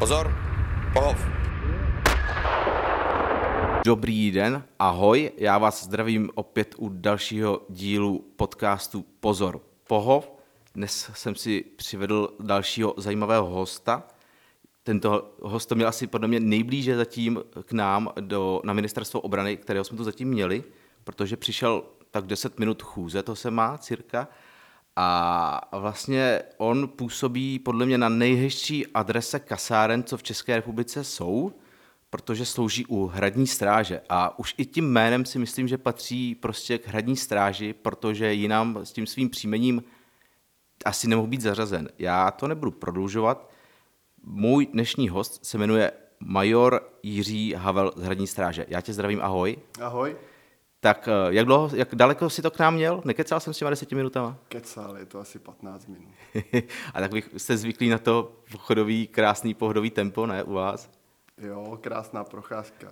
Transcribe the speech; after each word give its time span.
Pozor, 0.00 0.34
pohov. 0.92 1.26
Dobrý 3.84 4.30
den, 4.30 4.64
ahoj, 4.78 5.30
já 5.36 5.58
vás 5.58 5.84
zdravím 5.84 6.30
opět 6.34 6.74
u 6.78 6.88
dalšího 6.88 7.62
dílu 7.68 8.24
podcastu 8.36 9.04
Pozor, 9.20 9.60
pohov. 9.86 10.32
Dnes 10.74 11.10
jsem 11.14 11.34
si 11.34 11.64
přivedl 11.76 12.34
dalšího 12.40 12.94
zajímavého 12.96 13.46
hosta. 13.46 14.02
Tento 14.82 15.34
host 15.42 15.68
to 15.68 15.74
měl 15.74 15.88
asi 15.88 16.06
podle 16.06 16.28
mě 16.28 16.40
nejblíže 16.40 16.96
zatím 16.96 17.42
k 17.64 17.72
nám 17.72 18.08
do, 18.20 18.60
na 18.64 18.72
ministerstvo 18.72 19.20
obrany, 19.20 19.56
kterého 19.56 19.84
jsme 19.84 19.96
tu 19.96 20.04
zatím 20.04 20.28
měli, 20.28 20.64
protože 21.04 21.36
přišel 21.36 21.82
tak 22.10 22.26
10 22.26 22.58
minut 22.58 22.82
chůze, 22.82 23.22
to 23.22 23.36
se 23.36 23.50
má 23.50 23.78
cirka, 23.78 24.28
a 25.02 25.78
vlastně 25.78 26.42
on 26.56 26.88
působí 26.88 27.58
podle 27.58 27.86
mě 27.86 27.98
na 27.98 28.08
nejhezčí 28.08 28.86
adrese 28.86 29.40
kasáren, 29.40 30.02
co 30.02 30.16
v 30.16 30.22
České 30.22 30.56
republice 30.56 31.04
jsou, 31.04 31.52
protože 32.10 32.46
slouží 32.46 32.86
u 32.86 33.06
hradní 33.06 33.46
stráže. 33.46 34.00
A 34.08 34.38
už 34.38 34.54
i 34.58 34.66
tím 34.66 34.92
jménem 34.92 35.24
si 35.24 35.38
myslím, 35.38 35.68
že 35.68 35.78
patří 35.78 36.34
prostě 36.34 36.78
k 36.78 36.88
hradní 36.88 37.16
stráži, 37.16 37.72
protože 37.72 38.32
jinam 38.32 38.78
s 38.82 38.92
tím 38.92 39.06
svým 39.06 39.30
příjmením 39.30 39.84
asi 40.84 41.08
nemohl 41.08 41.28
být 41.28 41.40
zařazen. 41.40 41.88
Já 41.98 42.30
to 42.30 42.48
nebudu 42.48 42.70
prodlužovat. 42.70 43.50
Můj 44.22 44.66
dnešní 44.66 45.08
host 45.08 45.46
se 45.46 45.58
jmenuje 45.58 45.92
major 46.20 46.90
Jiří 47.02 47.52
Havel 47.52 47.92
z 47.96 48.02
hradní 48.02 48.26
stráže. 48.26 48.66
Já 48.68 48.80
tě 48.80 48.92
zdravím, 48.92 49.20
ahoj. 49.22 49.56
Ahoj. 49.80 50.16
Tak 50.80 51.08
eh, 51.08 51.34
jak, 51.34 51.46
dlouho, 51.46 51.70
jak 51.74 51.94
daleko 51.94 52.30
si 52.30 52.42
to 52.42 52.50
k 52.50 52.58
nám 52.58 52.74
měl? 52.74 53.02
Nekecal 53.04 53.40
jsem 53.40 53.54
s 53.54 53.58
těma 53.58 53.70
deseti 53.70 53.94
minutama? 53.94 54.36
Kecal, 54.48 54.96
je 54.96 55.06
to 55.06 55.20
asi 55.20 55.38
15 55.38 55.86
minut. 55.86 56.08
A 56.94 57.00
tak 57.00 57.12
bych 57.12 57.30
jste 57.36 57.56
zvyklý 57.56 57.88
na 57.88 57.98
to 57.98 58.32
pochodový, 58.52 59.06
krásný 59.06 59.54
pohodový 59.54 59.90
tempo, 59.90 60.26
ne, 60.26 60.42
u 60.42 60.52
vás? 60.52 60.90
Jo, 61.38 61.78
krásná 61.80 62.24
procházka. 62.24 62.90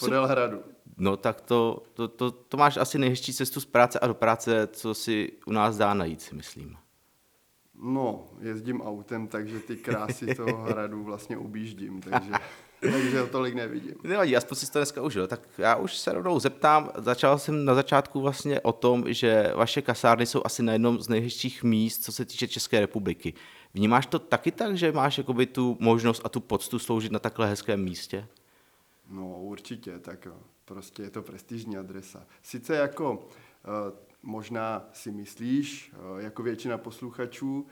Podél 0.00 0.26
hradu. 0.26 0.62
No 0.96 1.16
tak 1.16 1.40
to, 1.40 1.82
to, 1.94 2.08
to, 2.08 2.30
to 2.30 2.56
máš 2.56 2.76
asi 2.76 2.98
nejhezčí 2.98 3.34
cestu 3.34 3.60
z 3.60 3.64
práce 3.64 3.98
a 3.98 4.06
do 4.06 4.14
práce, 4.14 4.66
co 4.66 4.94
si 4.94 5.32
u 5.46 5.52
nás 5.52 5.76
dá 5.76 5.94
najít, 5.94 6.22
si 6.22 6.34
myslím. 6.34 6.76
No, 7.74 8.24
jezdím 8.40 8.82
autem, 8.82 9.28
takže 9.28 9.58
ty 9.58 9.76
krásy 9.76 10.34
toho 10.34 10.62
hradu 10.68 11.02
vlastně 11.04 11.38
objíždím, 11.38 12.00
takže, 12.00 12.32
takže 12.90 13.20
ho 13.20 13.26
tolik 13.26 13.54
nevidím. 13.54 13.94
Nevadí, 14.04 14.36
aspoň 14.36 14.56
si 14.56 14.72
to 14.72 14.78
dneska 14.78 15.02
užil. 15.02 15.26
Tak 15.26 15.40
já 15.58 15.76
už 15.76 15.96
se 15.96 16.12
rovnou 16.12 16.40
zeptám, 16.40 16.90
začal 16.96 17.38
jsem 17.38 17.64
na 17.64 17.74
začátku 17.74 18.20
vlastně 18.20 18.60
o 18.60 18.72
tom, 18.72 19.04
že 19.06 19.52
vaše 19.54 19.82
kasárny 19.82 20.26
jsou 20.26 20.42
asi 20.44 20.62
na 20.62 20.72
jednom 20.72 20.98
z 20.98 21.08
nejhezčích 21.08 21.62
míst, 21.62 22.04
co 22.04 22.12
se 22.12 22.24
týče 22.24 22.48
České 22.48 22.80
republiky. 22.80 23.34
Vnímáš 23.74 24.06
to 24.06 24.18
taky 24.18 24.50
tak, 24.50 24.76
že 24.76 24.92
máš 24.92 25.18
jakoby 25.18 25.46
tu 25.46 25.76
možnost 25.80 26.22
a 26.24 26.28
tu 26.28 26.40
poctu 26.40 26.78
sloužit 26.78 27.12
na 27.12 27.18
takhle 27.18 27.48
hezkém 27.48 27.84
místě? 27.84 28.26
No 29.10 29.38
určitě, 29.40 29.98
tak 29.98 30.26
jo. 30.26 30.34
prostě 30.64 31.02
je 31.02 31.10
to 31.10 31.22
prestižní 31.22 31.76
adresa. 31.76 32.26
Sice 32.42 32.76
jako 32.76 33.12
uh, 33.12 33.20
možná 34.22 34.88
si 34.92 35.10
myslíš, 35.10 35.92
uh, 36.12 36.20
jako 36.20 36.42
většina 36.42 36.78
posluchačů, 36.78 37.66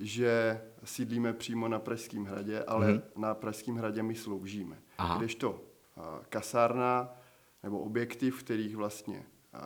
že 0.00 0.60
sídlíme 0.84 1.32
přímo 1.32 1.68
na 1.68 1.78
Pražském 1.78 2.24
hradě, 2.24 2.64
ale 2.64 2.86
mm-hmm. 2.86 3.02
na 3.16 3.34
Pražském 3.34 3.76
hradě 3.76 4.02
my 4.02 4.14
sloužíme. 4.14 4.82
Aha. 4.98 5.18
Kdežto 5.18 5.50
uh, 5.50 6.04
kasárna 6.28 7.14
nebo 7.62 7.80
objekty, 7.80 8.30
v 8.30 8.42
kterých 8.42 8.76
vlastně 8.76 9.16
uh, 9.16 9.60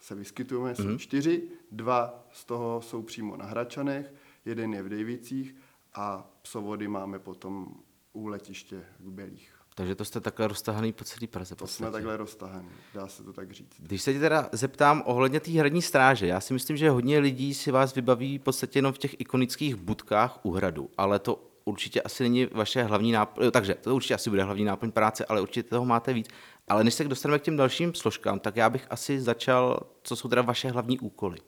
se 0.00 0.14
vyskytujeme, 0.14 0.74
jsou 0.74 0.98
čtyři. 0.98 1.42
Dva 1.72 2.26
z 2.32 2.44
toho 2.44 2.82
jsou 2.82 3.02
přímo 3.02 3.36
na 3.36 3.44
Hračanech, 3.44 4.14
jeden 4.44 4.74
je 4.74 4.82
v 4.82 4.88
Dejvicích 4.88 5.56
a 5.94 6.30
psovody 6.42 6.88
máme 6.88 7.18
potom 7.18 7.74
u 8.12 8.26
letiště 8.26 8.84
v 9.00 9.10
Belích. 9.10 9.55
Takže 9.78 9.94
to 9.94 10.04
jste 10.04 10.20
takhle 10.20 10.48
roztahaný 10.48 10.92
po 10.92 11.04
celý 11.04 11.26
Praze. 11.26 11.54
To 11.54 11.66
jsme 11.66 11.90
takhle 11.90 12.16
roztahaný, 12.16 12.68
dá 12.94 13.08
se 13.08 13.22
to 13.22 13.32
tak 13.32 13.52
říct. 13.52 13.76
Když 13.78 14.02
se 14.02 14.12
tě 14.12 14.20
teda 14.20 14.48
zeptám 14.52 15.02
ohledně 15.06 15.40
té 15.40 15.50
hradní 15.50 15.82
stráže, 15.82 16.26
já 16.26 16.40
si 16.40 16.52
myslím, 16.54 16.76
že 16.76 16.90
hodně 16.90 17.18
lidí 17.18 17.54
si 17.54 17.70
vás 17.70 17.94
vybaví 17.94 18.38
v 18.38 18.42
podstatě 18.42 18.78
jenom 18.78 18.92
v 18.92 18.98
těch 18.98 19.20
ikonických 19.20 19.76
budkách 19.76 20.40
u 20.42 20.50
hradu, 20.50 20.90
ale 20.98 21.18
to 21.18 21.44
určitě 21.64 22.02
asi 22.02 22.22
není 22.22 22.46
vaše 22.46 22.82
hlavní 22.82 23.12
náplň, 23.12 23.50
takže 23.50 23.74
to 23.74 23.94
určitě 23.94 24.14
asi 24.14 24.30
bude 24.30 24.42
hlavní 24.42 24.64
náplň 24.64 24.90
práce, 24.90 25.24
ale 25.24 25.40
určitě 25.40 25.68
toho 25.68 25.84
máte 25.84 26.12
víc. 26.12 26.28
Ale 26.68 26.84
než 26.84 26.94
se 26.94 27.04
dostaneme 27.04 27.38
k 27.38 27.42
těm 27.42 27.56
dalším 27.56 27.94
složkám, 27.94 28.40
tak 28.40 28.56
já 28.56 28.70
bych 28.70 28.86
asi 28.90 29.20
začal, 29.20 29.80
co 30.02 30.16
jsou 30.16 30.28
teda 30.28 30.42
vaše 30.42 30.70
hlavní 30.70 30.98
úkoly. 30.98 31.38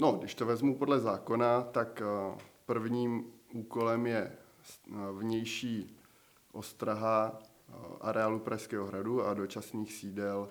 No, 0.00 0.12
když 0.12 0.34
to 0.34 0.46
vezmu 0.46 0.78
podle 0.78 1.00
zákona, 1.00 1.62
tak 1.62 2.02
eh, 2.04 2.38
prvním 2.66 3.24
úkolem 3.52 4.06
je 4.06 4.32
eh, 4.32 4.94
vnější 5.12 5.97
ostraha 6.58 7.38
eh, 7.38 7.72
areálu 8.00 8.38
Pražského 8.38 8.86
hradu 8.86 9.26
a 9.26 9.34
dočasných 9.34 9.92
sídel 9.92 10.48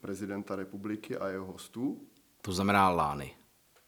prezidenta 0.00 0.56
republiky 0.56 1.16
a 1.16 1.28
jeho 1.28 1.46
hostů. 1.46 2.06
To 2.42 2.52
znamená 2.52 2.90
lány. 2.90 3.34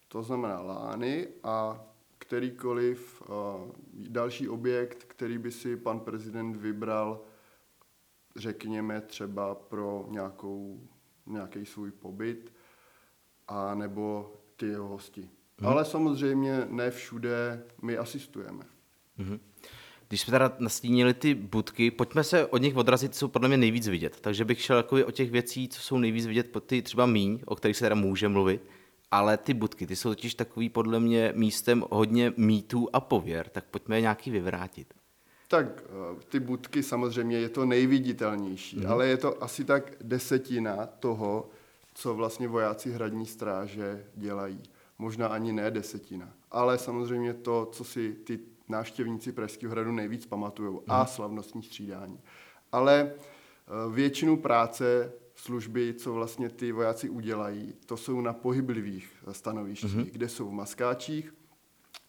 To 0.08 0.22
znamená 0.22 0.60
lány 0.60 1.28
a 1.42 1.84
kterýkoliv 2.18 3.22
další 3.92 4.48
objekt, 4.48 5.04
který 5.04 5.38
by 5.38 5.50
si 5.50 5.76
pan 5.76 6.00
prezident 6.00 6.56
vybral, 6.56 7.20
řekněme 8.36 9.00
třeba 9.00 9.54
pro 9.54 10.06
nějakou, 10.08 10.80
nějaký 11.26 11.66
svůj 11.66 11.90
pobyt, 11.90 12.52
a 13.48 13.74
nebo 13.74 14.34
ty 14.56 14.66
jeho 14.66 14.88
hosti. 14.88 15.30
Hmm. 15.58 15.68
Ale 15.68 15.84
samozřejmě 15.84 16.66
ne 16.68 16.90
všude 16.90 17.64
my 17.82 17.96
asistujeme. 17.96 18.64
Hmm. 19.16 19.40
Když 20.12 20.20
jsme 20.20 20.30
teda 20.30 20.52
nastínili 20.58 21.14
ty 21.14 21.34
budky, 21.34 21.90
pojďme 21.90 22.24
se 22.24 22.46
od 22.46 22.62
nich 22.62 22.76
odrazit, 22.76 23.14
jsou 23.14 23.28
podle 23.28 23.48
mě 23.48 23.56
nejvíc 23.56 23.88
vidět. 23.88 24.20
Takže 24.20 24.44
bych 24.44 24.60
šel 24.60 24.76
jako 24.76 24.96
o 25.06 25.10
těch 25.10 25.30
věcí, 25.30 25.68
co 25.68 25.80
jsou 25.80 25.98
nejvíc 25.98 26.26
vidět, 26.26 26.56
ty 26.66 26.82
třeba 26.82 27.06
míň, 27.06 27.40
o 27.46 27.56
kterých 27.56 27.76
se 27.76 27.84
teda 27.84 27.94
může 27.94 28.28
mluvit. 28.28 28.62
Ale 29.10 29.36
ty 29.36 29.54
budky, 29.54 29.86
ty 29.86 29.96
jsou 29.96 30.08
totiž 30.08 30.34
takový 30.34 30.68
podle 30.68 31.00
mě 31.00 31.32
místem 31.36 31.84
hodně 31.90 32.32
mýtů 32.36 32.88
a 32.92 33.00
pověr, 33.00 33.48
tak 33.48 33.64
pojďme 33.64 33.96
je 33.96 34.00
nějaký 34.00 34.30
vyvrátit. 34.30 34.94
Tak 35.48 35.84
eh, 35.84 36.20
ty 36.28 36.40
budky 36.40 36.82
samozřejmě 36.82 37.38
je 37.38 37.48
to 37.48 37.64
nejviditelnější, 37.64 38.76
hmm. 38.76 38.90
ale 38.90 39.06
je 39.06 39.16
to 39.16 39.42
asi 39.42 39.64
tak 39.64 39.92
desetina 40.00 40.86
toho, 40.86 41.50
co 41.94 42.14
vlastně 42.14 42.48
vojáci 42.48 42.90
hradní 42.90 43.26
stráže 43.26 44.04
dělají. 44.14 44.60
Možná 44.98 45.26
ani 45.26 45.52
ne 45.52 45.70
desetina. 45.70 46.32
Ale 46.50 46.78
samozřejmě 46.78 47.34
to, 47.34 47.68
co 47.72 47.84
si 47.84 48.12
ty 48.12 48.51
návštěvníci 48.68 49.32
Pražského 49.32 49.70
hradu 49.70 49.92
nejvíc 49.92 50.26
pamatují. 50.26 50.78
A 50.88 50.98
mhm. 50.98 51.06
slavnostní 51.06 51.62
střídání. 51.62 52.20
Ale 52.72 53.00
e, 53.00 53.14
většinu 53.92 54.36
práce 54.36 55.12
služby, 55.34 55.94
co 55.94 56.12
vlastně 56.12 56.48
ty 56.48 56.72
vojáci 56.72 57.08
udělají, 57.08 57.74
to 57.86 57.96
jsou 57.96 58.20
na 58.20 58.32
pohyblivých 58.32 59.24
stanovištích, 59.32 59.96
mm-hmm. 59.96 60.10
kde 60.12 60.28
jsou 60.28 60.48
v 60.48 60.52
maskáčích, 60.52 61.34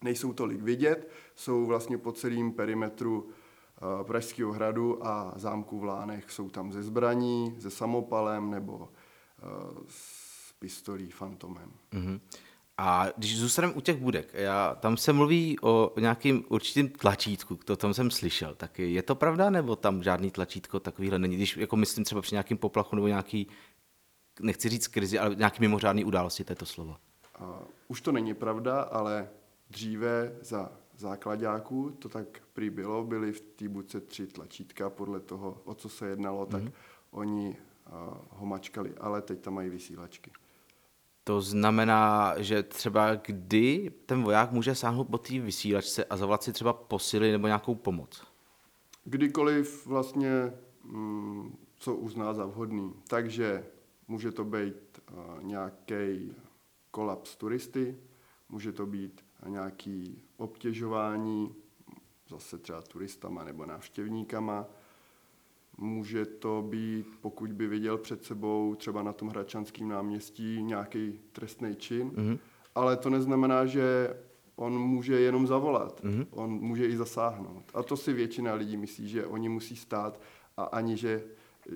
nejsou 0.02 0.32
tolik 0.32 0.62
vidět, 0.62 1.10
jsou 1.34 1.66
vlastně 1.66 1.98
po 1.98 2.12
celém 2.12 2.52
perimetru 2.52 3.28
e, 3.28 4.04
Pražského 4.04 4.52
hradu 4.52 5.06
a 5.06 5.32
zámku 5.36 5.78
v 5.78 5.84
Lánech. 5.84 6.30
Jsou 6.30 6.50
tam 6.50 6.72
ze 6.72 6.82
zbraní, 6.82 7.54
ze 7.58 7.70
samopalem 7.70 8.50
nebo 8.50 8.88
s 9.88 10.52
pistolí 10.52 11.10
Fantomem. 11.10 11.72
Mm-hmm. 11.92 12.20
A 12.78 13.06
když 13.16 13.38
zůstaneme 13.38 13.74
u 13.74 13.80
těch 13.80 13.96
budek, 13.96 14.34
já, 14.34 14.74
tam 14.74 14.96
se 14.96 15.12
mluví 15.12 15.60
o 15.62 15.92
nějakým 16.00 16.44
určitým 16.48 16.88
tlačítku, 16.88 17.56
to 17.56 17.76
tam 17.76 17.94
jsem 17.94 18.10
slyšel, 18.10 18.54
tak 18.54 18.78
je 18.78 19.02
to 19.02 19.14
pravda, 19.14 19.50
nebo 19.50 19.76
tam 19.76 20.02
žádný 20.02 20.30
tlačítko 20.30 20.80
takovýhle 20.80 21.18
není? 21.18 21.36
Když 21.36 21.56
jako 21.56 21.76
myslím 21.76 22.04
třeba 22.04 22.22
při 22.22 22.34
nějakým 22.34 22.58
poplachu 22.58 22.96
nebo 22.96 23.08
nějaký, 23.08 23.48
nechci 24.40 24.68
říct 24.68 24.88
krizi, 24.88 25.18
ale 25.18 25.34
nějaký 25.34 25.60
mimořádný 25.60 26.04
události, 26.04 26.44
to 26.44 26.52
je 26.52 26.56
to 26.56 26.66
slovo. 26.66 26.96
Uh, 27.40 27.46
už 27.88 28.00
to 28.00 28.12
není 28.12 28.34
pravda, 28.34 28.80
ale 28.80 29.28
dříve 29.70 30.32
za 30.42 30.72
základáků 30.96 31.90
to 31.90 32.08
tak 32.08 32.26
prý 32.52 32.70
bylo, 32.70 33.04
byly 33.04 33.32
v 33.32 33.40
té 33.40 33.68
budce 33.68 34.00
tři 34.00 34.26
tlačítka 34.26 34.90
podle 34.90 35.20
toho, 35.20 35.60
o 35.64 35.74
co 35.74 35.88
se 35.88 36.06
jednalo, 36.06 36.44
mm-hmm. 36.44 36.50
tak 36.50 36.62
mhm. 36.62 36.72
oni 37.10 37.56
ho 38.30 38.46
mačkali, 38.46 38.94
ale 39.00 39.22
teď 39.22 39.40
tam 39.40 39.54
mají 39.54 39.70
vysílačky. 39.70 40.30
To 41.24 41.40
znamená, 41.40 42.34
že 42.38 42.62
třeba 42.62 43.14
kdy 43.14 43.92
ten 44.06 44.22
voják 44.22 44.52
může 44.52 44.74
sáhnout 44.74 45.04
po 45.04 45.18
té 45.18 45.40
vysílačce 45.40 46.04
a 46.04 46.16
zavolat 46.16 46.42
si 46.42 46.52
třeba 46.52 46.72
posily 46.72 47.32
nebo 47.32 47.46
nějakou 47.46 47.74
pomoc? 47.74 48.26
Kdykoliv 49.04 49.86
vlastně, 49.86 50.52
mm, 50.84 51.56
co 51.76 51.94
uzná 51.94 52.34
za 52.34 52.46
vhodný. 52.46 52.94
Takže 53.08 53.66
může 54.08 54.32
to 54.32 54.44
být 54.44 55.00
nějaký 55.42 56.34
kolaps 56.90 57.36
turisty, 57.36 57.96
může 58.48 58.72
to 58.72 58.86
být 58.86 59.24
nějaký 59.46 60.22
obtěžování 60.36 61.54
zase 62.28 62.58
třeba 62.58 62.82
turistama 62.82 63.44
nebo 63.44 63.66
návštěvníkama, 63.66 64.66
Může 65.78 66.26
to 66.26 66.64
být, 66.68 67.06
pokud 67.20 67.52
by 67.52 67.66
viděl 67.66 67.98
před 67.98 68.24
sebou 68.24 68.74
třeba 68.74 69.02
na 69.02 69.12
tom 69.12 69.28
Hračanském 69.28 69.88
náměstí 69.88 70.62
nějaký 70.62 71.20
trestný 71.32 71.76
čin, 71.76 72.10
mm-hmm. 72.10 72.38
ale 72.74 72.96
to 72.96 73.10
neznamená, 73.10 73.66
že 73.66 74.16
On 74.56 74.78
může 74.78 75.20
jenom 75.20 75.46
zavolat, 75.46 76.04
mm-hmm. 76.04 76.26
on 76.30 76.50
může 76.50 76.86
i 76.86 76.96
zasáhnout. 76.96 77.64
A 77.74 77.82
to 77.82 77.96
si 77.96 78.12
většina 78.12 78.54
lidí 78.54 78.76
myslí, 78.76 79.08
že 79.08 79.26
oni 79.26 79.48
musí 79.48 79.76
stát 79.76 80.20
a 80.56 80.62
ani, 80.62 80.96
že, 80.96 81.24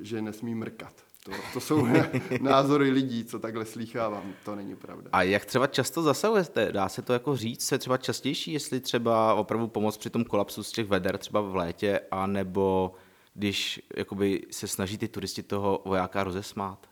že 0.00 0.22
nesmí 0.22 0.54
mrkat. 0.54 0.92
To, 1.24 1.32
to 1.52 1.60
jsou 1.60 1.86
názory 2.40 2.90
lidí, 2.90 3.24
co 3.24 3.38
takhle 3.38 3.64
slýchávám. 3.64 4.32
To 4.44 4.56
není 4.56 4.76
pravda. 4.76 5.10
A 5.12 5.22
jak 5.22 5.44
třeba 5.44 5.66
často 5.66 6.02
zasahujete? 6.02 6.72
Dá 6.72 6.88
se 6.88 7.02
to 7.02 7.12
jako 7.12 7.36
říct, 7.36 7.72
je 7.72 7.78
třeba 7.78 7.96
častější, 7.96 8.52
jestli 8.52 8.80
třeba 8.80 9.34
opravdu 9.34 9.68
pomoct 9.68 9.96
při 9.96 10.10
tom 10.10 10.24
kolapsu 10.24 10.62
z 10.62 10.72
těch 10.72 10.86
veder 10.86 11.18
třeba 11.18 11.40
v 11.40 11.56
létě, 11.56 12.00
anebo 12.10 12.94
když 13.34 13.80
jakoby 13.96 14.46
se 14.50 14.68
snaží 14.68 14.98
ty 14.98 15.08
turisti 15.08 15.42
toho 15.42 15.82
vojáka 15.84 16.24
rozesmát? 16.24 16.90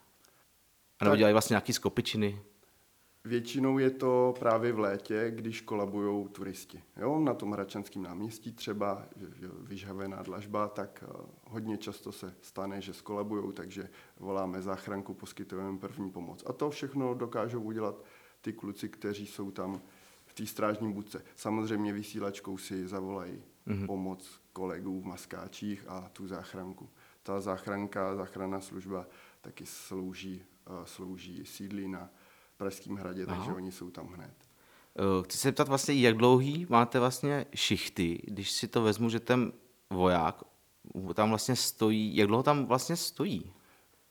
A 0.99 1.05
nebo 1.05 1.15
dělají 1.15 1.33
vlastně 1.33 1.53
nějaký 1.53 1.73
skopičiny? 1.73 2.41
Většinou 3.27 3.77
je 3.77 3.89
to 3.89 4.33
právě 4.39 4.73
v 4.73 4.79
létě, 4.79 5.31
když 5.35 5.61
kolabují 5.61 6.27
turisti. 6.27 6.83
Jo, 6.97 7.19
na 7.19 7.33
tom 7.33 7.51
Hračanském 7.51 8.03
náměstí 8.03 8.51
třeba 8.51 9.05
vyžhavená 9.59 10.23
dlažba, 10.23 10.67
tak 10.67 11.03
eh, 11.07 11.21
hodně 11.49 11.77
často 11.77 12.11
se 12.11 12.33
stane, 12.41 12.81
že 12.81 12.93
skolabují, 12.93 13.53
takže 13.53 13.89
voláme 14.19 14.61
záchranku, 14.61 15.13
poskytujeme 15.13 15.79
první 15.79 16.11
pomoc. 16.11 16.43
A 16.45 16.53
to 16.53 16.69
všechno 16.69 17.13
dokážou 17.13 17.61
udělat 17.61 18.03
ty 18.41 18.53
kluci, 18.53 18.89
kteří 18.89 19.27
jsou 19.27 19.51
tam 19.51 19.81
v 20.25 20.33
té 20.33 20.45
strážní 20.45 20.93
budce. 20.93 21.23
Samozřejmě 21.35 21.93
vysílačkou 21.93 22.57
si 22.57 22.87
zavolají 22.87 23.43
mm-hmm. 23.67 23.85
pomoc 23.85 24.39
kolegů 24.57 25.01
v 25.01 25.05
maskáčích 25.05 25.85
a 25.87 26.09
tu 26.13 26.27
záchranku. 26.27 26.89
Ta 27.23 27.41
záchranka, 27.41 28.15
záchranná 28.15 28.61
služba 28.61 29.05
taky 29.41 29.65
slouží, 29.65 30.43
uh, 30.69 30.85
slouží 30.85 31.45
sídlí 31.45 31.87
na 31.87 32.09
Pražském 32.57 32.95
hradě, 32.95 33.25
Aha. 33.27 33.35
takže 33.35 33.53
oni 33.53 33.71
jsou 33.71 33.89
tam 33.89 34.07
hned. 34.07 34.33
Eh, 34.97 35.23
chci 35.23 35.37
se 35.37 35.51
ptat 35.51 35.67
vlastně, 35.67 35.93
jak 35.93 36.17
dlouhý 36.17 36.67
máte 36.69 36.99
vlastně 36.99 37.45
šichty, 37.55 38.21
když 38.23 38.51
si 38.51 38.67
to 38.67 38.81
vezmu, 38.81 39.09
že 39.09 39.19
ten 39.19 39.51
voják 39.89 40.43
tam 41.13 41.29
vlastně 41.29 41.55
stojí, 41.55 42.15
jak 42.15 42.27
dlouho 42.27 42.43
tam 42.43 42.65
vlastně 42.65 42.95
stojí? 42.95 43.53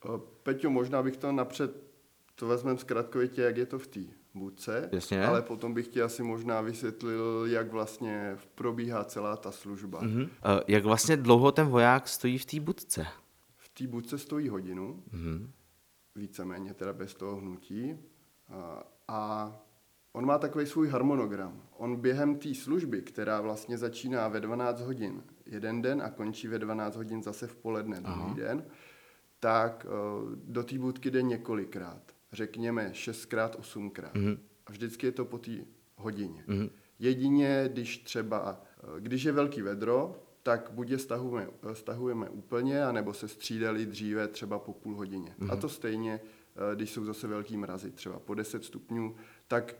Eh, 0.04 0.20
Peťo, 0.42 0.70
možná 0.70 1.02
bych 1.02 1.16
to 1.16 1.32
napřed, 1.32 1.70
to 2.34 2.46
vezmeme 2.46 2.78
zkratkovitě, 2.78 3.42
jak 3.42 3.56
je 3.56 3.66
to 3.66 3.78
v 3.78 3.86
té 3.86 4.00
budce, 4.38 4.88
Jasně. 4.92 5.26
ale 5.26 5.42
potom 5.42 5.74
bych 5.74 5.88
ti 5.88 6.02
asi 6.02 6.22
možná 6.22 6.60
vysvětlil, 6.60 7.46
jak 7.48 7.72
vlastně 7.72 8.36
probíhá 8.54 9.04
celá 9.04 9.36
ta 9.36 9.50
služba. 9.50 10.02
Uh-huh. 10.02 10.28
Jak 10.68 10.84
vlastně 10.84 11.16
dlouho 11.16 11.52
ten 11.52 11.66
voják 11.66 12.08
stojí 12.08 12.38
v 12.38 12.46
té 12.46 12.60
budce? 12.60 13.06
V 13.56 13.68
té 13.68 13.86
budce 13.86 14.18
stojí 14.18 14.48
hodinu, 14.48 15.02
uh-huh. 15.14 15.50
víceméně 16.14 16.74
teda 16.74 16.92
bez 16.92 17.14
toho 17.14 17.36
hnutí. 17.36 17.98
A 19.08 19.52
on 20.12 20.26
má 20.26 20.38
takový 20.38 20.66
svůj 20.66 20.88
harmonogram. 20.88 21.62
On 21.76 21.96
během 21.96 22.36
té 22.36 22.54
služby, 22.54 23.02
která 23.02 23.40
vlastně 23.40 23.78
začíná 23.78 24.28
ve 24.28 24.40
12 24.40 24.80
hodin 24.80 25.22
jeden 25.46 25.82
den 25.82 26.02
a 26.02 26.10
končí 26.10 26.48
ve 26.48 26.58
12 26.58 26.96
hodin 26.96 27.22
zase 27.22 27.46
v 27.46 27.56
poledne 27.56 28.00
druhý 28.00 28.34
den, 28.34 28.64
tak 29.40 29.86
do 30.34 30.64
té 30.64 30.78
budky 30.78 31.10
jde 31.10 31.22
několikrát. 31.22 32.15
Řekněme 32.32 32.90
šestkrát, 32.92 33.56
osmkrát. 33.58 34.14
Mm-hmm. 34.14 34.38
A 34.66 34.72
vždycky 34.72 35.06
je 35.06 35.12
to 35.12 35.24
po 35.24 35.38
té 35.38 35.52
hodině. 35.96 36.44
Mm-hmm. 36.48 36.70
Jedině, 36.98 37.68
když 37.72 37.98
třeba, 37.98 38.62
když 38.98 39.22
je 39.22 39.32
velký 39.32 39.62
vedro, 39.62 40.22
tak 40.42 40.70
buď 40.72 40.90
je 40.90 40.98
stahujeme, 40.98 41.50
stahujeme 41.72 42.28
úplně, 42.28 42.84
anebo 42.84 43.12
se 43.12 43.28
střídali 43.28 43.86
dříve 43.86 44.28
třeba 44.28 44.58
po 44.58 44.72
půl 44.72 44.96
hodině. 44.96 45.34
Mm-hmm. 45.38 45.52
A 45.52 45.56
to 45.56 45.68
stejně 45.68 46.20
Eh, 46.56 46.76
když 46.76 46.90
jsou 46.90 47.04
zase 47.04 47.26
velký 47.26 47.56
mrazy, 47.56 47.90
třeba 47.90 48.18
po 48.18 48.34
10 48.34 48.64
stupňů, 48.64 49.16
tak 49.48 49.74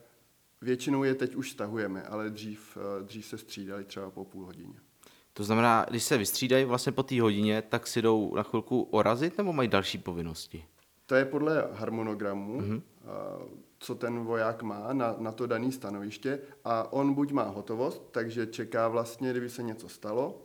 většinou 0.61 1.05
je 1.05 1.15
teď 1.15 1.35
už 1.35 1.51
stahujeme, 1.51 2.03
ale 2.03 2.31
dřív, 2.31 2.79
eh, 2.81 3.03
dřív 3.03 3.27
se 3.27 3.39
střídali 3.39 3.85
třeba 3.85 4.11
po 4.11 4.25
půl 4.25 4.45
hodině. 4.45 4.75
To 5.33 5.45
znamená, 5.45 5.87
když 5.91 6.03
se 6.03 6.19
vystřídají 6.19 6.65
vlastně 6.65 6.93
po 6.93 7.03
té 7.03 7.21
hodině, 7.21 7.63
tak 7.63 7.87
si 7.87 8.03
jdou 8.03 8.35
na 8.35 8.43
chvilku 8.43 8.83
orazit 8.83 9.39
nebo 9.39 9.53
mají 9.53 9.69
další 9.69 9.99
povinnosti? 9.99 10.65
To 11.07 11.15
je 11.15 11.25
podle 11.25 11.69
harmonogramu, 11.73 12.61
mm-hmm. 12.61 12.83
co 13.79 13.95
ten 13.95 14.19
voják 14.25 14.63
má 14.63 14.93
na, 14.93 15.15
na 15.19 15.33
to 15.33 15.47
dané 15.47 15.73
stanoviště 15.73 16.39
a 16.65 16.93
on 16.93 17.15
buď 17.15 17.33
má 17.33 17.43
hotovost, 17.43 18.03
takže 18.11 18.47
čeká 18.47 18.89
vlastně, 18.89 19.31
kdyby 19.31 19.49
se 19.51 19.63
něco 19.63 19.89
stalo, 19.89 20.43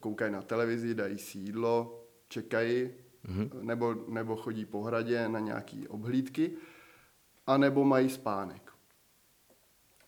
koukají 0.00 0.32
na 0.32 0.42
televizi, 0.42 0.94
dají 0.94 1.18
si 1.18 1.38
jídlo, 1.38 2.04
čekají, 2.28 2.90
mm-hmm. 3.28 3.62
nebo, 3.62 3.94
nebo 4.08 4.36
chodí 4.36 4.64
po 4.64 4.82
hradě 4.82 5.28
na 5.28 5.38
nějaké 5.38 5.76
obhlídky, 5.88 6.50
a 7.46 7.56
nebo 7.56 7.84
mají 7.84 8.10
spánek. 8.10 8.72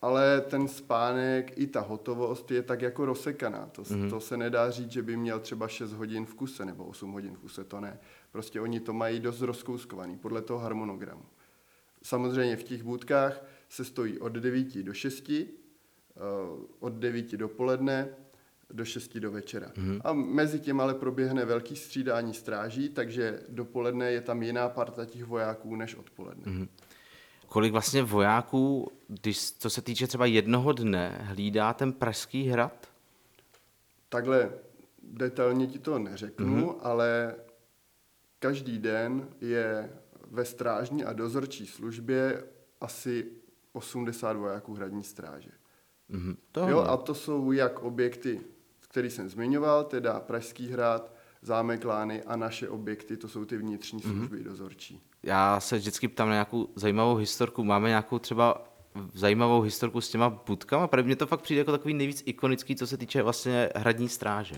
Ale 0.02 0.40
ten 0.40 0.69
spánek 0.69 1.58
i 1.58 1.66
ta 1.66 1.81
hotovost 1.81 2.50
je 2.50 2.62
tak 2.62 2.82
jako 2.82 3.04
rozsekaná. 3.04 3.66
To, 3.66 3.82
mm-hmm. 3.82 4.10
to 4.10 4.20
se 4.20 4.36
nedá 4.36 4.70
říct, 4.70 4.90
že 4.90 5.02
by 5.02 5.16
měl 5.16 5.40
třeba 5.40 5.69
6 5.69 5.92
hodin 5.92 6.26
v 6.26 6.34
kuse 6.34 6.64
nebo 6.64 6.84
8 6.84 7.12
hodin 7.12 7.34
v 7.34 7.38
kuse, 7.38 7.64
to 7.64 7.81
ne. 7.81 7.98
Prostě 8.34 8.60
oni 8.60 8.81
to 8.81 8.92
mají 8.92 9.20
dost 9.20 9.40
rozkouskovaný 9.40 10.16
podle 10.16 10.42
toho 10.42 10.60
harmonogramu. 10.60 11.22
Samozřejmě 12.02 12.56
v 12.56 12.62
těch 12.62 12.82
budkách 12.82 13.42
se 13.69 13.84
stojí 13.84 14.19
od 14.19 14.32
9 14.32 14.82
do 14.82 14.94
6, 14.94 15.31
eh, 15.31 16.20
od 16.81 16.92
9 16.92 17.36
do 17.36 17.48
poledne, 17.48 18.08
do 18.70 18.84
6 18.84 19.20
do 19.20 19.31
večera. 19.31 19.69
Mm-hmm. 19.69 20.00
A 20.04 20.12
mezi 20.12 20.60
tím 20.60 20.81
ale 20.81 20.94
proběhne 20.94 21.44
velký 21.44 21.76
střídání 21.76 22.34
stráží, 22.34 22.88
takže 22.88 23.40
dopoledne 23.48 24.12
je 24.12 24.20
tam 24.20 24.42
jiná 24.42 24.69
parta 24.69 25.04
těch 25.04 25.25
vojáků 25.25 25.76
než 25.76 25.94
odpoledne. 25.94 26.44
Mm-hmm. 26.44 26.69
Kolik 27.48 27.72
vlastně 27.72 28.02
vojáků, 28.02 28.92
když 29.08 29.52
co 29.52 29.70
se 29.70 29.82
týče 29.82 30.06
třeba 30.06 30.26
jednoho 30.26 30.72
dne, 30.72 31.19
hlídá 31.22 31.72
ten 31.72 31.92
Pražský 31.92 32.48
hrad? 32.48 32.88
Takhle 34.08 34.50
detailně 35.02 35.66
ti 35.66 35.78
to 35.78 35.98
neřeknu, 35.98 36.66
mm-hmm. 36.66 36.76
ale 36.82 37.34
každý 38.44 38.79
den 38.79 39.29
je 39.41 39.91
ve 40.31 40.44
strážní 40.44 41.05
a 41.05 41.12
dozorčí 41.12 41.67
službě 41.67 42.44
asi 42.81 43.26
80 43.73 44.37
vojáků 44.37 44.75
hradní 44.75 45.02
stráže. 45.02 45.50
Mm-hmm. 46.11 46.37
To 46.52 46.69
jo, 46.69 46.81
a 46.81 46.96
to 46.96 47.14
jsou 47.14 47.52
jak 47.52 47.82
objekty 47.82 48.41
který 48.94 49.11
jsem 49.11 49.29
zmiňoval, 49.29 49.85
teda 49.85 50.20
Pražský 50.20 50.69
hrad, 50.69 51.14
zámek 51.43 51.85
Lány 51.85 52.23
a 52.23 52.37
naše 52.37 52.69
objekty, 52.69 53.17
to 53.17 53.29
jsou 53.29 53.44
ty 53.44 53.56
vnitřní 53.56 54.00
mhm. 54.05 54.14
služby 54.14 54.37
mm-hmm. 54.37 54.44
dozorčí. 54.44 55.00
Já 55.23 55.61
se 55.61 55.76
vždycky 55.76 56.08
ptám 56.08 56.29
na 56.29 56.35
nějakou 56.35 56.69
zajímavou 56.76 57.14
historku. 57.14 57.64
Máme 57.64 57.88
nějakou 57.88 58.19
třeba 58.19 58.64
zajímavou 59.13 59.60
historku 59.60 60.01
s 60.01 60.08
těma 60.08 60.31
budkama? 60.31 60.86
Protože 60.86 61.03
mně 61.03 61.17
to 61.17 61.27
fakt 61.27 61.41
přijde 61.41 61.58
jako 61.58 61.72
takový 61.72 61.94
nejvíc 61.94 62.22
ikonický, 62.27 62.77
co 62.77 62.86
se 62.86 62.96
týče 62.96 63.22
vlastně 63.22 63.70
hradní 63.77 64.08
stráže. 64.08 64.55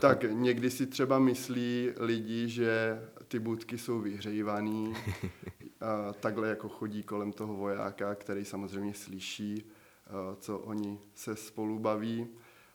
Nějakou... 0.00 0.08
Tak 0.08 0.32
někdy 0.32 0.70
si 0.70 0.86
třeba 0.86 1.18
myslí 1.18 1.90
lidi, 1.96 2.48
že 2.48 3.00
ty 3.28 3.38
budky 3.38 3.78
jsou 3.78 4.00
vyhřejvaný, 4.00 4.94
a 5.80 6.12
takhle 6.12 6.48
jako 6.48 6.68
chodí 6.68 7.02
kolem 7.02 7.32
toho 7.32 7.54
vojáka, 7.54 8.14
který 8.14 8.44
samozřejmě 8.44 8.94
slyší, 8.94 9.70
co 10.38 10.58
oni 10.58 10.98
se 11.14 11.36
spolu 11.36 11.78
baví. 11.78 12.26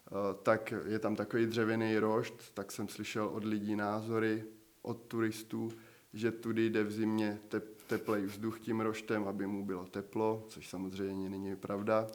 Eh, 0.10 0.12
tak 0.44 0.74
je 0.86 1.00
tam 1.00 1.16
takový 1.16 1.46
dřevěný 1.46 2.00
rošt, 2.00 2.52
tak 2.54 2.72
jsem 2.72 2.88
slyšel 2.88 3.28
od 3.28 3.46
lidí 3.46 3.76
názory, 3.76 4.44
od 4.82 5.02
turistů, 5.08 5.72
že 6.14 6.32
tudy 6.32 6.70
jde 6.70 6.84
v 6.84 6.92
zimě 6.92 7.40
tep, 7.48 7.82
teplej 7.88 8.26
vzduch 8.26 8.60
tím 8.60 8.80
roštem, 8.80 9.28
aby 9.28 9.48
mu 9.48 9.66
bylo 9.66 9.86
teplo, 9.86 10.46
což 10.48 10.70
samozřejmě 10.70 11.30
není 11.30 11.56
pravda. 11.56 12.08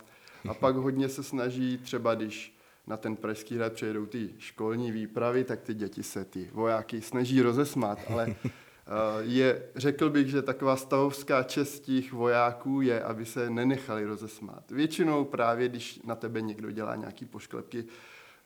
A 0.49 0.55
pak 0.55 0.77
hodně 0.77 1.09
se 1.09 1.23
snaží, 1.23 1.79
třeba 1.79 2.15
když 2.15 2.57
na 2.87 2.97
ten 2.97 3.17
Pražský 3.17 3.57
hrad 3.57 3.73
přejedou 3.73 4.07
ty 4.07 4.31
školní 4.39 4.93
výpravy, 4.93 5.45
tak 5.45 5.61
ty 5.61 5.75
děti 5.75 6.03
se 6.03 6.25
ty 6.25 6.51
vojáky 6.53 7.01
snaží 7.01 7.43
rozesmát, 7.43 7.99
ale 8.09 8.35
Eh, 8.87 9.23
je, 9.25 9.69
řekl 9.77 10.11
bych, 10.11 10.29
že 10.29 10.43
taková 10.43 10.77
stavovská 10.77 11.43
čest 11.43 11.81
těch 11.81 12.13
vojáků 12.13 12.81
je, 12.81 13.03
aby 13.03 13.27
se 13.27 13.51
nenechali 13.51 14.05
rozesmát. 14.05 14.71
Většinou 14.71 15.25
právě, 15.25 15.69
když 15.69 16.01
na 16.05 16.15
tebe 16.15 16.41
někdo 16.41 16.71
dělá 16.71 16.97
nějaký 16.97 17.25
pošklepky 17.25 17.85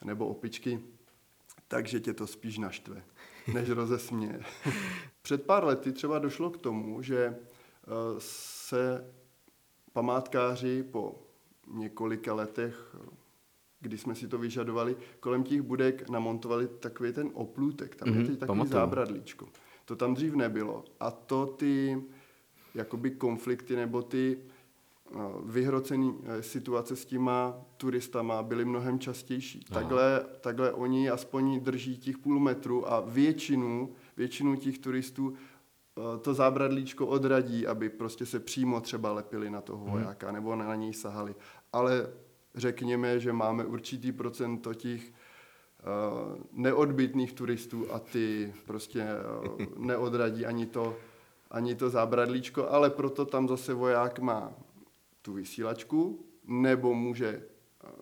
nebo 0.03 0.27
opičky, 0.27 0.79
takže 1.67 1.99
tě 1.99 2.13
to 2.13 2.27
spíš 2.27 2.57
naštve, 2.57 3.03
než 3.53 3.69
rozesměje. 3.79 4.41
Před 5.21 5.45
pár 5.45 5.65
lety 5.65 5.91
třeba 5.91 6.19
došlo 6.19 6.49
k 6.49 6.57
tomu, 6.57 7.01
že 7.01 7.25
eh, 7.25 7.35
se 8.17 9.13
památkáři 9.93 10.83
po 10.83 11.15
několika 11.67 12.33
letech, 12.33 12.95
kdy 13.81 13.97
jsme 13.97 14.15
si 14.15 14.27
to 14.27 14.37
vyžadovali, 14.37 14.95
kolem 15.19 15.43
těch 15.43 15.61
budek 15.61 16.09
namontovali 16.09 16.67
takový 16.67 17.13
ten 17.13 17.29
oplůtek. 17.33 17.95
Tam 17.95 18.07
mm-hmm, 18.07 18.13
je 18.13 18.19
mhm, 18.19 18.27
teď 18.27 18.39
takový 18.39 18.57
pamatuju. 18.57 18.73
zábradlíčko. 18.73 19.47
To 19.85 19.95
tam 19.95 20.13
dřív 20.13 20.35
nebylo. 20.35 20.85
A 20.99 21.11
to 21.11 21.45
ty 21.45 22.01
jakoby 22.75 23.11
konflikty 23.11 23.75
nebo 23.75 24.01
ty 24.01 24.37
eh, 24.37 25.17
vyhrocené 25.45 26.13
eh, 26.23 26.43
situace 26.43 26.95
s 26.95 27.05
těma 27.05 27.55
turistama 27.77 28.43
byly 28.43 28.65
mnohem 28.65 28.99
častější. 28.99 29.65
Takhle, 29.73 30.25
takhle 30.41 30.71
oni 30.71 31.09
aspoň 31.09 31.59
drží 31.59 31.97
těch 31.97 32.17
půl 32.17 32.39
metru 32.39 32.91
a 32.91 32.99
většinu, 32.99 33.93
většinu 34.17 34.55
těch 34.55 34.79
turistů 34.79 35.33
eh, 35.33 36.19
to 36.19 36.33
zábradlíčko 36.33 37.07
odradí, 37.07 37.67
aby 37.67 37.89
prostě 37.89 38.25
se 38.25 38.39
přímo 38.39 38.81
třeba 38.81 39.11
lepili 39.11 39.49
na 39.49 39.61
toho 39.61 39.85
vojáka 39.85 40.31
nebo 40.31 40.55
na 40.55 40.75
něj 40.75 40.93
sahali. 40.93 41.35
Ale 41.73 42.07
řekněme, 42.55 43.19
že 43.19 43.33
máme 43.33 43.65
určitý 43.65 44.11
procento 44.11 44.73
těch 44.73 45.11
uh, 45.11 46.37
neodbitných 46.51 47.33
turistů 47.33 47.93
a 47.93 47.99
ty 47.99 48.53
prostě 48.65 49.07
uh, 49.59 49.85
neodradí 49.85 50.45
ani 50.45 50.65
to, 50.65 50.97
ani 51.51 51.75
to 51.75 51.89
zábradlíčko, 51.89 52.69
ale 52.69 52.89
proto 52.89 53.25
tam 53.25 53.47
zase 53.47 53.73
voják 53.73 54.19
má 54.19 54.53
tu 55.21 55.33
vysílačku, 55.33 56.25
nebo 56.43 56.93
může 56.93 57.43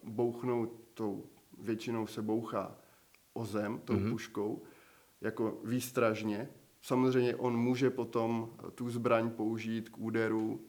bouchnout 0.04 0.70
tou, 0.94 1.26
většinou 1.60 2.08
se 2.08 2.22
bouchá 2.22 2.76
o 3.34 3.46
zem 3.46 3.80
tou 3.80 3.94
mm-hmm. 3.94 4.12
puškou, 4.12 4.64
jako 5.22 5.58
výstražně. 5.64 6.50
Samozřejmě 6.82 7.36
on 7.36 7.58
může 7.58 7.90
potom 7.90 8.54
tu 8.76 8.90
zbraň 8.90 9.30
použít 9.30 9.90
k 9.90 9.98
úderu, 9.98 10.62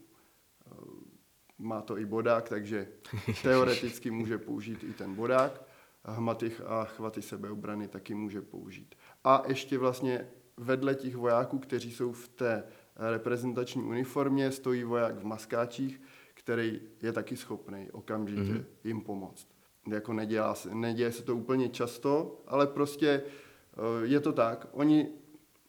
má 1.59 1.83
to 1.83 1.99
i 1.99 2.05
bodák, 2.05 2.49
takže 2.49 2.88
teoreticky 3.43 4.11
může 4.11 4.38
použít 4.38 4.85
i 4.85 4.93
ten 4.93 5.15
bodák. 5.15 5.62
Hmaty 6.05 6.53
a 6.67 6.85
chvaty 6.85 7.23
sebeobrany 7.23 7.88
taky 7.88 8.15
může 8.15 8.43
použít. 8.43 8.95
A 9.25 9.43
ještě 9.47 9.79
vlastně 9.79 10.29
vedle 10.57 10.95
těch 10.95 11.17
vojáků, 11.17 11.59
kteří 11.59 11.93
jsou 11.93 12.12
v 12.12 12.29
té 12.29 12.65
reprezentační 12.97 13.83
uniformě, 13.83 14.53
stojí 14.53 14.85
voják 14.85 15.19
v 15.19 15.25
maskáčích, 15.25 16.00
který 16.35 16.81
je 17.03 17.12
taky 17.12 17.37
schopný 17.37 17.88
okamžitě 17.93 18.43
mm-hmm. 18.43 18.65
jim 18.85 19.00
pomoct. 19.00 19.49
Jako 19.88 20.12
nedělá 20.12 20.55
se, 20.55 20.75
neděje 20.75 21.12
se 21.12 21.23
to 21.23 21.37
úplně 21.37 21.69
často, 21.69 22.43
ale 22.47 22.67
prostě 22.67 23.09
eh, 23.09 24.07
je 24.07 24.21
to 24.21 24.33
tak. 24.33 24.67
Oni 24.73 25.09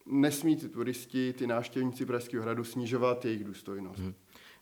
nesmí 0.05 0.55
ty 0.55 0.69
turisti, 0.69 1.33
ty 1.33 1.47
návštěvníci 1.47 2.05
Pražského 2.05 2.43
hradu 2.43 2.63
snižovat 2.63 3.25
jejich 3.25 3.43
důstojnost. 3.43 3.99
Mm. 3.99 4.13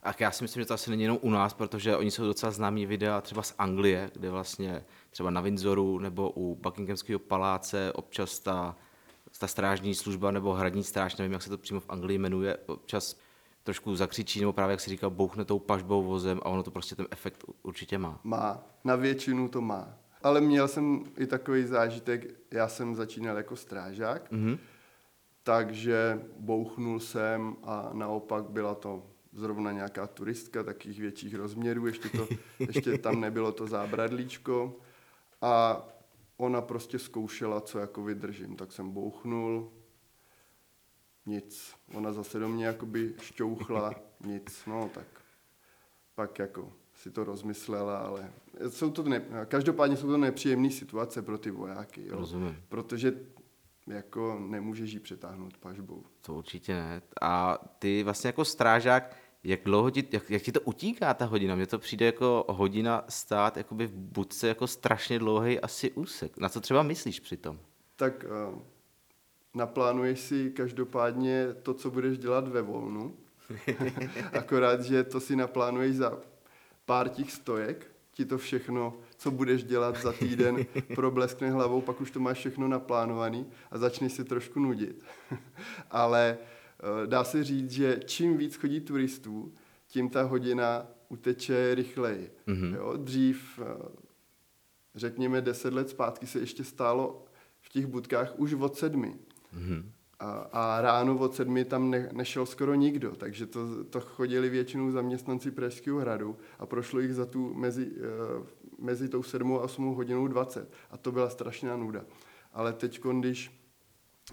A 0.04 0.16
já 0.20 0.32
si 0.32 0.44
myslím, 0.44 0.62
že 0.62 0.66
to 0.66 0.74
asi 0.74 0.90
není 0.90 1.04
jenom 1.04 1.20
u 1.22 1.30
nás, 1.30 1.54
protože 1.54 1.98
oni 1.98 2.12
jsou 2.12 2.26
docela 2.26 2.52
známí 2.52 2.86
videa 2.86 3.22
třeba 3.22 3.44
z 3.44 3.56
Anglie, 3.58 4.12
kde 4.14 4.30
vlastně 4.30 4.86
třeba 5.10 5.30
na 5.30 5.42
Windsoru 5.42 6.00
nebo 6.00 6.32
u 6.36 6.56
Buckinghamského 6.56 7.20
paláce 7.20 7.94
občas 7.94 8.40
ta, 8.40 8.76
ta 9.40 9.48
strážní 9.48 9.96
služba 9.96 10.32
nebo 10.32 10.54
hradní 10.54 10.84
stráž, 10.84 11.16
nevím, 11.16 11.34
jak 11.34 11.42
se 11.42 11.50
to 11.50 11.58
přímo 11.58 11.80
v 11.80 11.90
Anglii 11.90 12.18
jmenuje, 12.18 12.58
občas 12.66 13.16
trošku 13.64 13.96
zakřičí, 13.96 14.40
nebo 14.40 14.54
právě, 14.54 14.74
jak 14.74 14.80
si 14.80 14.90
říkal, 14.90 15.10
bouchne 15.10 15.46
tou 15.46 15.60
pažbou 15.60 16.04
vozem 16.04 16.40
a 16.44 16.46
ono 16.46 16.64
to 16.64 16.72
prostě 16.72 16.96
ten 16.96 17.08
efekt 17.12 17.44
určitě 17.64 17.98
má. 17.98 18.20
Má, 18.24 18.64
na 18.84 18.96
většinu 18.96 19.50
to 19.50 19.62
má. 19.62 19.94
Ale 20.24 20.42
měl 20.42 20.68
jsem 20.68 21.04
i 21.18 21.28
takový 21.28 21.64
zážitek, 21.64 22.26
já 22.52 22.68
jsem 22.68 22.96
začínal 22.96 23.38
jako 23.38 23.56
strážák, 23.56 24.32
mm-hmm. 24.32 24.58
takže 25.44 26.22
bouchnul 26.40 27.00
jsem 27.00 27.56
a 27.64 27.90
naopak 27.94 28.50
byla 28.50 28.76
to 28.76 29.04
zrovna 29.38 29.72
nějaká 29.72 30.08
turistka 30.08 30.64
takých 30.64 31.00
větších 31.00 31.36
rozměrů, 31.36 31.88
ještě, 31.88 32.10
to, 32.10 32.28
ještě 32.60 32.98
tam 32.98 33.22
nebylo 33.22 33.52
to 33.52 33.68
zábradlíčko 33.68 34.76
a 35.42 35.84
ona 36.38 36.62
prostě 36.62 37.00
zkoušela, 37.00 37.62
co 37.62 37.80
jako 37.80 38.04
vydržím, 38.04 38.56
tak 38.56 38.72
jsem 38.72 38.92
bouchnul, 38.92 39.72
nic. 41.26 41.76
Ona 41.94 42.14
zase 42.14 42.40
do 42.40 42.50
mě 42.50 42.66
jakoby 42.66 43.14
šťouchla, 43.22 43.94
nic, 44.26 44.66
no 44.68 44.90
tak 44.94 45.08
pak 46.16 46.40
jako 46.40 46.74
si 46.94 47.12
to 47.12 47.24
rozmyslela, 47.24 47.98
ale 47.98 48.32
jsou 48.70 48.92
to 48.92 49.04
ne, 49.04 49.22
každopádně 49.46 49.98
jsou 49.98 50.08
to 50.08 50.18
nepříjemné 50.18 50.70
situace 50.70 51.22
pro 51.22 51.38
ty 51.38 51.52
vojáky, 51.52 52.08
jo? 52.08 52.16
Rozumím. 52.16 52.64
protože 52.70 53.14
jako 53.88 54.40
nemůžeš 54.40 54.92
jí 54.92 55.00
přetáhnout 55.00 55.58
pažbou. 55.58 56.04
To 56.22 56.34
určitě 56.34 56.74
ne. 56.74 57.02
A 57.22 57.58
ty 57.80 58.04
vlastně 58.04 58.28
jako 58.28 58.46
strážák, 58.46 59.16
jak 59.44 59.64
dlouho 59.64 59.90
ti, 59.90 60.08
jak, 60.12 60.30
jak 60.30 60.42
ti 60.42 60.52
to 60.52 60.62
utíká 60.62 61.14
ta 61.14 61.26
hodina? 61.26 61.56
Mně 61.56 61.68
to 61.68 61.80
přijde 61.80 62.06
jako 62.06 62.46
hodina 62.50 63.04
stát 63.10 63.58
jakoby 63.58 63.88
v 63.88 63.96
budce 63.96 64.48
jako 64.48 64.68
strašně 64.68 65.20
dlouhý 65.20 65.60
asi 65.60 65.92
úsek. 65.92 66.38
Na 66.38 66.50
co 66.50 66.62
třeba 66.62 66.84
myslíš 66.84 67.20
přitom? 67.20 67.60
Tak 67.96 68.26
uh, 68.54 68.60
naplánuješ 69.54 70.20
si 70.20 70.52
každopádně 70.52 71.48
to, 71.64 71.74
co 71.74 71.92
budeš 71.92 72.18
dělat 72.18 72.48
ve 72.48 72.62
volnu. 72.62 73.16
Akorát, 74.34 74.82
že 74.82 75.04
to 75.04 75.20
si 75.20 75.36
naplánuješ 75.36 75.96
za 75.96 76.20
pár 76.86 77.10
těch 77.10 77.32
stojek, 77.32 77.88
ti 78.14 78.26
to 78.26 78.38
všechno, 78.38 78.94
co 79.18 79.32
budeš 79.32 79.64
dělat 79.64 80.02
za 80.02 80.12
týden, 80.12 80.66
probleskne 80.96 81.52
hlavou, 81.52 81.82
pak 81.82 82.02
už 82.02 82.12
to 82.12 82.20
máš 82.20 82.38
všechno 82.38 82.68
naplánovaný 82.68 83.46
a 83.72 83.78
začneš 83.78 84.14
se 84.14 84.24
trošku 84.24 84.60
nudit. 84.60 85.06
Ale 85.92 86.38
uh, 86.42 86.57
dá 87.06 87.24
se 87.24 87.44
říct, 87.44 87.72
že 87.72 88.00
čím 88.06 88.38
víc 88.38 88.56
chodí 88.56 88.82
turistů, 88.82 89.54
tím 89.88 90.10
ta 90.10 90.24
hodina 90.24 90.88
uteče 91.10 91.76
rychleji. 91.76 92.32
Mm-hmm. 92.48 92.76
Jo, 92.76 92.98
dřív, 92.98 93.60
uh, 93.60 93.66
řekněme 94.96 95.42
deset 95.42 95.74
let 95.74 95.90
zpátky, 95.90 96.28
se 96.28 96.40
ještě 96.40 96.64
stálo 96.64 97.26
v 97.60 97.70
těch 97.70 97.86
budkách 97.86 98.40
už 98.40 98.54
od 98.54 98.76
sedmi. 98.76 99.16
Mm-hmm. 99.58 99.84
A, 100.20 100.32
a 100.32 100.82
ráno 100.82 101.18
od 101.18 101.36
sedmi 101.36 101.66
tam 101.66 101.90
ne, 101.90 102.10
nešel 102.14 102.46
skoro 102.46 102.76
nikdo, 102.76 103.16
takže 103.16 103.46
to, 103.46 103.84
to 103.84 104.02
chodili 104.02 104.50
většinou 104.50 104.92
zaměstnanci 104.92 105.52
Pražského 105.52 106.00
hradu 106.00 106.38
a 106.60 106.66
prošlo 106.66 107.00
jich 107.00 107.14
za 107.14 107.26
tu 107.26 107.54
mezi, 107.54 107.86
uh, 107.86 108.48
mezi 108.80 109.10
tou 109.10 109.24
sedmou 109.24 109.60
a 109.60 109.64
osmou 109.64 109.94
hodinou 109.94 110.28
20. 110.28 110.72
A 110.92 110.98
to 110.98 111.12
byla 111.12 111.30
strašná 111.30 111.78
nuda. 111.78 112.06
Ale 112.54 112.74
teď, 112.74 113.02
když, 113.20 113.62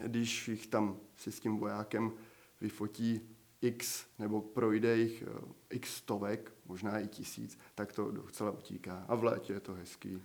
když 0.06 0.48
jich 0.48 0.66
tam 0.66 0.96
si 1.16 1.32
s 1.32 1.40
tím 1.40 1.56
vojákem 1.56 2.12
vyfotí 2.60 3.20
x, 3.60 4.06
nebo 4.18 4.40
projde 4.40 4.96
jich 4.96 5.24
uh, 5.26 5.52
x 5.70 5.94
stovek, 5.94 6.52
možná 6.66 6.98
i 6.98 7.06
tisíc, 7.06 7.58
tak 7.74 7.92
to 7.92 8.10
docela 8.10 8.50
utíká. 8.50 9.04
A 9.08 9.14
v 9.14 9.24
létě 9.24 9.52
je 9.52 9.60
to 9.60 9.74
hezký. 9.74 10.22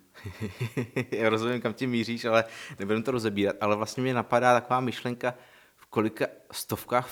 Já 1.12 1.30
rozumím, 1.30 1.62
kam 1.62 1.74
tím 1.74 1.90
míříš, 1.90 2.26
ale 2.26 2.44
nebudeme 2.80 3.04
to 3.04 3.12
rozebírat. 3.12 3.56
Ale 3.62 3.76
vlastně 3.76 4.04
mě 4.04 4.14
napadá 4.14 4.54
taková 4.54 4.80
myšlenka, 4.80 5.34
v 5.76 5.86
kolika 5.86 6.28
stovkách 6.52 7.10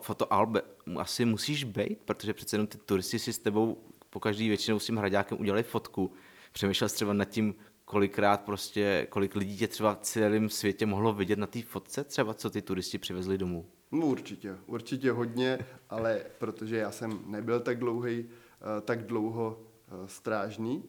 fotoalbe 0.00 0.62
asi 0.98 1.24
musíš 1.24 1.64
být, 1.64 1.98
protože 2.04 2.34
přece 2.34 2.54
jenom 2.54 2.66
ty 2.66 2.78
turisti 2.78 3.18
si 3.18 3.32
s 3.32 3.38
tebou 3.38 3.84
po 4.10 4.20
každý 4.20 4.48
většinou 4.48 4.78
s 4.78 4.86
tím 4.86 4.96
hradákem 4.96 5.40
udělali 5.40 5.62
fotku. 5.62 6.12
Přemýšlel 6.52 6.88
třeba 6.88 7.12
nad 7.12 7.24
tím, 7.24 7.54
kolikrát 7.84 8.40
prostě, 8.40 9.06
kolik 9.10 9.36
lidí 9.36 9.56
tě 9.56 9.68
třeba 9.68 9.94
v 9.94 9.98
celém 9.98 10.48
světě 10.48 10.86
mohlo 10.86 11.12
vidět 11.12 11.38
na 11.38 11.46
té 11.46 11.62
fotce 11.62 12.04
třeba, 12.04 12.34
co 12.34 12.50
ty 12.50 12.62
turisti 12.62 12.98
přivezli 12.98 13.38
domů? 13.38 13.66
No 13.92 14.06
určitě, 14.06 14.56
určitě 14.66 15.12
hodně, 15.12 15.58
ale 15.90 16.24
protože 16.38 16.76
já 16.76 16.90
jsem 16.90 17.20
nebyl 17.26 17.60
tak 17.60 17.78
dlouhý, 17.78 18.24
eh, 18.28 18.80
tak 18.80 19.06
dlouho 19.06 19.60
eh, 19.88 20.08
strážný, 20.08 20.84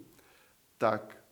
tak 0.78 1.24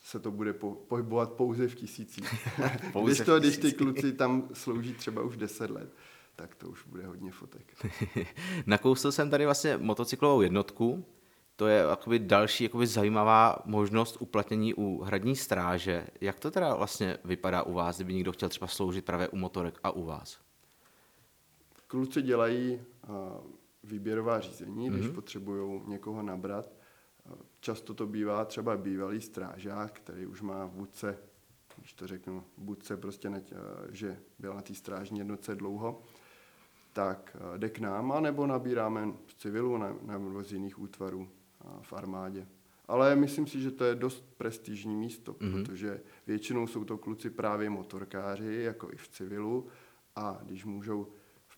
se 0.00 0.20
to 0.20 0.30
bude 0.30 0.52
po, 0.52 0.70
pohybovat 0.74 1.32
pouze 1.32 1.68
v 1.68 1.74
tisících. 1.74 2.48
pouze 2.92 3.14
když, 3.14 3.26
to, 3.26 3.40
když 3.40 3.56
ty 3.56 3.72
kluci 3.72 4.12
tam 4.12 4.48
slouží 4.52 4.94
třeba 4.94 5.22
už 5.22 5.36
10 5.36 5.70
let, 5.70 5.94
tak 6.36 6.54
to 6.54 6.68
už 6.68 6.86
bude 6.86 7.06
hodně 7.06 7.32
fotek. 7.32 7.74
Nakousl 8.66 9.12
jsem 9.12 9.30
tady 9.30 9.44
vlastně 9.44 9.76
motocyklovou 9.76 10.42
jednotku, 10.42 11.04
to 11.56 11.66
je 11.66 11.84
jakoby 11.90 12.18
další 12.18 12.64
jakoby 12.64 12.86
zajímavá 12.86 13.58
možnost 13.64 14.16
uplatnění 14.20 14.74
u 14.74 15.02
hradní 15.02 15.36
stráže. 15.36 16.06
Jak 16.20 16.40
to 16.40 16.50
teda 16.50 16.74
vlastně 16.74 17.18
vypadá 17.24 17.62
u 17.62 17.72
vás, 17.72 17.96
kdyby 17.96 18.14
někdo 18.14 18.32
chtěl 18.32 18.48
třeba 18.48 18.66
sloužit 18.66 19.04
právě 19.04 19.28
u 19.28 19.36
motorek 19.36 19.78
a 19.82 19.90
u 19.90 20.04
vás? 20.04 20.38
Kluci 21.94 22.22
dělají 22.22 22.80
výběrová 23.84 24.40
řízení, 24.40 24.90
když 24.90 25.06
mm-hmm. 25.06 25.14
potřebují 25.14 25.82
někoho 25.86 26.22
nabrat. 26.22 26.72
Často 27.60 27.94
to 27.94 28.06
bývá 28.06 28.44
třeba 28.44 28.76
bývalý 28.76 29.20
strážák, 29.20 29.92
který 29.92 30.26
už 30.26 30.42
má 30.42 30.66
v 30.66 30.70
budce, 30.70 31.18
když 31.76 31.92
to 31.92 32.06
řeknu, 32.06 32.44
budce 32.58 32.96
prostě, 32.96 33.30
ne, 33.30 33.42
že 33.90 34.20
byl 34.38 34.54
na 34.54 34.62
té 34.62 34.74
strážní 34.74 35.18
jednotce 35.18 35.54
dlouho, 35.54 36.02
tak 36.92 37.36
jde 37.56 37.68
k 37.68 37.78
nám, 37.78 38.22
nebo 38.22 38.46
nabíráme 38.46 39.12
z 39.26 39.34
civilu 39.34 39.78
nebo 40.02 40.42
z 40.42 40.52
jiných 40.52 40.78
útvarů 40.78 41.28
v 41.82 41.92
armádě. 41.92 42.46
Ale 42.88 43.16
myslím 43.16 43.46
si, 43.46 43.60
že 43.60 43.70
to 43.70 43.84
je 43.84 43.94
dost 43.94 44.24
prestižní 44.36 44.96
místo, 44.96 45.32
mm-hmm. 45.32 45.52
protože 45.52 46.00
většinou 46.26 46.66
jsou 46.66 46.84
to 46.84 46.98
kluci 46.98 47.30
právě 47.30 47.70
motorkáři, 47.70 48.62
jako 48.62 48.92
i 48.92 48.96
v 48.96 49.08
civilu, 49.08 49.66
a 50.16 50.40
když 50.42 50.64
můžou 50.64 51.06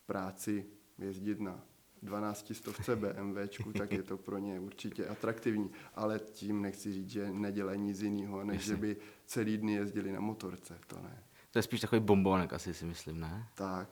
práci 0.07 0.65
jezdit 0.97 1.39
na 1.39 1.63
12 2.01 2.51
stovce 2.53 2.95
BMWčku, 2.95 3.73
tak 3.73 3.91
je 3.91 4.03
to 4.03 4.17
pro 4.17 4.37
ně 4.37 4.59
určitě 4.59 5.07
atraktivní. 5.07 5.71
Ale 5.95 6.19
tím 6.19 6.61
nechci 6.61 6.93
říct, 6.93 7.09
že 7.09 7.31
nedělají 7.31 7.79
nic 7.79 8.01
jiného, 8.01 8.43
než 8.43 8.65
že 8.65 8.75
by 8.75 8.97
celý 9.25 9.57
dny 9.57 9.73
jezdili 9.73 10.11
na 10.11 10.19
motorce, 10.19 10.79
to 10.87 10.95
ne. 11.01 11.23
To 11.51 11.59
je 11.59 11.63
spíš 11.63 11.81
takový 11.81 12.01
bombonek, 12.01 12.53
asi 12.53 12.73
si 12.73 12.85
myslím, 12.85 13.19
ne? 13.19 13.47
Tak. 13.55 13.89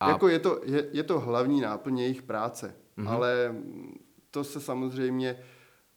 A... 0.00 0.08
Jako 0.08 0.28
je 0.28 0.38
to, 0.38 0.60
je, 0.64 0.88
je 0.92 1.02
to 1.02 1.20
hlavní 1.20 1.60
náplň 1.60 1.98
jejich 1.98 2.22
práce, 2.22 2.74
mm-hmm. 2.98 3.08
ale 3.08 3.54
to 4.30 4.44
se 4.44 4.60
samozřejmě 4.60 5.38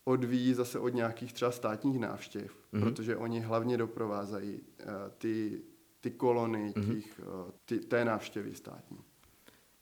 odvíjí 0.03 0.53
zase 0.53 0.79
od 0.79 0.89
nějakých 0.89 1.33
třeba 1.33 1.51
státních 1.51 1.99
návštěv, 1.99 2.51
mm-hmm. 2.73 2.83
protože 2.83 3.17
oni 3.17 3.39
hlavně 3.39 3.77
doprovázají 3.77 4.53
uh, 4.53 4.91
ty, 5.17 5.61
ty 6.01 6.11
kolony 6.11 6.73
mm-hmm. 6.75 6.93
těch, 6.95 7.19
uh, 7.19 7.51
ty, 7.65 7.79
té 7.79 8.05
návštěvy 8.05 8.55
státní. 8.55 8.97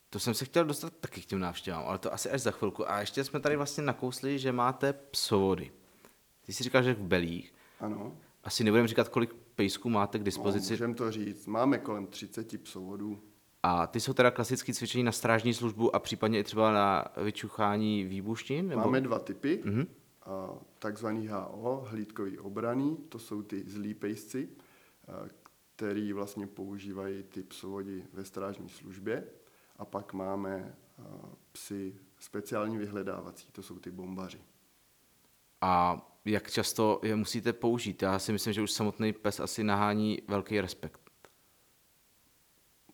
To 0.10 0.20
jsem 0.20 0.34
se 0.34 0.46
chtěl 0.46 0.66
dostat 0.66 0.94
taky 1.00 1.22
k 1.22 1.26
těm 1.26 1.40
návštěvám, 1.40 1.84
ale 1.88 1.98
to 1.98 2.14
asi 2.14 2.30
až 2.30 2.42
za 2.42 2.52
chvilku. 2.52 2.92
A 2.92 3.00
ještě 3.00 3.24
jsme 3.24 3.40
tady 3.40 3.56
vlastně 3.56 3.84
nakousli, 3.84 4.40
že 4.40 4.52
máte 4.52 4.94
psovody. 4.94 5.72
Ty 6.46 6.54
jsi 6.54 6.64
říkal, 6.64 6.84
že 6.84 6.94
v 6.94 7.02
Belích. 7.02 7.54
Ano. 7.80 8.18
Asi 8.44 8.64
nebudeme 8.64 8.88
říkat, 8.88 9.10
kolik 9.10 9.34
pejsků 9.56 9.90
máte 9.90 10.18
k 10.18 10.22
No, 10.22 10.26
dispozici. 10.26 10.74
můžeme 10.74 10.94
to 10.94 11.12
říct. 11.12 11.48
Máme 11.48 11.78
kolem 11.78 12.08
30 12.08 12.62
psovodů. 12.64 13.20
A 13.64 13.88
ty 13.88 14.00
jsou 14.00 14.14
teda 14.14 14.32
klasické 14.32 14.74
cvičení 14.74 15.04
na 15.04 15.12
strážní 15.12 15.54
službu 15.54 15.96
a 15.96 16.00
případně 16.00 16.40
i 16.40 16.44
třeba 16.44 16.72
na 16.72 17.06
vyčuchání 17.24 18.04
výbušnin? 18.04 18.68
Nebo... 18.68 18.82
Máme 18.82 19.02
dva 19.02 19.20
typy. 19.20 19.62
Mhm. 19.66 19.88
A 20.26 20.50
Takzvaný 20.80 21.28
HO, 21.28 21.86
hlídkový 21.90 22.40
obraný, 22.40 22.98
to 23.10 23.20
jsou 23.20 23.42
ty 23.42 23.64
zlí 23.70 23.94
pejsci, 23.94 24.50
a, 25.08 25.12
který 25.76 26.14
vlastně 26.14 26.48
používají 26.48 27.24
ty 27.24 27.44
psovodi 27.44 28.04
ve 28.14 28.26
strážní 28.26 28.70
službě. 28.70 29.24
A 29.78 29.86
pak 29.86 30.14
máme 30.14 30.76
a, 31.00 31.02
psy 31.52 31.96
speciální 32.20 32.78
vyhledávací, 32.78 33.48
to 33.52 33.64
jsou 33.64 33.80
ty 33.80 33.92
bombaři. 33.92 34.42
A 35.62 36.02
jak 36.26 36.52
často 36.52 37.00
je 37.04 37.16
musíte 37.16 37.54
použít? 37.54 38.02
Já 38.02 38.20
si 38.20 38.32
myslím, 38.32 38.54
že 38.54 38.62
už 38.62 38.72
samotný 38.72 39.14
pes 39.14 39.40
asi 39.40 39.64
nahání 39.64 40.22
velký 40.28 40.62
respekt. 40.62 41.02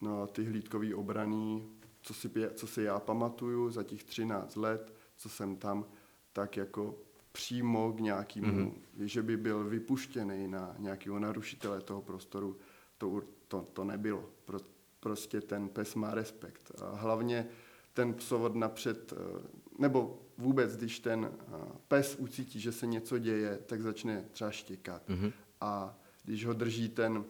No 0.02 0.28
ty 0.28 0.44
hlídkový 0.44 0.94
obraný, 0.94 1.70
co 2.02 2.14
si, 2.14 2.30
co 2.54 2.68
si 2.68 2.82
já 2.84 3.00
pamatuju 3.00 3.70
za 3.70 3.84
těch 3.84 4.04
13 4.04 4.56
let, 4.56 4.94
co 5.18 5.30
jsem 5.30 5.56
tam, 5.56 5.86
tak 6.34 6.58
jako 6.58 6.96
přímo 7.32 7.92
k 7.94 8.00
nějakému, 8.00 8.48
Mhm. 8.48 8.66
mm-hmm. 8.66 9.04
že 9.06 9.24
by 9.24 9.38
byl 9.38 9.64
vypuštěný 9.64 10.48
na 10.48 10.76
nějakého 10.80 11.20
narušitele 11.20 11.82
toho 11.82 12.02
prostoru, 12.02 12.58
to, 12.98 13.22
to, 13.48 13.62
to 13.74 13.84
nebylo. 13.84 14.30
Pro, 14.46 14.60
prostě 15.04 15.42
ten 15.42 15.70
pes 15.70 15.96
má 15.96 16.14
respekt. 16.14 16.72
A 16.82 16.96
hlavně 16.96 17.48
ten 17.94 18.14
psovod 18.14 18.56
napřed, 18.56 19.14
eh, 19.14 19.48
nebo 19.80 20.22
vůbec, 20.38 20.78
když 20.78 21.00
ten 21.00 21.32
eh, 21.32 21.58
pes 21.88 22.16
ucítí, 22.16 22.60
že 22.60 22.72
se 22.72 22.88
něco 22.88 23.18
děje, 23.18 23.60
tak 23.66 23.82
začne 23.82 24.26
třeba 24.32 24.52
štěkat. 24.52 25.10
Mhm. 25.10 25.32
A 25.62 25.98
když 26.24 26.46
ho 26.46 26.54
drží 26.54 26.90
ten 26.90 27.26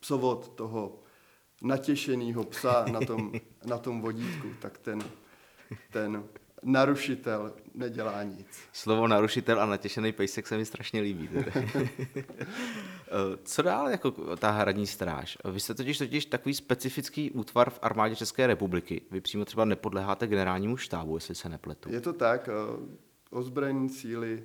psovod 0.00 0.54
toho 0.54 1.02
natěšeného 1.62 2.44
psa 2.44 2.84
na 2.92 3.00
tom, 3.00 3.32
na 3.64 3.78
tom 3.78 4.00
vodítku, 4.00 4.48
tak 4.60 4.78
ten, 4.78 5.04
ten 5.90 6.24
narušitel 6.62 7.54
nedělá 7.74 8.22
nic. 8.22 8.46
Slovo 8.72 9.08
narušitel 9.08 9.60
a 9.60 9.66
natěšený 9.66 10.12
pejsek 10.12 10.46
se 10.46 10.56
mi 10.56 10.64
strašně 10.64 11.00
líbí. 11.00 11.28
Eh, 13.12 13.38
Co 13.44 13.62
dál 13.62 13.88
jako 13.88 14.36
ta 14.36 14.50
hradní 14.50 14.86
stráž? 14.86 15.38
Vy 15.52 15.60
jste 15.60 15.74
totiž 15.74 15.98
totiž 15.98 16.26
takový 16.26 16.54
specifický 16.54 17.30
útvar 17.30 17.70
v 17.70 17.78
armádě 17.82 18.16
České 18.16 18.46
republiky. 18.46 19.02
Vy 19.10 19.20
přímo 19.20 19.44
třeba 19.44 19.64
nepodléháte 19.64 20.26
generálnímu 20.26 20.76
štábu, 20.76 21.16
jestli 21.16 21.34
se 21.34 21.48
nepletu. 21.48 21.92
Je 21.92 22.00
to 22.00 22.12
tak, 22.12 22.48
eh, 22.48 22.52
ozbrojené 23.30 23.88
síly 23.88 24.44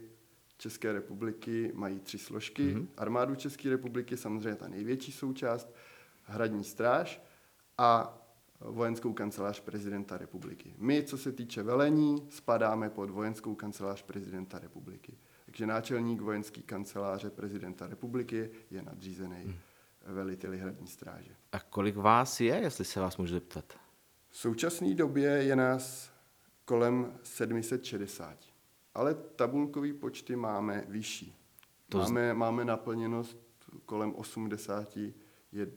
České 0.57 0.93
republiky 0.93 1.71
mají 1.73 1.99
tři 1.99 2.17
složky. 2.17 2.75
Mm-hmm. 2.75 2.87
Armádu 2.97 3.35
České 3.35 3.69
republiky, 3.69 4.17
samozřejmě 4.17 4.55
ta 4.55 4.67
největší 4.67 5.11
součást, 5.11 5.73
hradní 6.23 6.63
stráž 6.63 7.21
a 7.77 8.17
vojenskou 8.59 9.13
kancelář 9.13 9.59
prezidenta 9.59 10.17
republiky. 10.17 10.75
My, 10.77 11.03
co 11.03 11.17
se 11.17 11.31
týče 11.31 11.63
velení, 11.63 12.27
spadáme 12.29 12.89
pod 12.89 13.09
vojenskou 13.09 13.55
kancelář 13.55 14.01
prezidenta 14.01 14.59
republiky. 14.59 15.17
Takže 15.57 15.67
náčelník 15.67 16.21
vojenské 16.21 16.61
kanceláře 16.61 17.29
prezidenta 17.29 17.87
republiky 17.87 18.49
je 18.71 18.81
nadřízený 18.81 19.45
mm. 19.45 19.53
veliteli 20.05 20.57
hradní 20.57 20.87
stráže. 20.87 21.31
A 21.51 21.59
kolik 21.59 21.95
vás 21.95 22.41
je, 22.41 22.55
jestli 22.55 22.85
se 22.85 22.99
vás 22.99 23.17
můžu 23.17 23.33
zeptat? 23.33 23.65
V 24.29 24.37
současné 24.37 24.93
době 24.93 25.29
je 25.29 25.55
nás 25.55 26.11
kolem 26.65 27.19
760, 27.23 28.37
ale 28.95 29.13
tabulkový 29.13 29.93
počty 29.93 30.35
máme 30.35 30.83
vyšší. 30.87 31.35
To 31.89 31.97
To 31.97 32.05
z- 32.05 32.11
máme, 32.11 32.33
máme 32.33 32.65
naplněnost 32.65 33.37
kolem 33.85 34.15
80, 34.15 34.97
je, 35.51 35.67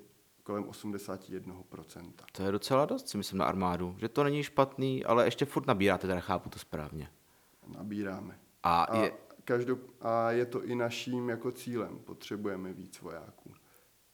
kolem 0.42 0.64
81%. 0.64 2.12
To 2.32 2.42
je 2.42 2.52
docela 2.52 2.86
dost, 2.86 3.08
si 3.08 3.16
myslím, 3.18 3.38
na 3.38 3.44
armádu. 3.44 3.94
Že 3.98 4.08
to 4.08 4.24
není 4.24 4.42
špatný, 4.42 5.04
ale 5.04 5.24
ještě 5.24 5.44
furt 5.44 5.66
nabíráte, 5.66 6.06
teda 6.06 6.20
chápu 6.20 6.50
to 6.50 6.58
správně. 6.58 7.08
Nabíráme. 7.66 8.38
A, 8.62 8.82
A, 8.82 9.02
je, 9.02 9.12
každop, 9.44 9.78
a 10.00 10.30
je 10.30 10.46
to 10.46 10.64
i 10.64 10.74
naším 10.74 11.28
jako 11.28 11.52
cílem. 11.52 11.98
Potřebujeme 11.98 12.72
víc 12.72 13.00
vojáků. 13.00 13.52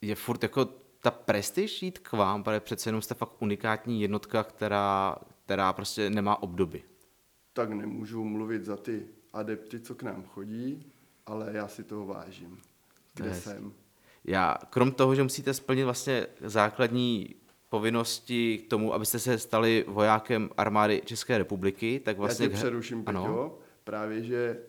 je 0.01 0.15
furt 0.15 0.43
jako 0.43 0.65
ta 1.03 1.11
prestiž 1.11 1.83
jít 1.83 1.99
k 1.99 2.13
vám, 2.13 2.43
protože 2.43 2.61
přece 2.61 2.89
jenom 2.89 3.03
jste 3.03 3.15
fakt 3.15 3.43
unikátní 3.43 4.03
jednotka, 4.03 4.45
která, 4.45 5.17
která 5.45 5.73
prostě 5.73 6.11
nemá 6.11 6.43
obdoby. 6.43 6.83
Tak 7.53 7.71
nemůžu 7.71 8.25
mluvit 8.25 8.65
za 8.65 8.77
ty 8.77 9.07
adepty, 9.33 9.81
co 9.81 9.95
k 9.95 10.03
nám 10.03 10.25
chodí, 10.25 10.93
ale 11.27 11.51
já 11.53 11.69
si 11.69 11.85
toho 11.85 12.07
vážím. 12.07 12.59
Kde 13.15 13.29
je 13.29 13.35
jsem? 13.35 13.73
Já, 14.25 14.57
krom 14.71 14.93
toho, 14.93 15.15
že 15.15 15.23
musíte 15.23 15.55
splnit 15.55 15.85
vlastně 15.85 16.27
základní 16.41 17.35
povinnosti 17.69 18.59
k 18.59 18.71
tomu, 18.71 18.95
abyste 18.95 19.19
se 19.19 19.39
stali 19.39 19.85
vojákem 19.89 20.51
armády 20.57 21.03
České 21.05 21.39
republiky, 21.39 22.01
tak 22.05 22.19
vlastně... 22.19 22.47
Já 22.47 22.51
tě 22.51 22.57
přeruším, 22.57 23.03
ano, 23.07 23.23
Peťo. 23.23 23.59
Právě, 23.85 24.23
že 24.25 24.61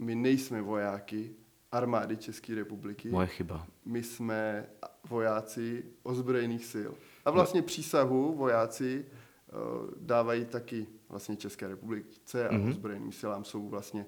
my 0.00 0.14
nejsme 0.14 0.62
vojáky 0.62 1.30
armády 1.72 2.16
České 2.16 2.54
republiky. 2.54 3.08
moje 3.08 3.26
chyba. 3.26 3.66
My 3.84 4.02
jsme 4.02 4.66
vojáci 5.08 5.84
ozbrojených 6.02 6.64
sil. 6.72 6.92
A 7.24 7.30
vlastně 7.30 7.62
přísahu 7.62 8.34
vojáci 8.36 9.06
eh, 9.06 9.52
dávají 10.00 10.44
taky 10.44 10.86
vlastně 11.08 11.36
České 11.36 11.68
republice 11.68 12.48
a 12.48 12.52
Mhm. 12.52 12.62
mm-hmm. 12.64 12.70
ozbrojeným 12.70 13.12
silám 13.12 13.44
jsou 13.44 13.68
vlastně 13.68 14.06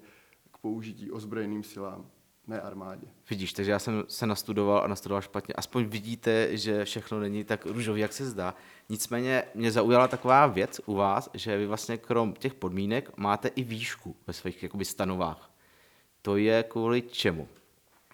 k 0.51 0.57
použití 0.57 1.11
ozbrojeným 1.11 1.63
silám, 1.63 2.05
ne 2.47 2.61
armádě. 2.61 3.07
Vidíš, 3.29 3.53
takže 3.53 3.71
já 3.71 3.79
jsem 3.79 4.03
se 4.07 4.25
nastudoval 4.27 4.83
a 4.83 4.87
nastudoval 4.87 5.21
špatně. 5.21 5.53
Aspoň 5.53 5.85
vidíte, 5.85 6.57
že 6.57 6.85
všechno 6.85 7.19
není 7.19 7.43
tak 7.43 7.65
růžový, 7.65 8.01
jak 8.01 8.13
se 8.13 8.25
zdá. 8.25 8.55
Nicméně 8.89 9.43
mě 9.55 9.71
zaujala 9.71 10.07
taková 10.07 10.47
věc 10.47 10.81
u 10.85 10.93
vás, 10.95 11.29
že 11.33 11.57
vy 11.57 11.65
vlastně 11.67 11.97
krom 11.97 12.33
těch 12.33 12.53
podmínek 12.53 13.17
máte 13.17 13.47
i 13.47 13.63
výšku 13.63 14.15
ve 14.27 14.33
svých 14.33 14.63
jakoby 14.63 14.85
stanovách. 14.85 15.52
To 16.25 16.37
je 16.37 16.63
kvůli 16.63 17.01
čemu? 17.01 17.47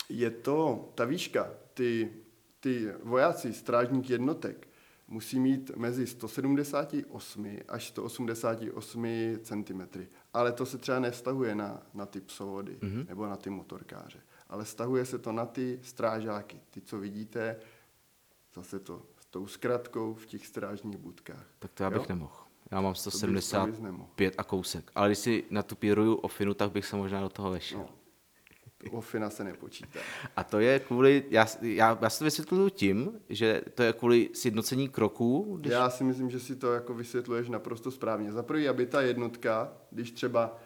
Je 0.09 0.29
to 0.29 0.89
ta 0.95 1.05
výška, 1.05 1.51
ty, 1.73 2.11
ty 2.59 2.87
vojáci, 3.03 3.53
strážník 3.53 4.09
jednotek, 4.09 4.67
musí 5.07 5.39
mít 5.39 5.71
mezi 5.75 6.07
178 6.07 7.57
až 7.67 7.87
188 7.87 9.05
cm. 9.43 9.81
Ale 10.33 10.51
to 10.51 10.65
se 10.65 10.77
třeba 10.77 10.99
nevztahuje 10.99 11.55
na, 11.55 11.81
na 11.93 12.05
ty 12.05 12.21
psovody 12.21 12.77
mm-hmm. 12.81 13.07
nebo 13.07 13.25
na 13.25 13.35
ty 13.37 13.49
motorkáře. 13.49 14.19
Ale 14.49 14.63
vztahuje 14.65 15.05
se 15.05 15.17
to 15.19 15.31
na 15.31 15.45
ty 15.45 15.79
strážáky, 15.83 16.59
ty, 16.69 16.81
co 16.81 16.99
vidíte, 16.99 17.55
zase 18.53 18.79
to 18.79 19.01
s 19.19 19.25
tou 19.25 19.47
zkratkou 19.47 20.13
v 20.13 20.25
těch 20.25 20.47
strážních 20.47 20.97
budkách. 20.97 21.45
Tak 21.59 21.71
to 21.73 21.83
já 21.83 21.89
bych 21.89 21.99
Jo? 22.01 22.05
nemohl. 22.09 22.33
Já 22.71 22.81
mám 22.81 22.93
To 22.93 22.99
bys- 22.99 23.21
to 23.21 23.27
bys 23.27 23.79
nemohl. 23.79 24.03
175 24.09 24.33
a 24.37 24.43
kousek. 24.43 24.91
Ale 24.95 25.09
když 25.09 25.17
si 25.19 25.43
natupíruju 25.49 26.15
o 26.15 26.27
finu, 26.27 26.53
tak 26.53 26.71
bych 26.71 26.85
se 26.85 26.95
možná 26.95 27.21
do 27.21 27.29
toho 27.29 27.51
vešel. 27.51 27.79
No, 27.79 27.89
ofina 28.91 29.29
se 29.29 29.43
nepočítá. 29.43 29.99
A 30.35 30.43
to 30.43 30.59
je 30.59 30.79
kvůli, 30.79 31.23
já, 31.29 31.45
já, 31.61 31.97
já 32.01 32.09
si 32.09 32.19
to 32.19 32.25
vysvětluju 32.25 32.69
tím, 32.69 33.11
že 33.29 33.61
to 33.73 33.83
je 33.83 33.93
kvůli 33.93 34.29
sjednocení 34.33 34.89
kroků, 34.89 35.57
když... 35.59 35.73
Já 35.73 35.89
si 35.89 36.03
myslím, 36.03 36.29
že 36.29 36.39
si 36.39 36.55
to 36.55 36.73
jako 36.73 36.93
vysvětluješ 36.93 37.49
naprosto 37.49 37.91
správně. 37.91 38.31
Za 38.31 38.43
prvý, 38.43 38.69
aby 38.69 38.85
ta 38.85 39.01
jednotka, 39.01 39.73
když 39.91 40.11
třeba 40.11 40.57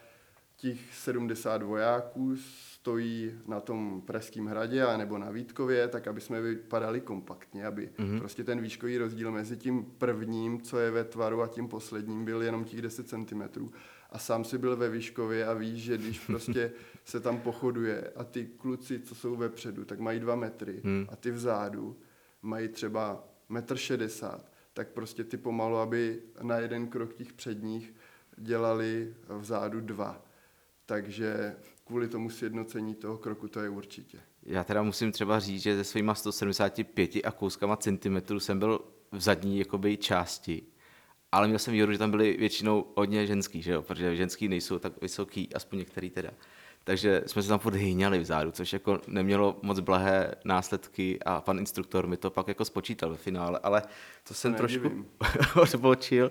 těch 0.56 0.94
70 0.94 1.62
vojáků 1.62 2.36
stojí 2.84 3.32
na 3.46 3.60
tom 3.60 4.02
Pražském 4.06 4.46
hradě 4.46 4.82
a 4.82 4.96
nebo 4.96 5.18
na 5.18 5.30
Vítkově, 5.30 5.88
tak 5.88 6.08
aby 6.08 6.20
jsme 6.20 6.40
vypadali 6.40 7.00
kompaktně, 7.00 7.66
aby 7.66 7.88
mm-hmm. 7.98 8.18
prostě 8.18 8.44
ten 8.44 8.60
výškový 8.60 8.98
rozdíl 8.98 9.32
mezi 9.32 9.56
tím 9.56 9.84
prvním, 9.98 10.60
co 10.60 10.78
je 10.78 10.90
ve 10.90 11.04
tvaru 11.04 11.42
a 11.42 11.48
tím 11.48 11.68
posledním 11.68 12.24
byl 12.24 12.42
jenom 12.42 12.64
těch 12.64 12.82
10 12.82 13.08
cm. 13.08 13.42
A 14.14 14.18
sám 14.18 14.44
si 14.44 14.58
byl 14.58 14.76
ve 14.76 14.90
Výškově 14.90 15.46
a 15.46 15.54
víš, 15.54 15.82
že 15.82 15.98
když 15.98 16.18
prostě 16.26 16.72
se 17.04 17.20
tam 17.20 17.40
pochoduje 17.40 18.12
a 18.16 18.24
ty 18.24 18.46
kluci, 18.46 19.00
co 19.00 19.14
jsou 19.14 19.36
vepředu, 19.36 19.84
tak 19.84 20.00
mají 20.00 20.20
dva 20.20 20.34
metry 20.34 20.80
Hmm. 20.84 21.06
a 21.12 21.16
ty 21.16 21.30
vzadu 21.30 21.96
mají 22.42 22.68
třeba 22.68 23.24
metr 23.48 23.76
šedesát, 23.76 24.52
tak 24.72 24.88
prostě 24.88 25.24
ty 25.24 25.36
pomalu, 25.36 25.76
aby 25.76 26.20
na 26.42 26.56
jeden 26.56 26.86
krok 26.86 27.14
těch 27.14 27.32
předních 27.32 27.94
dělali 28.36 29.14
vzadu 29.28 29.80
dva. 29.80 30.22
Takže 30.86 31.56
kvůli 31.84 32.08
tomu 32.08 32.30
sjednocení 32.30 32.94
toho 32.94 33.18
kroku 33.18 33.48
to 33.48 33.60
je 33.60 33.68
určitě. 33.68 34.18
Já 34.42 34.64
teda 34.64 34.82
musím 34.82 35.12
třeba 35.12 35.40
říct, 35.40 35.62
že 35.62 35.76
se 35.76 35.84
svýma 35.84 36.14
175 36.14 37.10
a 37.24 37.30
kouskama 37.30 37.76
centimetrů 37.76 38.40
jsem 38.40 38.58
byl 38.58 38.80
v 39.12 39.20
zadní 39.20 39.58
jakoby, 39.58 39.96
části, 39.96 40.62
ale 41.34 41.46
měl 41.46 41.58
jsem 41.58 41.72
výhodu, 41.72 41.92
že 41.92 41.98
tam 41.98 42.10
byly 42.10 42.36
většinou 42.36 42.86
hodně 42.96 43.26
ženský, 43.26 43.62
že 43.62 43.72
jo? 43.72 43.82
protože 43.82 44.16
ženský 44.16 44.48
nejsou 44.48 44.78
tak 44.78 44.92
vysoký, 45.02 45.48
aspoň 45.54 45.78
některý 45.78 46.10
teda. 46.10 46.30
takže 46.84 47.22
jsme 47.26 47.42
se 47.42 47.48
tam 47.48 47.58
furt 47.58 47.74
hyňali 47.74 48.18
vzadu, 48.18 48.50
což 48.50 48.72
jako 48.72 49.00
nemělo 49.06 49.58
moc 49.62 49.80
blahé 49.80 50.34
následky 50.44 51.18
a 51.26 51.40
pan 51.40 51.58
instruktor 51.58 52.06
mi 52.06 52.16
to 52.16 52.30
pak 52.30 52.48
jako 52.48 52.64
spočítal 52.64 53.10
ve 53.10 53.16
finále, 53.16 53.60
ale 53.62 53.82
to 54.28 54.34
jsem 54.34 54.52
To 54.52 54.58
trošku 54.58 55.06
odbočil. 55.60 56.30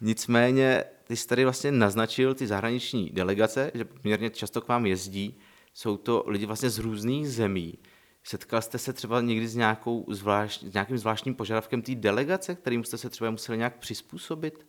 Nicméně 0.00 0.84
ty 1.04 1.16
jsi 1.16 1.26
tady 1.26 1.44
vlastně 1.44 1.72
naznačil 1.72 2.34
ty 2.34 2.46
zahraniční 2.46 3.10
delegace, 3.10 3.70
že 3.74 3.84
poměrně 3.84 4.30
často 4.30 4.60
k 4.60 4.68
vám 4.68 4.86
jezdí, 4.86 5.38
jsou 5.74 5.96
to 5.96 6.24
lidi 6.26 6.46
vlastně 6.46 6.70
z 6.70 6.78
různých 6.78 7.28
zemí. 7.30 7.78
Setkal 8.28 8.62
jste 8.62 8.78
se 8.78 8.92
třeba 8.92 9.20
někdy 9.20 9.48
s, 9.48 9.56
nějakou 9.56 10.04
zvlášť, 10.08 10.64
s 10.64 10.72
nějakým 10.72 10.98
zvláštním 10.98 11.34
požadavkem 11.34 11.82
té 11.82 11.94
delegace, 11.94 12.54
kterým 12.54 12.84
jste 12.84 12.98
se 12.98 13.10
třeba 13.10 13.30
museli 13.30 13.58
nějak 13.58 13.78
přizpůsobit? 13.78 14.66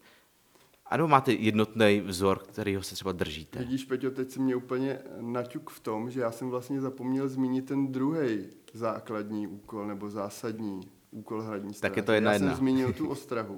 A 0.85 0.97
nebo 0.97 1.07
máte 1.07 1.33
jednotný 1.33 2.01
vzor, 2.05 2.39
kterýho 2.39 2.83
se 2.83 2.95
třeba 2.95 3.11
držíte? 3.11 3.59
Vidíš, 3.59 3.85
Peťo, 3.85 4.11
teď 4.11 4.31
si 4.31 4.39
mě 4.39 4.55
úplně 4.55 4.99
naťuk 5.21 5.69
v 5.69 5.79
tom, 5.79 6.11
že 6.11 6.21
já 6.21 6.31
jsem 6.31 6.49
vlastně 6.49 6.81
zapomněl 6.81 7.27
zmínit 7.27 7.65
ten 7.65 7.91
druhý 7.91 8.45
základní 8.73 9.47
úkol 9.47 9.87
nebo 9.87 10.09
zásadní 10.09 10.81
úkol 11.11 11.41
hradní 11.41 11.73
stráže. 11.73 11.91
Tak 11.91 11.97
je 11.97 12.03
to 12.03 12.11
jedna 12.11 12.31
já 12.31 12.35
jedna. 12.35 12.49
jsem 12.49 12.57
zmínil 12.57 12.93
tu 12.93 13.09
ostrahu 13.09 13.57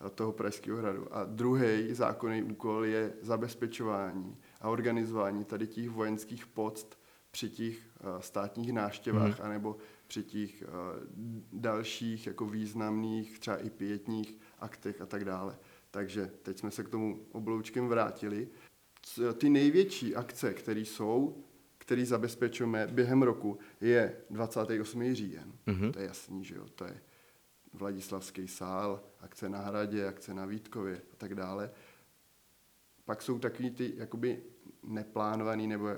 a 0.00 0.10
toho 0.10 0.32
Pražského 0.32 0.78
hradu. 0.78 1.06
A 1.10 1.24
druhý 1.24 1.94
zákonný 1.94 2.42
úkol 2.42 2.84
je 2.84 3.12
zabezpečování 3.22 4.36
a 4.60 4.68
organizování 4.68 5.44
tady 5.44 5.66
těch 5.66 5.90
vojenských 5.90 6.46
poct 6.46 6.98
při 7.30 7.50
těch 7.50 7.76
státních 8.20 8.72
návštěvách 8.72 9.38
Mhm. 9.38 9.46
anebo 9.46 9.76
při 10.06 10.22
těch 10.22 10.62
uh, 10.62 10.68
dalších 11.52 12.26
jako 12.26 12.46
významných, 12.46 13.38
třeba 13.38 13.56
i 13.56 13.70
pětních 13.70 14.38
aktech 14.58 15.00
a 15.00 15.06
tak 15.06 15.24
dále. 15.24 15.58
Takže 15.90 16.30
teď 16.42 16.58
jsme 16.58 16.70
se 16.70 16.84
k 16.84 16.88
tomu 16.88 17.20
obloučkem 17.32 17.88
vrátili. 17.88 18.48
Ty 19.38 19.50
největší 19.50 20.16
akce, 20.16 20.54
které 20.54 20.80
jsou, 20.80 21.44
které 21.78 22.06
zabezpečujeme 22.06 22.86
během 22.86 23.22
roku, 23.22 23.58
je 23.80 24.16
28. 24.30 25.14
říjen. 25.14 25.52
Mhm. 25.66 25.92
To 25.92 25.98
je 25.98 26.06
jasný, 26.06 26.44
že 26.44 26.54
jo? 26.54 26.66
To 26.74 26.84
je 26.84 27.00
Vladislavský 27.74 28.48
sál, 28.48 29.02
akce 29.20 29.48
na 29.48 29.58
Hradě, 29.58 30.06
akce 30.06 30.34
na 30.34 30.46
Vítkově 30.46 30.96
a 31.12 31.16
tak 31.16 31.34
dále. 31.34 31.70
Pak 33.04 33.22
jsou 33.22 33.38
takový 33.38 33.70
ty 33.70 33.92
jakoby 33.96 34.42
neplánovaný 34.82 35.66
nebo 35.66 35.88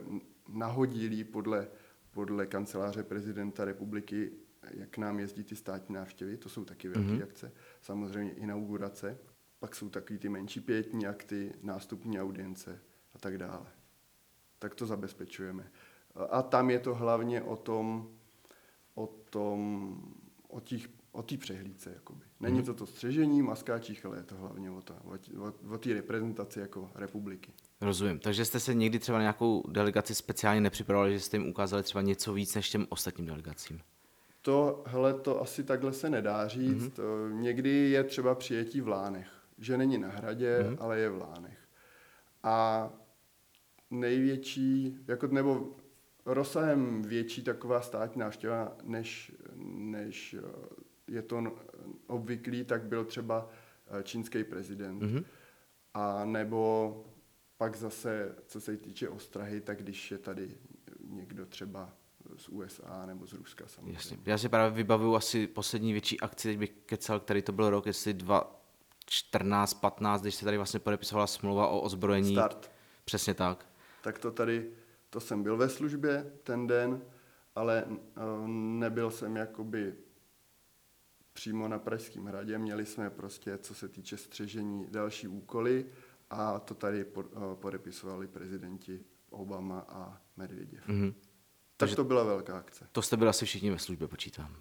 nahodilý 0.48 1.24
podle, 1.24 1.68
podle 2.14 2.46
kanceláře 2.46 3.03
prezidenta 3.03 3.64
republiky, 3.64 4.33
jak 4.70 4.88
k 4.90 4.98
nám 4.98 5.18
jezdí 5.20 5.44
ty 5.44 5.57
státní 5.57 5.94
návštěvy, 5.94 6.37
to 6.37 6.48
jsou 6.48 6.64
taky 6.64 6.88
velké 6.88 7.12
Mhm. 7.12 7.22
akce. 7.22 7.53
Samozřejmě 7.83 8.33
inaugurace. 8.33 9.18
Pak 9.59 9.74
jsou 9.74 9.88
takový 9.90 10.18
ty 10.18 10.29
menší 10.29 10.61
pětní 10.61 11.07
akty, 11.07 11.53
nástupní 11.62 12.20
audience 12.20 12.81
a 13.14 13.18
tak 13.18 13.38
dále. 13.38 13.66
Tak 14.59 14.74
to 14.74 14.87
zabezpečujeme. 14.87 15.70
A 16.31 16.42
tam 16.42 16.70
je 16.70 16.79
to 16.79 16.94
hlavně 16.94 17.42
o 17.42 17.57
tom, 17.57 18.11
o 18.94 19.07
tom, 19.07 19.96
o 20.48 20.61
těch 20.61 20.88
o 21.12 21.22
té 21.22 21.37
přehlídce. 21.37 21.92
Jakoby. 21.94 22.24
Není 22.40 22.57
Mhm. 22.57 22.66
to 22.66 22.74
to 22.74 22.87
střežení, 22.87 23.42
maskáčích, 23.42 24.07
ale 24.07 24.16
je 24.18 24.22
to 24.22 24.35
hlavně 24.37 24.70
o, 24.70 24.83
to, 24.83 24.94
o, 24.94 25.14
o, 25.48 25.74
o 25.74 25.79
té 25.79 25.94
reprezentaci 25.94 26.61
jako 26.61 26.90
republiky. 26.94 27.53
Rozumím. 27.84 28.18
Takže 28.18 28.44
jste 28.44 28.60
se 28.60 28.74
někdy 28.74 28.98
třeba 28.98 29.18
na 29.18 29.22
nějakou 29.22 29.62
delegaci 29.68 30.14
speciálně 30.14 30.60
nepřipravovali, 30.60 31.12
že 31.12 31.20
jste 31.20 31.36
jim 31.36 31.48
ukázali 31.48 31.82
třeba 31.82 32.02
něco 32.02 32.32
víc 32.32 32.54
než 32.54 32.70
těm 32.70 32.86
ostatním 32.88 33.26
delegacím? 33.26 33.80
To, 34.42 34.82
hele, 34.86 35.14
to 35.14 35.40
asi 35.42 35.64
takhle 35.64 35.92
se 35.92 36.10
nedá 36.10 36.48
říct. 36.48 36.98
Mhm. 36.98 37.06
Mm-hmm. 37.06 37.40
Někdy 37.40 37.70
je 37.70 38.04
třeba 38.04 38.34
přijetí 38.34 38.80
v 38.80 38.88
Lánech. 38.88 39.26
Že 39.58 39.78
není 39.78 39.98
na 39.98 40.08
hradě, 40.08 40.58
Mhm. 40.62 40.74
mm-hmm. 40.74 40.76
ale 40.80 40.98
je 40.98 41.10
v 41.10 41.18
Lánech. 41.18 41.58
A 42.42 42.90
největší, 43.90 44.96
jako, 45.08 45.26
nebo 45.26 45.76
rozsahem 46.26 47.02
větší 47.02 47.42
taková 47.42 47.80
státní 47.80 48.20
návštěva, 48.20 48.76
než, 48.82 49.32
než 49.66 50.36
je 51.08 51.22
to 51.22 51.42
obvyklý, 52.06 52.64
tak 52.64 52.82
byl 52.82 53.04
třeba 53.04 53.48
eh, 53.86 54.02
čínský 54.02 54.44
prezident. 54.44 55.02
Mhm. 55.02 55.16
Mm-hmm. 55.16 55.24
A 55.94 56.24
nebo 56.24 57.04
pak 57.64 57.77
zase, 57.77 58.35
co 58.46 58.61
se 58.61 58.77
týče 58.77 59.09
ostrahy, 59.09 59.61
tak 59.61 59.83
když 59.83 60.11
je 60.11 60.18
tady 60.18 60.59
někdo 61.09 61.46
třeba 61.46 61.92
z 62.37 62.48
USA 62.48 63.07
nebo 63.07 63.27
z 63.27 63.33
Ruska 63.33 63.68
samozřejmě. 63.68 63.92
Jasně. 63.92 64.18
Já 64.24 64.38
si 64.38 64.48
právě 64.48 64.70
vybavuju 64.70 65.14
asi 65.14 65.46
poslední 65.46 65.92
větší 65.92 66.20
akci, 66.20 66.48
teď 66.48 66.59
bych 66.59 66.70
kecal, 66.87 67.20
který 67.20 67.42
to 67.42 67.53
byl 67.53 67.70
rok, 67.70 67.87
jestli 67.87 68.14
2014, 68.14 69.74
15, 69.74 70.22
když 70.22 70.35
se 70.35 70.44
tady 70.44 70.57
vlastně 70.57 70.81
podepisovala 70.81 71.27
smlouva 71.27 71.68
o 71.68 71.81
ozbrojení. 71.81 72.35
Start. 72.35 72.70
Přesně 73.05 73.35
tak. 73.35 73.66
Tak 74.03 74.18
to 74.18 74.31
tady, 74.31 74.70
to 75.11 75.20
jsem 75.20 75.42
byl 75.42 75.57
ve 75.57 75.68
službě 75.68 76.33
ten 76.42 76.66
den, 76.66 77.03
ale 77.55 77.85
eh, 77.88 77.90
nebyl 78.48 79.11
jsem 79.11 79.37
jakoby 79.37 79.94
přímo 81.33 81.68
na 81.68 81.79
Pražském 81.79 82.24
hradě. 82.24 82.59
Měli 82.59 82.87
jsme 82.87 83.11
prostě, 83.11 83.59
co 83.59 83.74
se 83.74 83.88
týče 83.88 84.16
střežení, 84.16 84.87
další 84.90 85.29
úkoly 85.29 85.87
a 86.34 86.58
to 86.58 86.74
tady 86.74 87.00
eh, 87.00 87.30
podepisovali 87.54 88.26
prezidenti 88.26 89.00
Obama 89.30 89.80
a 89.88 90.18
Medvěděv. 90.36 90.88
Mhm. 90.88 91.12
Tak 91.12 91.20
Takže- 91.76 91.96
to 91.96 92.04
byla 92.04 92.24
velká 92.24 92.58
akce. 92.58 92.88
To 92.92 93.02
jste 93.02 93.16
byli 93.16 93.30
asi 93.30 93.44
všichni 93.44 93.70
ve 93.70 93.78
službě, 93.78 94.08
počítám. 94.08 94.56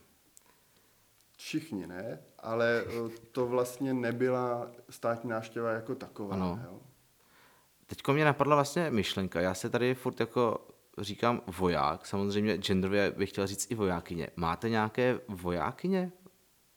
Všichni 1.37 1.87
ne, 1.87 2.19
ale 2.39 2.83
eh, 2.87 3.09
to 3.31 3.47
vlastně 3.47 3.93
nebyla 3.93 4.71
státní 4.89 5.29
návštěva 5.29 5.71
jako 5.71 5.95
taková. 5.95 6.35
Ano. 6.35 6.59
Jo. 6.63 6.79
Teďko 7.85 8.13
mě 8.13 8.25
napadla 8.25 8.55
vlastně 8.55 8.89
myšlenka. 8.89 9.41
Já 9.41 9.53
se 9.53 9.69
tady 9.69 9.95
furt 9.95 10.19
jako 10.19 10.67
říkám 10.97 11.41
voják, 11.57 12.05
samozřejmě 12.05 12.57
genderově 12.57 13.11
bych 13.11 13.29
chtěl 13.29 13.47
říct 13.47 13.71
i 13.71 13.75
vojákyně. 13.75 14.29
Máte 14.35 14.69
nějaké 14.69 15.19
vojákyně 15.27 16.11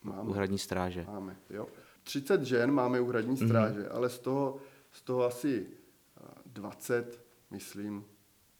Máme. 0.03 0.31
u 0.31 0.33
hradní 0.33 0.59
stráže? 0.59 1.05
Máme, 1.09 1.37
jo. 1.51 1.67
30 2.03 2.43
žen 2.43 2.71
máme 2.71 3.01
u 3.01 3.07
hradní 3.07 3.37
stráže, 3.37 3.81
mm-hmm. 3.81 3.97
ale 3.97 4.09
z 4.09 4.19
toho, 4.19 4.57
z 4.93 5.03
toho 5.03 5.25
asi 5.25 5.67
eh, 6.17 6.21
20, 6.47 7.25
myslím, 7.51 8.05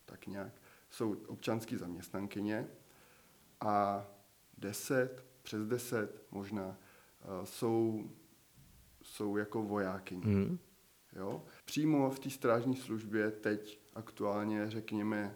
tak 0.05 0.27
nějak, 0.27 0.53
jsou 0.91 1.17
občanský 1.27 1.77
zaměstnankyně 1.77 2.67
a 3.61 4.07
10, 4.59 5.25
přes 5.43 5.67
10 5.67 6.23
možná, 6.31 6.77
eh, 7.23 7.47
jsou, 7.47 8.11
jsou 9.03 9.37
jako 9.37 9.63
vojákyně. 9.63 10.27
Mhm. 10.27 10.59
Jo? 11.13 11.45
Přímo 11.65 12.11
v 12.11 12.19
té 12.19 12.31
strážní 12.31 12.77
službě 12.77 13.31
teď 13.31 13.81
aktuálně, 13.95 14.71
řekněme, 14.71 15.35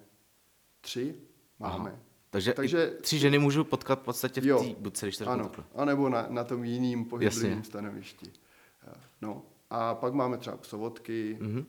tři 0.81 1.21
máme. 1.59 1.91
Aha. 1.91 2.01
Takže, 2.31 2.53
Takže- 2.53 2.91
tři 2.91 3.19
ženy 3.19 3.39
můžu 3.39 3.65
potkat 3.65 4.01
v 4.01 4.03
podstatě 4.03 4.41
v 4.41 4.45
té 4.45 4.75
budce, 4.81 5.07
když 5.07 5.17
to 5.17 5.29
Ano, 5.29 5.51
anebo 5.75 6.09
na, 6.09 6.27
na 6.29 6.45
tom 6.45 6.65
jiným 6.65 7.05
pohyblivém 7.05 7.65
stanovišti. 7.65 8.33
Eh, 8.89 9.01
No, 9.23 9.43
a 9.71 9.95
pak 9.95 10.15
máme 10.15 10.39
třeba 10.39 10.57
psovodky, 10.57 11.39
Mhm. 11.41 11.67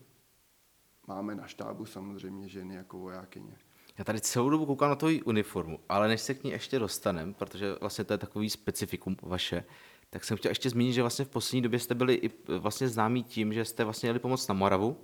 máme 1.07 1.35
na 1.35 1.47
štábu 1.47 1.85
samozřejmě 1.85 2.47
ženy 2.49 2.75
jako 2.75 2.97
vojákyně. 2.97 3.57
Já 3.97 4.03
tady 4.03 4.21
celou 4.21 4.49
dobu 4.49 4.65
koukám 4.65 4.89
na 4.89 4.95
tvoji 4.95 5.21
uniformu, 5.21 5.79
ale 5.89 6.07
než 6.07 6.21
se 6.21 6.33
k 6.33 6.43
ní 6.43 6.51
ještě 6.51 6.79
dostanem, 6.79 7.33
protože 7.33 7.75
vlastně 7.81 8.03
to 8.03 8.13
je 8.13 8.17
takový 8.17 8.49
specifikum 8.49 9.15
vaše, 9.21 9.63
tak 10.09 10.23
jsem 10.23 10.37
chtěl 10.37 10.51
ještě 10.51 10.69
zmínit, 10.69 10.93
že 10.93 11.01
vlastně 11.01 11.25
v 11.25 11.29
poslední 11.29 11.61
době 11.61 11.79
jste 11.79 11.95
byli 11.95 12.13
i 12.13 12.29
eh, 12.29 12.57
vlastně 12.59 12.87
známí 12.87 13.23
tím, 13.23 13.53
že 13.53 13.65
jste 13.65 13.83
vlastně 13.83 14.09
jeli 14.09 14.19
pomoct 14.19 14.47
na 14.47 14.53
Moravu, 14.55 14.97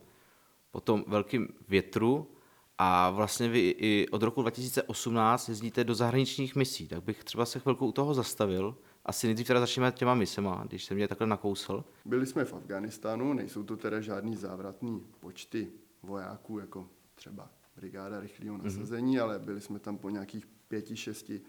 po 0.71 0.81
tom 0.81 1.03
velkým 1.07 1.47
větru 1.67 2.31
a 2.77 3.09
vlastně 3.09 3.49
vy 3.49 3.59
i 3.77 4.07
od 4.11 4.23
roku 4.23 4.41
2018 4.41 5.49
jezdíte 5.49 5.83
do 5.83 5.95
zahraničních 5.95 6.55
misí, 6.55 6.87
tak 6.87 7.03
bych 7.03 7.23
třeba 7.23 7.45
se 7.45 7.59
chvilku 7.59 7.87
u 7.87 7.91
toho 7.91 8.13
zastavil. 8.13 8.77
Asi 9.07 9.27
nejdřív 9.27 9.47
teda 9.47 9.59
začneme 9.59 9.91
těma 9.91 10.15
misema, 10.15 10.63
když 10.67 10.85
se 10.85 10.95
mě 10.95 11.07
takhle 11.07 11.27
nakousl. 11.27 11.83
Byli 12.05 12.25
jsme 12.25 12.45
v 12.45 12.53
Afganistánu, 12.53 13.33
nejsou 13.33 13.63
to 13.63 13.77
teda 13.77 14.01
žádný 14.01 14.35
závratný 14.35 15.07
počty 15.19 15.71
vojáků, 16.03 16.59
jako 16.59 16.89
třeba 17.15 17.49
brigáda 17.75 18.19
rychlého 18.19 18.57
nasazení, 18.57 19.17
mm-hmm. 19.17 19.23
ale 19.23 19.39
byli 19.39 19.61
jsme 19.61 19.79
tam 19.79 19.97
po 19.97 20.09
nějakých 20.09 20.45
pěti, 20.67 20.95
šesti 20.95 21.41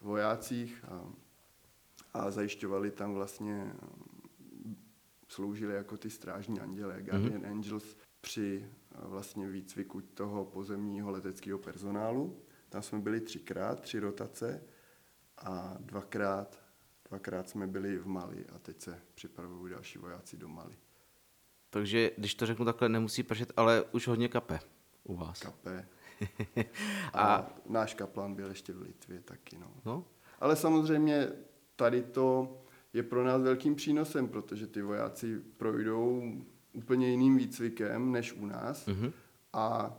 vojácích 0.00 0.84
a, 0.88 1.04
a 2.14 2.30
zajišťovali 2.30 2.90
tam 2.90 3.14
vlastně, 3.14 3.72
sloužili 5.28 5.74
jako 5.74 5.96
ty 5.96 6.10
strážní 6.10 6.60
anděle, 6.60 7.02
Guardian 7.02 7.42
mm-hmm. 7.42 7.50
Angels, 7.50 7.96
při 8.20 8.66
vlastně 8.94 9.48
výcviku 9.48 10.00
toho 10.00 10.44
pozemního 10.44 11.10
leteckého 11.10 11.58
personálu. 11.58 12.42
Tam 12.68 12.82
jsme 12.82 12.98
byli 12.98 13.20
třikrát, 13.20 13.80
tři 13.80 13.98
rotace 13.98 14.62
a 15.38 15.76
dvakrát, 15.80 16.69
dvakrát 17.10 17.48
jsme 17.48 17.66
byli 17.66 17.98
v 17.98 18.06
Mali 18.06 18.44
a 18.54 18.58
teď 18.58 18.80
se 18.80 18.98
připravují 19.14 19.72
další 19.72 19.98
vojáci 19.98 20.36
do 20.36 20.48
Mali. 20.48 20.74
Takže 21.70 22.10
když 22.18 22.34
to 22.34 22.46
řeknu 22.46 22.64
takhle, 22.64 22.88
nemusí 22.88 23.22
pršet, 23.22 23.52
ale 23.56 23.84
už 23.92 24.08
hodně 24.08 24.28
kape 24.28 24.60
u 25.04 25.16
vás. 25.16 25.40
Kapé. 25.40 25.88
A- 27.12 27.34
A, 27.34 27.50
náš 27.66 27.94
kaplan 27.94 28.34
byl 28.34 28.48
ještě 28.48 28.72
v 28.72 28.80
Litvě 28.82 29.20
taky. 29.20 29.58
No. 29.58 29.70
No, 29.84 30.04
Ale 30.40 30.56
samozřejmě 30.56 31.28
tady 31.76 32.02
to 32.02 32.56
je 32.92 33.02
pro 33.02 33.24
nás 33.24 33.42
velkým 33.42 33.74
přínosem, 33.74 34.28
protože 34.28 34.66
ty 34.66 34.82
vojáci 34.82 35.38
projdou 35.56 36.32
úplně 36.72 37.08
jiným 37.10 37.36
výcvikem 37.36 38.12
než 38.12 38.32
u 38.32 38.46
nás 38.46 38.86
Mhm. 38.86 39.12
a 39.52 39.96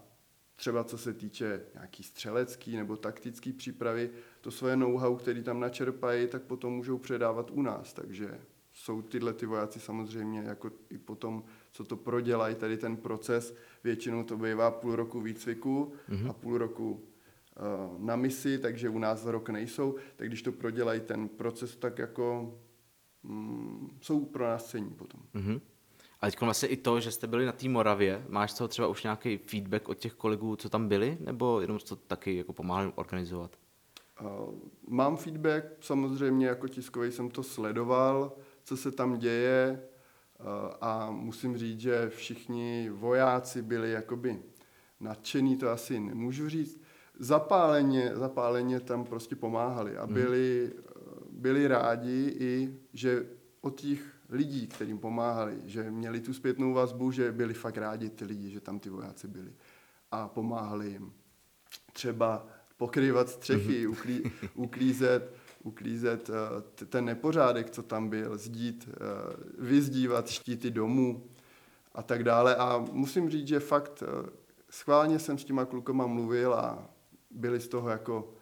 třeba 0.62 0.84
co 0.84 0.98
se 0.98 1.14
týče 1.14 1.62
nějaký 1.74 2.04
střelecký 2.04 2.78
nebo 2.78 2.98
taktický 2.98 3.54
přípravy, 3.54 4.10
to 4.42 4.52
svoje 4.52 4.76
know-how, 4.76 5.16
který 5.16 5.44
tam 5.44 5.60
načerpají, 5.60 6.28
tak 6.28 6.42
potom 6.42 6.74
můžou 6.74 6.98
předávat 6.98 7.52
u 7.52 7.62
nás. 7.62 7.94
Takže 7.94 8.40
jsou 8.74 9.02
tyhle 9.02 9.34
ty 9.34 9.46
vojáci 9.46 9.80
samozřejmě 9.80 10.40
jako 10.40 10.72
i 10.90 10.98
potom, 10.98 11.44
co 11.72 11.84
to 11.84 11.98
prodělají, 11.98 12.56
tady 12.56 12.78
ten 12.78 12.98
proces, 12.98 13.56
většinou 13.84 14.24
to 14.24 14.38
bývá 14.38 14.72
půl 14.72 14.96
roku 14.96 15.22
výcviku 15.22 15.94
mm-hmm. 16.10 16.30
a 16.30 16.34
půl 16.34 16.58
roku 16.58 16.92
uh, 16.92 18.06
na 18.06 18.16
misi, 18.16 18.60
takže 18.60 18.90
u 18.90 19.00
nás 19.00 19.24
za 19.24 19.32
rok 19.32 19.50
nejsou, 19.50 19.96
tak 20.16 20.28
když 20.28 20.42
to 20.42 20.52
prodělají 20.52 21.02
ten 21.02 21.28
proces, 21.28 21.76
tak 21.76 22.00
jako 22.00 22.58
mm, 23.24 23.98
jsou 24.02 24.26
pro 24.26 24.44
nás 24.44 24.70
cení 24.70 24.90
potom. 24.90 25.22
Mm-hmm. 25.36 25.62
A 26.22 26.26
teď 26.26 26.42
vlastně 26.42 26.70
i 26.70 26.78
to, 26.78 27.00
že 27.00 27.12
jste 27.12 27.28
byli 27.28 27.46
na 27.46 27.52
té 27.52 27.70
Moravě, 27.70 28.26
máš 28.30 28.52
z 28.52 28.54
toho 28.54 28.68
třeba 28.68 28.88
už 28.88 29.04
nějaký 29.04 29.38
feedback 29.38 29.90
od 29.90 29.98
těch 29.98 30.14
kolegů, 30.14 30.56
co 30.56 30.70
tam 30.70 30.88
byli, 30.88 31.18
nebo 31.20 31.62
jenom 31.62 31.80
to 31.80 31.96
taky 31.96 32.38
jako 32.38 32.54
pomáhali 32.54 32.92
organizovat? 32.96 33.52
Uh, 34.22 34.54
mám 34.88 35.18
feedback, 35.18 35.66
samozřejmě 35.80 36.48
jako 36.48 36.68
tiskový 36.68 37.12
jsem 37.12 37.30
to 37.30 37.44
sledoval, 37.44 38.34
co 38.64 38.78
se 38.78 38.92
tam 38.92 39.18
děje 39.18 39.84
uh, 40.40 40.46
a 40.82 41.12
musím 41.12 41.58
říct, 41.58 41.80
že 41.80 42.10
všichni 42.10 42.90
vojáci 42.90 43.62
byli 43.62 43.92
jakoby 43.92 44.40
nadšený, 45.00 45.58
to 45.58 45.70
asi 45.70 46.00
nemůžu 46.00 46.50
říct. 46.50 46.82
Zapáleně, 47.20 48.12
zapáleně 48.14 48.80
tam 48.80 49.04
prostě 49.04 49.36
pomáhali 49.36 49.98
a 49.98 50.06
mhm. 50.06 50.14
byli, 50.14 50.72
hmm. 50.74 51.42
byli 51.42 51.68
rádi 51.68 52.36
i, 52.40 52.80
že 52.94 53.26
od 53.62 53.76
těch 53.76 54.21
lidí, 54.32 54.68
kterým 54.68 55.00
pomáhali, 55.00 55.62
že 55.66 55.92
měli 55.92 56.22
tu 56.22 56.34
zpětnou 56.34 56.74
vazbu, 56.74 57.12
že 57.12 57.32
byli 57.32 57.54
fakt 57.54 57.78
rádi 57.78 58.10
ty 58.10 58.26
lidi, 58.26 58.50
že 58.50 58.60
tam 58.60 58.80
ty 58.80 58.90
vojáci 58.90 59.28
byli 59.28 59.54
a 60.12 60.28
pomáhali 60.28 60.90
jim. 60.90 61.14
Třeba 61.94 62.48
pokrývat 62.78 63.30
střechy, 63.30 63.88
mm-hmm. 63.88 63.92
uklí, 63.92 64.32
uklízet, 64.56 65.36
uklízet 65.64 66.30
uh, 66.30 66.36
ten 66.86 67.06
nepořádek, 67.06 67.70
co 67.70 67.84
tam 67.84 68.10
byl, 68.10 68.38
zdít, 68.38 68.90
uh, 68.90 69.66
vyzdívat 69.68 70.30
štíty 70.30 70.72
domů 70.72 71.28
a 71.94 72.04
tak 72.04 72.24
dále. 72.24 72.56
A 72.56 72.86
musím 72.92 73.30
říct, 73.30 73.48
že 73.48 73.60
fakt 73.60 74.04
uh, 74.04 74.30
schválně 74.70 75.20
jsem 75.20 75.38
s 75.38 75.46
těma 75.46 75.66
klukama 75.66 76.08
mluvil 76.08 76.54
a 76.54 76.90
byli 77.32 77.60
z 77.60 77.68
toho 77.68 77.90
jako 77.90 78.34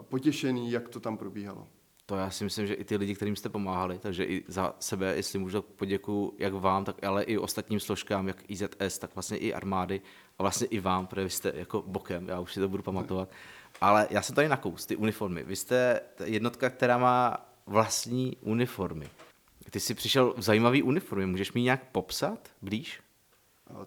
potěšení, 0.00 0.70
jak 0.70 0.88
to 0.88 1.00
tam 1.00 1.16
probíhalo. 1.16 1.68
To 2.06 2.16
já 2.16 2.30
si 2.30 2.44
myslím, 2.44 2.66
že 2.66 2.74
i 2.74 2.84
ty 2.84 2.96
lidi, 2.96 3.14
kterým 3.14 3.36
jste 3.36 3.48
pomáhali, 3.48 3.98
takže 3.98 4.24
i 4.24 4.44
za 4.48 4.74
sebe, 4.80 5.16
jestli 5.16 5.38
můžu, 5.38 5.62
poděkuji 5.62 6.32
jak 6.38 6.52
vám, 6.52 6.84
tak 6.84 7.04
ale 7.04 7.22
i 7.22 7.38
ostatním 7.38 7.80
složkám, 7.80 8.28
jak 8.28 8.50
IZS, 8.50 8.98
tak 8.98 9.14
vlastně 9.14 9.36
i 9.36 9.54
armády 9.54 10.00
a 10.38 10.42
vlastně 10.42 10.66
i 10.66 10.80
vám, 10.80 11.06
protože 11.06 11.24
vy 11.24 11.30
jste 11.30 11.52
jako 11.54 11.82
bokem, 11.86 12.28
já 12.28 12.40
už 12.40 12.52
si 12.52 12.60
to 12.60 12.68
budu 12.68 12.82
pamatovat. 12.82 13.28
Ale 13.80 14.06
já 14.10 14.22
jsem 14.22 14.34
tady 14.34 14.48
nakous, 14.48 14.86
ty 14.86 14.96
uniformy. 14.96 15.44
Vy 15.44 15.56
jste 15.56 16.00
jednotka, 16.24 16.70
která 16.70 16.98
má 16.98 17.36
vlastní 17.66 18.36
uniformy. 18.40 19.08
Ty 19.70 19.80
jsi 19.80 19.94
přišel 19.94 20.34
v 20.36 20.42
zajímavý 20.42 20.82
uniformě, 20.82 21.26
můžeš 21.26 21.52
mi 21.52 21.62
nějak 21.62 21.90
popsat 21.92 22.48
blíž? 22.62 23.00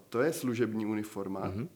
To 0.09 0.21
je 0.21 0.33
služební 0.33 0.85
uniforma. 0.85 1.49
Mm-hmm. 1.49 1.67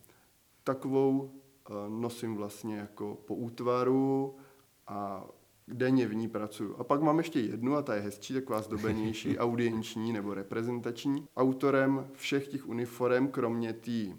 Takovou 0.64 1.32
eh, 1.70 1.74
nosím 1.90 2.36
vlastně 2.36 2.78
jako 2.78 3.18
po 3.26 3.36
útvaru 3.36 4.36
a 4.88 5.26
denně 5.74 6.08
v 6.08 6.16
ní 6.16 6.28
pracuju. 6.28 6.76
A 6.78 6.84
pak 6.84 7.02
mám 7.02 7.18
ještě 7.18 7.40
jednu 7.40 7.76
a 7.76 7.82
ta 7.82 7.96
je 7.96 8.02
hezčí, 8.02 8.34
taková 8.34 8.62
zdobenější, 8.62 9.38
audienční 9.40 10.14
nebo 10.14 10.34
reprezentační. 10.34 11.28
Autorem 11.38 12.08
všech 12.14 12.48
těch 12.48 12.68
uniform, 12.68 13.28
kromě 13.28 13.74
té 13.74 14.14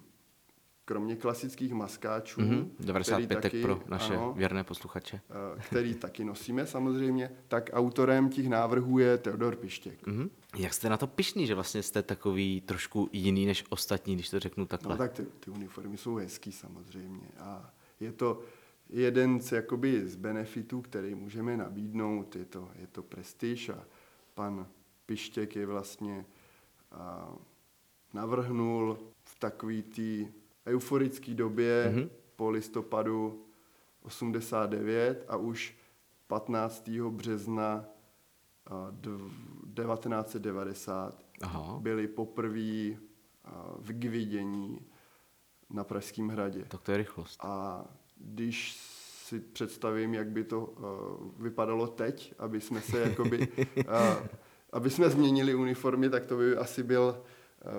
kromě 0.84 1.16
klasických 1.16 1.72
maskáčů. 1.72 2.40
Mm-hmm, 2.40 2.68
95 2.80 3.40
taky, 3.40 3.62
pro 3.62 3.80
naše 3.88 4.16
ano, 4.16 4.32
věrné 4.36 4.64
posluchače. 4.64 5.20
Eh, 5.30 5.60
který 5.60 5.94
taky 5.94 6.24
nosíme 6.24 6.66
samozřejmě, 6.66 7.30
tak 7.48 7.70
autorem 7.72 8.28
těch 8.28 8.48
návrhů 8.48 8.98
je 8.98 9.18
Teodor 9.18 9.56
Pištěk. 9.56 10.06
Mm-hmm. 10.06 10.30
Jak 10.56 10.74
jste 10.74 10.88
na 10.88 10.96
to 10.96 11.06
pišný, 11.06 11.46
že 11.46 11.54
vlastně 11.54 11.82
jste 11.82 12.02
takový 12.02 12.60
trošku 12.60 13.08
jiný 13.12 13.46
než 13.46 13.64
ostatní, 13.68 14.14
když 14.14 14.30
to 14.30 14.40
řeknu 14.40 14.66
takhle? 14.66 14.94
No 14.94 14.98
tak 14.98 15.12
ty, 15.12 15.26
ty 15.40 15.50
uniformy 15.50 15.96
jsou 15.96 16.14
hezký 16.14 16.52
samozřejmě 16.52 17.28
a 17.38 17.70
je 18.00 18.12
to, 18.12 18.40
jeden 18.92 19.40
z, 19.40 19.52
jakoby, 19.52 20.09
z 20.09 20.16
benefitů, 20.16 20.83
který 20.83 21.14
můžeme 21.14 21.57
nabídnout, 21.57 22.37
je 22.37 22.44
to, 22.44 22.70
je 22.74 22.87
to 22.87 23.02
prestiž 23.02 23.68
a 23.68 23.85
pan 24.35 24.66
Pištěk 25.07 25.57
je 25.57 25.66
vlastně 25.66 26.26
a, 26.92 27.33
navrhnul 28.14 28.98
v 29.24 29.38
takový 29.38 29.83
té 29.83 30.33
euforické 30.66 31.35
době 31.35 31.92
mm-hmm. 31.94 32.09
po 32.37 32.50
listopadu 32.50 33.46
89 34.02 35.24
a 35.28 35.37
už 35.37 35.76
15. 36.26 36.88
března 36.88 37.85
a, 38.66 38.92
1990 39.74 41.24
Aha. 41.42 41.78
byli 41.81 42.09
poprvé 42.09 42.96
v 43.78 43.92
Gvidění 43.92 44.81
na 45.70 45.85
Pražském 45.85 46.28
hradě. 46.28 46.64
Tak 46.68 46.83
to 46.83 46.90
je 46.90 46.96
rychlost. 46.96 47.40
A 47.44 47.85
když 48.24 48.76
si 49.26 49.40
představím, 49.40 50.14
jak 50.14 50.28
by 50.28 50.44
to 50.44 50.61
uh, 50.61 51.44
vypadalo 51.44 51.87
teď, 51.87 52.35
aby 52.38 52.61
jsme 52.61 52.80
se 52.80 53.00
jakoby, 53.00 53.48
uh, 53.48 53.85
aby 54.72 54.90
jsme 54.90 55.11
změnili 55.11 55.54
uniformy, 55.54 56.11
tak 56.11 56.26
to 56.26 56.37
by 56.37 56.56
asi 56.56 56.82
byl 56.82 57.22
uh, 57.64 57.72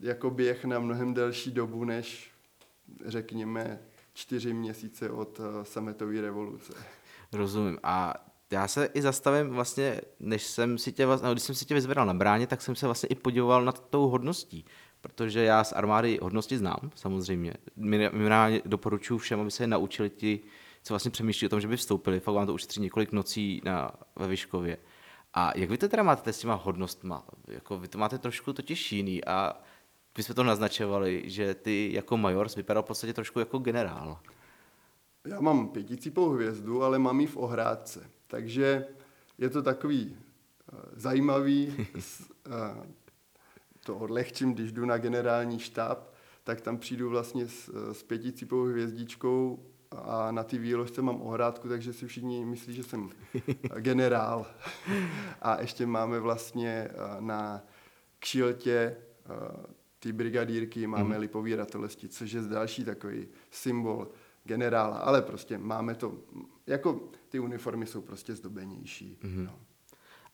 jako 0.00 0.30
běh 0.30 0.64
na 0.64 0.78
mnohem 0.78 1.14
delší 1.14 1.50
dobu, 1.50 1.84
než 1.84 2.30
řekněme 3.06 3.80
čtyři 4.12 4.52
měsíce 4.52 5.10
od 5.10 5.38
uh, 5.38 5.46
sametové 5.62 6.20
revoluce. 6.20 6.72
Rozumím. 7.32 7.78
A 7.82 8.14
já 8.50 8.68
se 8.68 8.86
i 8.94 9.02
zastavím 9.02 9.48
vlastně, 9.48 10.00
než 10.20 10.44
jsem 10.44 10.78
si 10.78 10.92
tě, 10.92 11.06
vlastně, 11.06 11.32
když 11.32 11.42
jsem 11.42 11.54
si 11.54 11.64
tě 11.64 11.74
vyzvedal 11.74 12.06
na 12.06 12.14
bráně, 12.14 12.46
tak 12.46 12.62
jsem 12.62 12.76
se 12.76 12.86
vlastně 12.86 13.08
i 13.08 13.14
podíval 13.14 13.64
nad 13.64 13.88
tou 13.90 14.08
hodností 14.08 14.64
protože 15.00 15.44
já 15.44 15.64
z 15.64 15.72
armády 15.72 16.18
hodnosti 16.22 16.58
znám, 16.58 16.90
samozřejmě. 16.94 17.54
Minimálně 17.76 18.62
doporučuji 18.64 19.18
všem, 19.18 19.40
aby 19.40 19.50
se 19.50 19.62
je 19.62 19.66
naučili 19.66 20.10
ti, 20.10 20.40
co 20.82 20.94
vlastně 20.94 21.10
přemýšlí 21.10 21.46
o 21.46 21.50
tom, 21.50 21.60
že 21.60 21.68
by 21.68 21.76
vstoupili. 21.76 22.20
Fakt 22.20 22.34
vám 22.34 22.46
to 22.46 22.54
ušetří 22.54 22.80
několik 22.80 23.12
nocí 23.12 23.62
na, 23.64 23.90
ve 24.16 24.28
Vyškově. 24.28 24.78
A 25.34 25.52
jak 25.58 25.70
vy 25.70 25.78
to 25.78 25.88
teda 25.88 26.02
máte 26.02 26.32
s 26.32 26.38
těma 26.38 26.54
hodnostma? 26.54 27.24
Jako 27.48 27.78
vy 27.78 27.88
to 27.88 27.98
máte 27.98 28.18
trošku 28.18 28.52
totiž 28.52 28.92
jiný 28.92 29.24
a 29.24 29.60
my 30.16 30.22
jsme 30.22 30.34
to 30.34 30.42
naznačovali, 30.42 31.22
že 31.26 31.54
ty 31.54 31.90
jako 31.92 32.16
major 32.16 32.48
vypadal 32.56 32.82
v 32.82 32.86
podstatě 32.86 33.12
trošku 33.12 33.38
jako 33.38 33.58
generál. 33.58 34.18
Já 35.24 35.40
mám 35.40 35.68
pěticípou 35.68 36.30
hvězdu, 36.30 36.82
ale 36.82 36.98
mám 36.98 37.20
ji 37.20 37.26
v 37.26 37.36
ohrádce. 37.36 38.10
Takže 38.26 38.86
je 39.38 39.50
to 39.50 39.62
takový 39.62 40.16
uh, 40.72 40.78
zajímavý, 40.92 41.74
uh, 41.94 42.54
to 43.88 43.96
odlehčím, 43.96 44.54
když 44.54 44.72
jdu 44.72 44.84
na 44.84 44.98
generální 44.98 45.58
štáb, 45.58 46.14
tak 46.44 46.60
tam 46.60 46.78
přijdu 46.78 47.10
vlastně 47.10 47.48
s, 47.48 47.92
s 47.92 48.02
pěticípovou 48.02 48.64
hvězdičkou 48.64 49.66
a 49.90 50.30
na 50.30 50.44
ty 50.44 50.58
výložce 50.58 51.02
mám 51.02 51.22
ohrádku, 51.22 51.68
takže 51.68 51.92
si 51.92 52.06
všichni 52.06 52.44
myslí, 52.44 52.74
že 52.74 52.82
jsem 52.82 53.10
generál. 53.78 54.46
A 55.42 55.60
ještě 55.60 55.86
máme 55.86 56.20
vlastně 56.20 56.68
eh, 56.68 57.20
na 57.20 57.64
kšiltě 58.18 58.76
eh, 58.76 59.66
ty 59.98 60.12
brigadírky, 60.12 60.86
máme 60.86 61.14
mm. 61.14 61.20
lipový 61.20 61.54
ratolesti, 61.54 62.08
což 62.08 62.32
je 62.32 62.40
další 62.42 62.84
takový 62.84 63.28
symbol 63.50 64.08
generála, 64.44 64.96
ale 64.96 65.22
prostě 65.22 65.58
máme 65.58 65.94
to, 65.94 66.18
jako 66.66 67.08
ty 67.28 67.38
uniformy 67.38 67.86
jsou 67.86 68.00
prostě 68.00 68.34
zdobenější. 68.34 69.18
Mm. 69.22 69.44
No. 69.44 69.58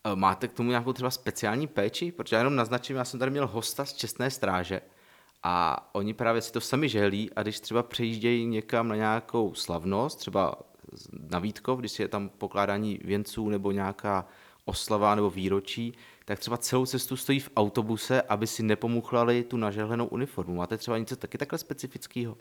Eh, 0.07 0.17
máte 0.17 0.49
k 0.49 0.53
tomu 0.53 0.71
nějakou 0.71 0.93
třeba 0.93 1.11
speciální 1.11 1.67
péči? 1.67 2.12
Protože 2.12 2.37
já 2.37 2.40
jenom 2.40 2.57
naznačím, 2.57 2.97
já 2.97 3.05
jsem 3.05 3.21
tady 3.21 3.31
měl 3.31 3.47
hosta 3.47 3.85
z 3.85 3.93
Čestné 3.93 4.31
stráže 4.31 4.81
a 5.43 5.88
oni 5.93 6.14
právě 6.14 6.43
si 6.43 6.53
to 6.53 6.61
sami 6.61 6.88
želí 6.88 7.31
a 7.37 7.43
když 7.43 7.61
třeba 7.61 7.83
přejíždějí 7.83 8.47
někam 8.47 8.88
na 8.88 8.97
nějakou 8.97 9.55
slavnost, 9.55 10.19
třeba 10.19 10.55
na 11.31 11.38
Vítkov, 11.38 11.79
když 11.79 11.99
je 11.99 12.09
tam 12.09 12.29
pokládání 12.29 13.01
věnců 13.05 13.49
nebo 13.49 13.73
nějaká 13.73 14.27
oslava 14.64 15.14
nebo 15.14 15.31
výročí, 15.31 15.95
tak 16.25 16.38
třeba 16.38 16.57
celou 16.57 16.87
cestu 16.87 17.17
stojí 17.17 17.40
v 17.40 17.51
autobuse, 17.57 18.23
aby 18.23 18.47
si 18.47 18.62
nepomuchlali 18.62 19.45
tu 19.45 19.57
nažehlenou 19.57 20.07
uniformu. 20.07 20.55
Máte 20.55 20.77
třeba 20.77 20.99
něco 20.99 21.17
taky 21.17 21.38
takhle 21.38 21.59
specifického? 21.59 22.37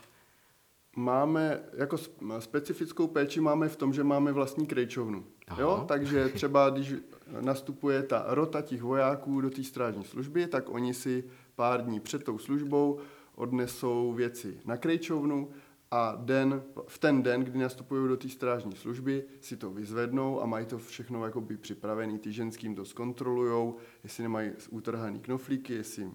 máme, 0.95 1.63
jako 1.73 1.97
specifickou 2.39 3.07
péči 3.07 3.41
máme 3.41 3.69
v 3.69 3.75
tom, 3.75 3.93
že 3.93 4.03
máme 4.03 4.31
vlastní 4.31 4.65
krejčovnu. 4.65 5.25
Jo? 5.57 5.85
Takže 5.87 6.29
třeba 6.29 6.69
když 6.69 6.93
nastupuje 7.41 8.03
ta 8.03 8.25
rota 8.27 8.61
těch 8.61 8.81
vojáků 8.81 9.41
do 9.41 9.49
té 9.49 9.63
strážní 9.63 10.03
služby, 10.03 10.47
tak 10.47 10.69
oni 10.69 10.93
si 10.93 11.23
pár 11.55 11.85
dní 11.85 11.99
před 11.99 12.23
tou 12.23 12.37
službou 12.37 12.99
odnesou 13.35 14.13
věci 14.13 14.59
na 14.65 14.77
krejčovnu 14.77 15.49
a 15.91 16.15
den, 16.15 16.63
v 16.87 16.97
ten 16.97 17.23
den, 17.23 17.43
kdy 17.43 17.59
nastupují 17.59 18.07
do 18.07 18.17
té 18.17 18.29
strážní 18.29 18.75
služby, 18.75 19.23
si 19.41 19.57
to 19.57 19.71
vyzvednou 19.71 20.41
a 20.41 20.45
mají 20.45 20.65
to 20.65 20.77
všechno 20.77 21.25
jakoby 21.25 21.57
připravený. 21.57 22.19
Ty 22.19 22.31
ženským 22.31 22.75
to 22.75 22.85
zkontrolujou, 22.85 23.77
jestli 24.03 24.23
nemají 24.23 24.51
utrhaný 24.69 25.19
knoflíky, 25.19 25.73
jestli 25.73 26.11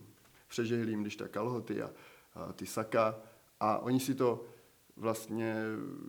přežehlím, 0.49 1.03
když 1.03 1.17
tak 1.17 1.31
kalhoty 1.31 1.83
a, 1.83 1.91
a 2.35 2.53
ty 2.53 2.67
saka 2.67 3.21
A 3.61 3.79
oni 3.79 4.01
si 4.01 4.14
to 4.14 4.45
vlastně 4.99 5.55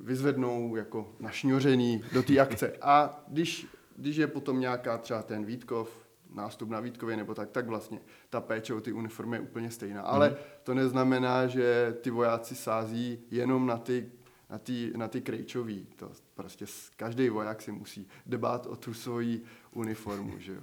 vyzvednou 0.01 0.75
jako 0.75 1.15
našňořený 1.19 2.03
do 2.13 2.23
té 2.23 2.39
akce. 2.39 2.73
A 2.81 3.23
když, 3.27 3.67
když 3.95 4.15
je 4.15 4.27
potom 4.27 4.59
nějaká 4.59 4.97
třeba 4.97 5.23
ten 5.23 5.45
Vítkov, 5.45 6.09
nástup 6.33 6.69
na 6.69 6.79
Vítkově 6.79 7.17
nebo 7.17 7.33
tak, 7.33 7.49
tak 7.49 7.67
vlastně 7.67 7.99
ta 8.29 8.41
péče 8.41 8.73
o 8.73 8.81
ty 8.81 8.91
uniformy 8.91 9.35
je 9.35 9.39
úplně 9.39 9.71
stejná. 9.71 10.01
Ale 10.01 10.29
mm. 10.29 10.35
to 10.63 10.73
neznamená, 10.73 11.47
že 11.47 11.95
ty 12.01 12.09
vojáci 12.09 12.55
sází 12.55 13.19
jenom 13.31 13.67
na 13.67 13.77
ty 13.77 14.11
na 14.49 14.57
ty, 14.57 14.93
na 14.95 15.07
ty 15.07 15.21
krejčový. 15.21 15.87
To 15.95 16.11
prostě 16.35 16.65
každý 16.97 17.29
voják 17.29 17.61
si 17.61 17.71
musí 17.71 18.07
debát 18.25 18.65
o 18.65 18.75
tu 18.75 18.93
svoji 18.93 19.43
uniformu, 19.71 20.39
že 20.39 20.53
jo. 20.53 20.61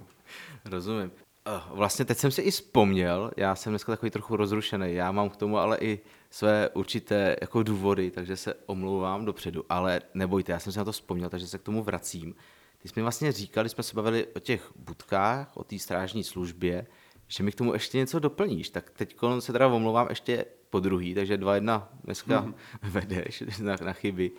Rozumím. 0.65 1.11
Eh, 1.49 1.61
vlastně 1.69 2.05
teď 2.05 2.17
jsem 2.17 2.31
si 2.31 2.41
i 2.41 2.51
vzpomněl, 2.51 3.31
já 3.37 3.55
jsem 3.55 3.71
dneska 3.71 3.91
takový 3.91 4.09
trochu 4.09 4.35
rozrušený, 4.35 4.93
já 4.93 5.11
mám 5.11 5.29
k 5.29 5.35
tomu 5.35 5.57
ale 5.57 5.77
i 5.81 5.99
své 6.29 6.69
určité 6.69 7.35
jako 7.41 7.63
důvody, 7.63 8.11
takže 8.11 8.37
se 8.37 8.53
omlouvám 8.65 9.25
dopředu, 9.25 9.65
ale 9.69 10.01
nebojte, 10.13 10.51
já 10.51 10.59
jsem 10.59 10.73
si 10.73 10.79
na 10.79 10.85
to 10.85 10.91
vzpomněl, 10.91 11.29
takže 11.29 11.47
se 11.47 11.57
k 11.57 11.61
tomu 11.61 11.83
vracím. 11.83 12.35
Ty 12.77 12.87
jsme 12.87 13.01
vlastně 13.01 13.31
říkali, 13.31 13.69
jsme 13.69 13.83
se 13.83 13.95
bavili 13.95 14.27
o 14.27 14.39
těch 14.39 14.71
budkách, 14.75 15.57
o 15.57 15.63
té 15.63 15.79
strážní 15.79 16.23
službě, 16.23 16.87
že 17.27 17.43
mi 17.43 17.51
k 17.51 17.55
tomu 17.55 17.73
ještě 17.73 17.97
něco 17.97 18.19
doplníš. 18.19 18.69
Tak 18.69 18.89
teď 18.89 19.17
se 19.39 19.51
teda 19.51 19.67
omlouvám 19.67 20.07
ještě 20.09 20.45
po 20.69 20.79
druhý, 20.79 21.13
takže 21.13 21.37
dva 21.37 21.55
jedna 21.55 21.89
dneska 22.03 22.41
mm-hmm. 22.41 22.53
vedeš 22.89 23.43
na, 23.61 23.75
na 23.85 23.93
chyby. 23.93 24.31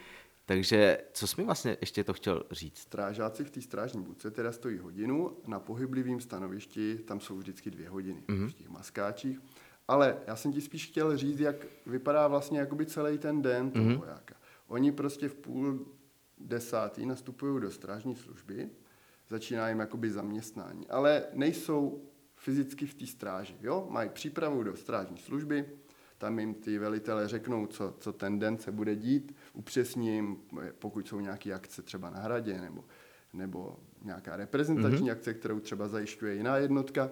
Takže 0.48 0.98
co 1.12 1.26
jsi 1.26 1.40
mi 1.40 1.44
vlastně 1.44 1.76
ještě 1.80 2.04
to 2.04 2.12
chtěl 2.12 2.42
říct? 2.50 2.78
Strážáci 2.78 3.44
v 3.44 3.50
té 3.50 3.60
strážní 3.60 4.02
budce 4.02 4.30
teda 4.30 4.52
stojí 4.52 4.78
hodinu, 4.78 5.36
na 5.46 5.60
pohyblivém 5.60 6.20
stanovišti 6.20 6.98
tam 6.98 7.20
jsou 7.20 7.36
vždycky 7.36 7.70
dvě 7.70 7.88
hodiny 7.88 8.22
mm-hmm. 8.26 8.48
v 8.48 8.54
těch 8.54 8.68
maskáčích. 8.68 9.40
Ale 9.88 10.18
já 10.26 10.36
jsem 10.36 10.52
ti 10.52 10.60
spíš 10.60 10.86
chtěl 10.86 11.16
říct, 11.16 11.40
jak 11.40 11.66
vypadá 11.86 12.28
vlastně 12.28 12.58
jakoby 12.58 12.86
celý 12.86 13.18
ten 13.18 13.42
den 13.42 13.70
toho 13.70 13.84
mm-hmm. 13.84 13.98
vojáka. 13.98 14.34
Oni 14.66 14.92
prostě 14.92 15.28
v 15.28 15.34
půl 15.34 15.86
desátý 16.38 17.06
nastupují 17.06 17.60
do 17.60 17.70
strážní 17.70 18.16
služby, 18.16 18.70
začíná 19.28 19.68
jim 19.68 19.80
jakoby 19.80 20.10
zaměstnání, 20.10 20.88
ale 20.88 21.24
nejsou 21.32 22.02
fyzicky 22.36 22.86
v 22.86 22.94
té 22.94 23.06
stráži. 23.06 23.56
Jo? 23.60 23.86
Mají 23.90 24.10
přípravu 24.10 24.62
do 24.62 24.76
strážní 24.76 25.18
služby, 25.18 25.64
tam 26.18 26.38
jim 26.38 26.54
ty 26.54 26.78
velitele 26.78 27.28
řeknou, 27.28 27.66
co, 27.66 27.94
co 28.00 28.12
ten 28.12 28.38
den 28.38 28.58
se 28.58 28.72
bude 28.72 28.96
dít, 28.96 29.36
upřesní 29.52 30.14
jim, 30.14 30.36
pokud 30.78 31.08
jsou 31.08 31.20
nějaké 31.20 31.52
akce 31.54 31.82
třeba 31.82 32.10
na 32.10 32.20
hradě 32.20 32.60
nebo, 32.60 32.84
nebo 33.32 33.76
nějaká 34.02 34.36
reprezentační 34.36 35.08
mm-hmm. 35.08 35.12
akce, 35.12 35.34
kterou 35.34 35.60
třeba 35.60 35.88
zajišťuje 35.88 36.34
jiná 36.34 36.56
jednotka, 36.56 37.10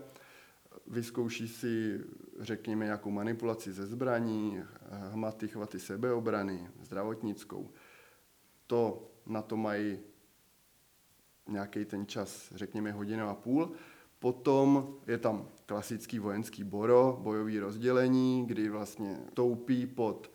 vyzkouší 0.87 1.49
si, 1.49 2.01
řekněme, 2.41 2.85
nějakou 2.85 3.11
manipulaci 3.11 3.73
ze 3.73 3.87
zbraní, 3.87 4.63
hmaty, 5.11 5.49
chvaty 5.49 5.81
sebeobrany, 5.81 6.69
zdravotnickou. 6.83 7.71
To 8.67 9.11
na 9.27 9.43
to 9.43 9.57
mají 9.57 9.99
nějaký 11.49 11.85
ten 11.85 12.07
čas, 12.07 12.53
řekněme 12.55 12.93
hodinu 12.93 13.29
a 13.29 13.35
půl. 13.35 13.73
Potom 14.19 14.95
je 15.07 15.19
tam 15.19 15.49
klasický 15.67 16.19
vojenský 16.19 16.65
boro, 16.65 17.19
bojový 17.23 17.59
rozdělení, 17.59 18.47
kdy 18.47 18.69
vlastně 18.69 19.19
toupí 19.35 19.87
pod 19.87 20.31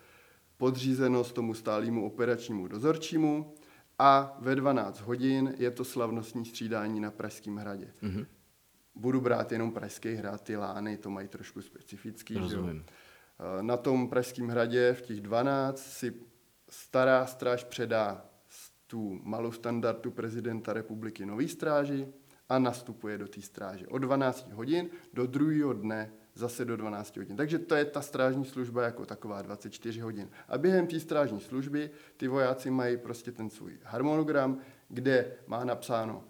podřízenost 0.58 1.36
tomu 1.36 1.54
stálému 1.54 2.06
operačnímu 2.06 2.68
dozorčímu 2.68 3.54
a 4.00 4.38
ve 4.40 4.56
12 4.56 5.00
hodin 5.00 5.54
je 5.58 5.72
to 5.72 5.86
slavnostní 5.86 6.46
střídání 6.46 7.00
na 7.00 7.12
Pražském 7.12 7.56
hradě. 7.56 7.94
Mm-hmm. 8.04 8.26
Budu 8.96 9.22
brát 9.22 9.52
jenom 9.52 9.72
Pražský 9.72 10.14
hrad, 10.14 10.42
ty 10.42 10.58
lány 10.58 10.98
to 10.98 11.10
mají 11.10 11.28
trošku 11.28 11.62
specifický. 11.62 12.38
Rozumím. 12.38 12.78
Že? 12.78 12.84
Eh, 13.60 13.64
na 13.64 13.78
tom 13.78 14.10
Pražském 14.10 14.48
hradě 14.48 14.94
v 14.94 15.02
těch 15.02 15.22
12 15.22 15.80
si 15.80 16.14
stará 16.70 17.26
stráž 17.26 17.64
předá 17.64 18.26
tu 18.88 19.20
malou 19.24 19.52
standardu 19.52 20.12
prezidenta 20.12 20.74
republiky 20.74 21.26
nový 21.26 21.48
stráži, 21.48 22.08
a 22.52 22.60
nastupuje 22.60 23.18
do 23.18 23.28
té 23.28 23.42
stráže. 23.42 23.88
Od 23.88 23.98
12 23.98 24.52
hodin 24.52 24.90
do 25.14 25.28
druhého 25.28 25.74
dne 25.74 26.12
zase 26.36 26.66
do 26.66 26.78
12 26.78 27.18
hodin. 27.18 27.38
Takže 27.38 27.60
to 27.60 27.76
je 27.76 27.86
ta 27.86 28.02
strážní 28.02 28.46
služba 28.46 28.84
jako 28.84 29.06
taková 29.06 29.42
24 29.42 30.00
hodin. 30.00 30.30
A 30.48 30.58
během 30.58 30.88
té 30.88 31.00
strážní 31.00 31.40
služby 31.40 31.90
ty 32.18 32.28
vojáci 32.28 32.72
mají 32.72 32.98
prostě 32.98 33.32
ten 33.32 33.50
svůj 33.50 33.80
harmonogram, 33.84 34.58
kde 34.90 35.32
má 35.48 35.64
napsáno 35.64 36.24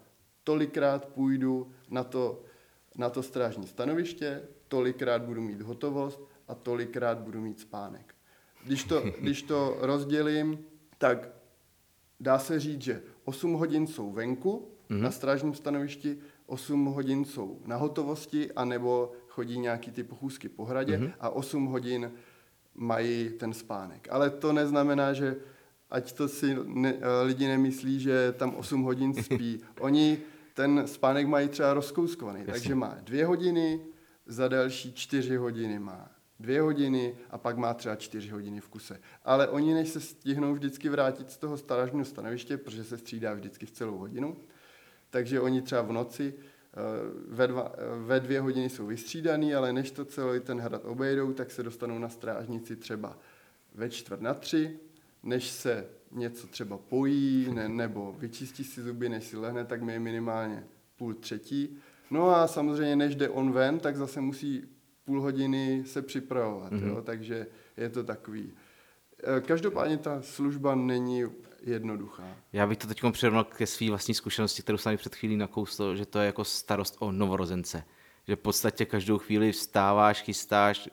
tolikrát 0.44 1.06
půjdu 1.06 1.72
na 1.90 2.04
to, 2.04 2.44
na 2.96 3.10
to 3.10 3.22
strážní 3.22 3.66
stanoviště, 3.66 4.42
tolikrát 4.68 5.22
budu 5.22 5.40
mít 5.42 5.60
hotovost 5.60 6.20
a 6.48 6.54
tolikrát 6.54 7.18
budu 7.18 7.40
mít 7.40 7.60
spánek. 7.60 8.14
Když 8.64 8.84
to, 8.84 9.00
když 9.20 9.42
to 9.42 9.76
rozdělím, 9.80 10.58
tak 10.98 11.28
dá 12.20 12.38
se 12.38 12.60
říct, 12.60 12.82
že 12.82 13.02
8 13.24 13.52
hodin 13.52 13.86
jsou 13.86 14.12
venku, 14.12 14.71
mm-hmm. 14.92 15.02
na 15.02 15.10
strážním 15.10 15.54
stanovišti, 15.54 16.18
8 16.46 16.84
hodin 16.84 17.24
jsou 17.24 17.60
na 17.66 17.76
hotovosti, 17.76 18.52
anebo 18.52 19.12
chodí 19.28 19.58
nějaký 19.58 19.90
ty 19.90 20.02
pochůzky 20.02 20.48
po 20.48 20.64
hradě 20.64 20.98
mm-hmm. 20.98 21.12
a 21.20 21.30
8 21.30 21.66
hodin 21.66 22.12
mají 22.74 23.30
ten 23.30 23.52
spánek. 23.52 24.08
Ale 24.10 24.30
to 24.30 24.52
neznamená, 24.52 25.12
že 25.12 25.36
ať 25.90 26.12
to 26.12 26.28
si 26.28 26.56
ne, 26.64 26.94
eh, 27.00 27.22
lidi 27.22 27.46
nemyslí, 27.46 28.00
že 28.00 28.32
tam 28.32 28.54
8 28.54 28.82
hodin 28.82 29.14
spí. 29.22 29.60
Oni 29.80 30.18
ten 30.54 30.82
spánek 30.86 31.26
mají 31.26 31.48
třeba 31.48 31.74
rozkouskovaný, 31.74 32.38
Jasně. 32.40 32.52
takže 32.52 32.74
má 32.74 32.96
dvě 33.02 33.26
hodiny, 33.26 33.80
za 34.26 34.48
další 34.48 34.92
čtyři 34.92 35.36
hodiny 35.36 35.78
má 35.78 36.10
dvě 36.40 36.60
hodiny 36.60 37.16
a 37.30 37.38
pak 37.38 37.56
má 37.56 37.74
třeba 37.74 37.96
čtyři 37.96 38.30
hodiny 38.30 38.60
v 38.60 38.68
kuse. 38.68 39.00
Ale 39.24 39.48
oni, 39.48 39.74
než 39.74 39.88
se 39.88 40.00
stihnou 40.00 40.54
vždycky 40.54 40.88
vrátit 40.88 41.30
z 41.30 41.38
toho 41.38 41.56
strážního 41.56 42.04
stanoviště, 42.04 42.56
protože 42.56 42.84
se 42.84 42.98
střídá 42.98 43.34
vždycky 43.34 43.66
v 43.66 43.70
celou 43.70 43.98
hodinu, 43.98 44.36
takže 45.12 45.40
oni 45.40 45.62
třeba 45.62 45.82
v 45.82 45.92
noci 45.92 46.34
eh, 46.34 46.76
ve, 47.28 47.46
dva, 47.46 47.72
eh, 47.74 48.04
ve 48.06 48.20
dvě 48.20 48.40
hodiny 48.40 48.70
jsou 48.70 48.86
vystřídaný, 48.86 49.54
ale 49.54 49.72
než 49.72 49.90
to 49.90 50.04
celý 50.04 50.40
ten 50.40 50.60
hrad 50.60 50.84
obejdou, 50.84 51.32
tak 51.32 51.50
se 51.50 51.62
dostanou 51.62 51.98
na 51.98 52.08
strážnici 52.08 52.76
třeba 52.76 53.18
ve 53.74 53.90
čtvrt 53.90 54.20
na 54.20 54.34
tři, 54.34 54.78
než 55.22 55.50
se 55.50 55.86
něco 56.12 56.46
třeba 56.46 56.78
pojí 56.78 57.48
ne, 57.54 57.68
nebo 57.68 58.14
vyčistí 58.18 58.64
si 58.64 58.82
zuby, 58.82 59.08
než 59.08 59.24
si 59.24 59.36
lehne, 59.36 59.64
tak 59.64 59.82
my 59.82 59.92
je 59.92 60.00
minimálně 60.00 60.64
půl 60.96 61.14
třetí. 61.14 61.78
No 62.10 62.36
a 62.36 62.46
samozřejmě, 62.46 62.96
než 62.96 63.14
jde 63.14 63.28
on 63.28 63.52
ven, 63.52 63.78
tak 63.78 63.96
zase 63.96 64.20
musí 64.20 64.64
půl 65.04 65.20
hodiny 65.20 65.84
se 65.86 66.02
připravovat, 66.02 66.72
mm-hmm. 66.72 66.88
jo? 66.88 67.02
takže 67.02 67.46
je 67.76 67.88
to 67.88 68.04
takový. 68.04 68.52
Eh, 69.24 69.40
každopádně 69.40 69.96
ta 69.96 70.22
služba 70.22 70.74
není 70.74 71.24
jednoduchá. 71.64 72.36
Já 72.52 72.66
bych 72.66 72.78
to 72.78 72.86
teď 72.86 73.02
přirovnal 73.12 73.44
ke 73.44 73.66
své 73.66 73.88
vlastní 73.88 74.14
zkušenosti, 74.14 74.62
kterou 74.62 74.78
jsem 74.78 74.96
před 74.96 75.14
chvílí 75.14 75.36
nakousl, 75.36 75.96
že 75.96 76.06
to 76.06 76.18
je 76.18 76.26
jako 76.26 76.44
starost 76.44 76.96
o 76.98 77.12
novorozence. 77.12 77.84
Že 78.28 78.36
v 78.36 78.38
podstatě 78.38 78.84
každou 78.84 79.18
chvíli 79.18 79.52
vstáváš, 79.52 80.22
chystáš, 80.22 80.88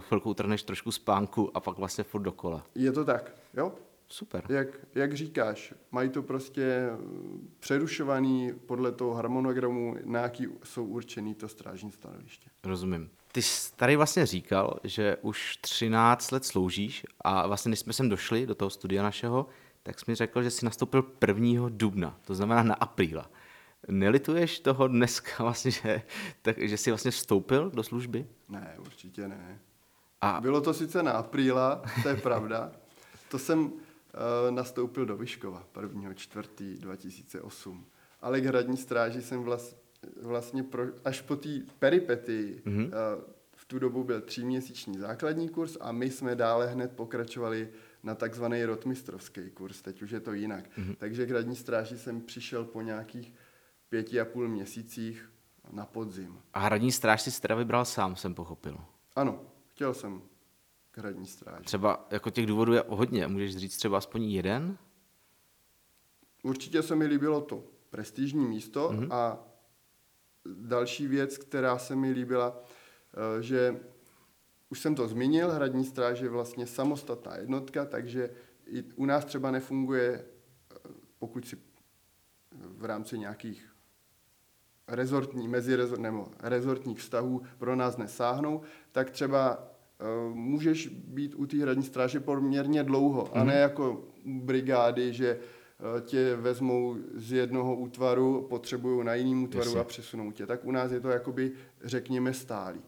chvilku 0.00 0.30
utrhneš 0.30 0.62
trošku 0.62 0.92
spánku 0.92 1.56
a 1.56 1.60
pak 1.60 1.78
vlastně 1.78 2.04
furt 2.04 2.22
dokola. 2.22 2.66
Je 2.74 2.92
to 2.92 3.04
tak, 3.04 3.36
jo? 3.56 3.72
Super. 4.08 4.44
Jak, 4.48 4.68
jak 4.94 5.14
říkáš, 5.14 5.74
mají 5.90 6.08
to 6.08 6.22
prostě 6.22 6.88
přerušovaný 7.60 8.52
podle 8.66 8.92
toho 8.92 9.14
harmonogramu, 9.14 9.96
na 10.04 10.20
jaký 10.20 10.46
jsou 10.64 10.84
určený 10.84 11.34
to 11.34 11.48
strážní 11.48 11.90
stanoviště. 11.90 12.50
Rozumím. 12.64 13.10
Ty 13.32 13.42
jsi 13.42 13.72
tady 13.76 13.96
vlastně 13.96 14.26
říkal, 14.26 14.78
že 14.84 15.16
už 15.22 15.56
13 15.56 16.30
let 16.30 16.44
sloužíš 16.44 17.06
a 17.20 17.46
vlastně 17.46 17.70
když 17.70 17.78
jsme 17.78 17.92
sem 17.92 18.08
došli 18.08 18.46
do 18.46 18.54
toho 18.54 18.70
studia 18.70 19.02
našeho, 19.02 19.46
tak 19.86 20.00
jsi 20.00 20.04
mi 20.08 20.14
řekl, 20.14 20.42
že 20.42 20.50
jsi 20.50 20.64
nastoupil 20.64 21.04
1. 21.26 21.68
dubna, 21.68 22.18
to 22.24 22.34
znamená 22.34 22.62
na 22.62 22.74
apríla. 22.74 23.30
Nelituješ 23.88 24.60
toho 24.60 24.88
dneska 24.88 25.42
vlastně, 25.42 25.70
že, 25.70 26.02
tak, 26.42 26.58
že 26.58 26.76
jsi 26.76 26.90
vlastně 26.90 27.10
vstoupil 27.10 27.70
do 27.70 27.82
služby? 27.82 28.26
Ne, 28.48 28.74
určitě 28.78 29.28
ne. 29.28 29.60
A... 30.20 30.40
Bylo 30.40 30.60
to 30.60 30.74
sice 30.74 31.02
na 31.02 31.12
apríla, 31.12 31.82
to 32.02 32.08
je 32.08 32.16
pravda. 32.16 32.72
To 33.28 33.38
jsem 33.38 33.60
uh, 33.64 33.70
nastoupil 34.50 35.06
do 35.06 35.16
Vyškova 35.16 35.66
1. 35.80 36.14
4. 36.14 36.48
2008. 36.78 37.86
Ale 38.20 38.40
k 38.40 38.44
hradní 38.44 38.76
stráži 38.76 39.22
jsem 39.22 39.42
vlast, 39.42 39.76
vlastně 40.22 40.62
pro, 40.62 40.82
až 41.04 41.20
po 41.20 41.36
té 41.36 41.48
peripety, 41.78 42.62
mm-hmm. 42.66 42.86
uh, 42.86 43.24
v 43.56 43.64
tu 43.64 43.78
dobu 43.78 44.04
byl 44.04 44.20
tříměsíční 44.20 44.98
základní 44.98 45.48
kurz 45.48 45.76
a 45.80 45.92
my 45.92 46.10
jsme 46.10 46.34
dále 46.34 46.66
hned 46.66 46.92
pokračovali 46.92 47.68
na 48.04 48.14
takzvaný 48.14 48.64
rotmistrovský 48.64 49.50
kurz, 49.50 49.82
teď 49.82 50.02
už 50.02 50.10
je 50.10 50.20
to 50.20 50.32
jinak. 50.32 50.78
Mm-hmm. 50.78 50.96
Takže 50.98 51.26
k 51.26 51.30
radní 51.30 51.56
stráži 51.56 51.98
jsem 51.98 52.20
přišel 52.20 52.64
po 52.64 52.82
nějakých 52.82 53.32
pěti 53.88 54.20
a 54.20 54.24
půl 54.24 54.48
měsících 54.48 55.30
na 55.72 55.86
podzim. 55.86 56.38
A 56.54 56.58
hradní 56.58 56.92
stráž 56.92 57.22
si 57.22 57.40
teda 57.40 57.54
vybral 57.54 57.84
sám, 57.84 58.16
jsem 58.16 58.34
pochopil. 58.34 58.78
Ano, 59.16 59.40
chtěl 59.68 59.94
jsem 59.94 60.22
k 60.90 60.98
hradní 60.98 61.26
stráži. 61.26 61.64
Třeba 61.64 62.06
jako 62.10 62.30
těch 62.30 62.46
důvodů 62.46 62.72
je 62.72 62.84
hodně, 62.88 63.26
můžeš 63.26 63.56
říct 63.56 63.76
třeba 63.76 63.98
aspoň 63.98 64.22
jeden? 64.22 64.78
Určitě 66.42 66.82
se 66.82 66.96
mi 66.96 67.06
líbilo 67.06 67.40
to 67.40 67.64
prestižní 67.90 68.44
místo 68.46 68.90
mm-hmm. 68.90 69.14
a 69.14 69.38
další 70.44 71.06
věc, 71.06 71.38
která 71.38 71.78
se 71.78 71.96
mi 71.96 72.10
líbila, 72.10 72.62
eh, 73.38 73.42
že 73.42 73.80
už 74.70 74.80
jsem 74.80 74.94
to 74.94 75.08
zmínil, 75.08 75.50
hradní 75.50 75.84
stráž 75.84 76.20
je 76.20 76.28
vlastně 76.28 76.66
samostatná 76.66 77.36
jednotka, 77.36 77.84
takže 77.84 78.30
i 78.66 78.82
u 78.82 79.06
nás 79.06 79.24
třeba 79.24 79.50
nefunguje, 79.50 80.24
pokud 81.18 81.48
si 81.48 81.56
v 82.52 82.84
rámci 82.84 83.18
nějakých 83.18 83.74
rezortní, 84.88 85.48
mezirezort, 85.48 86.00
nebo 86.00 86.26
rezortních 86.40 86.98
vztahů 86.98 87.42
pro 87.58 87.76
nás 87.76 87.96
nesáhnou, 87.96 88.60
tak 88.92 89.10
třeba 89.10 89.58
uh, 89.58 90.34
můžeš 90.34 90.88
být 90.88 91.34
u 91.34 91.46
té 91.46 91.56
hradní 91.56 91.82
stráže 91.82 92.20
poměrně 92.20 92.82
dlouho, 92.82 93.24
mm-hmm. 93.24 93.40
a 93.40 93.44
ne 93.44 93.52
mhm. 93.52 93.60
jako 93.60 94.04
brigády, 94.24 95.12
že 95.12 95.38
uh, 95.38 96.00
tě 96.00 96.36
vezmou 96.36 96.96
z 97.14 97.32
jednoho 97.32 97.76
útvaru, 97.76 98.46
potřebují 98.50 99.04
na 99.04 99.14
jiným 99.14 99.44
útvaru 99.44 99.66
Jasně. 99.66 99.80
a 99.80 99.84
přesunou 99.84 100.32
tě. 100.32 100.46
Tak 100.46 100.64
u 100.64 100.70
nás 100.70 100.92
je 100.92 101.00
to 101.00 101.08
jakoby, 101.08 101.52
řekněme, 101.84 102.34
stálý. 102.34 102.82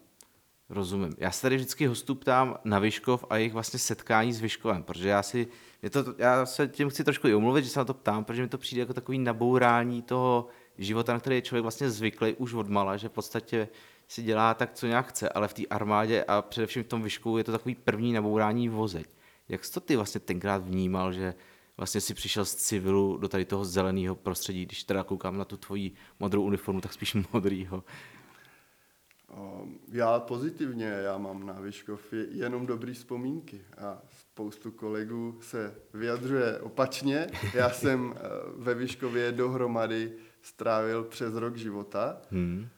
Rozumím. 0.68 1.14
Já 1.18 1.30
se 1.30 1.42
tady 1.42 1.56
vždycky 1.56 1.86
hostu 1.86 2.14
ptám 2.14 2.58
na 2.64 2.78
Vyškov 2.78 3.24
a 3.30 3.36
jejich 3.36 3.52
vlastně 3.52 3.78
setkání 3.78 4.32
s 4.32 4.40
Vyškovem, 4.40 4.82
protože 4.82 5.08
já 5.08 5.22
si, 5.22 5.48
je 5.82 5.90
to, 5.90 6.04
já 6.18 6.46
se 6.46 6.68
tím 6.68 6.88
chci 6.88 7.04
trošku 7.04 7.28
i 7.28 7.34
omluvit, 7.34 7.64
že 7.64 7.70
se 7.70 7.78
na 7.78 7.84
to 7.84 7.94
ptám, 7.94 8.24
protože 8.24 8.42
mi 8.42 8.48
to 8.48 8.58
přijde 8.58 8.80
jako 8.80 8.94
takový 8.94 9.18
nabourání 9.18 10.02
toho 10.02 10.46
života, 10.78 11.12
na 11.12 11.20
který 11.20 11.36
je 11.36 11.42
člověk 11.42 11.62
vlastně 11.62 11.90
zvyklý 11.90 12.34
už 12.34 12.54
od 12.54 12.68
mala, 12.68 12.96
že 12.96 13.08
v 13.08 13.12
podstatě 13.12 13.68
si 14.08 14.22
dělá 14.22 14.54
tak, 14.54 14.72
co 14.72 14.86
nějak 14.86 15.06
chce, 15.08 15.28
ale 15.28 15.48
v 15.48 15.54
té 15.54 15.62
armádě 15.66 16.24
a 16.24 16.42
především 16.42 16.82
v 16.82 16.86
tom 16.86 17.02
Vyškovu 17.02 17.38
je 17.38 17.44
to 17.44 17.52
takový 17.52 17.74
první 17.74 18.12
nabourání 18.12 18.68
vozeď. 18.68 19.06
Jak 19.48 19.64
jsi 19.64 19.72
to 19.72 19.80
ty 19.80 19.96
vlastně 19.96 20.20
tenkrát 20.20 20.64
vnímal, 20.64 21.12
že 21.12 21.34
vlastně 21.76 22.00
si 22.00 22.14
přišel 22.14 22.44
z 22.44 22.54
civilu 22.54 23.16
do 23.16 23.28
tady 23.28 23.44
toho 23.44 23.64
zeleného 23.64 24.14
prostředí, 24.14 24.66
když 24.66 24.84
teda 24.84 25.02
koukám 25.02 25.38
na 25.38 25.44
tu 25.44 25.56
tvoji 25.56 25.92
modrou 26.20 26.42
uniformu, 26.42 26.80
tak 26.80 26.92
spíš 26.92 27.16
modrýho. 27.32 27.84
Já 29.88 30.20
pozitivně, 30.20 30.84
já 30.84 31.18
mám 31.18 31.46
na 31.46 31.52
Vyškov 31.52 32.12
jenom 32.12 32.66
dobrý 32.66 32.94
vzpomínky 32.94 33.64
a 33.78 34.02
spoustu 34.20 34.70
kolegů 34.70 35.38
se 35.40 35.74
vyjadřuje 35.94 36.58
opačně. 36.58 37.26
Já 37.54 37.70
jsem 37.70 38.14
eh, 38.16 38.20
ve 38.56 38.74
Vyškově 38.74 39.32
dohromady 39.32 40.12
strávil 40.42 41.04
přes 41.04 41.34
rok 41.34 41.56
života 41.56 42.20
hmm. 42.30 42.68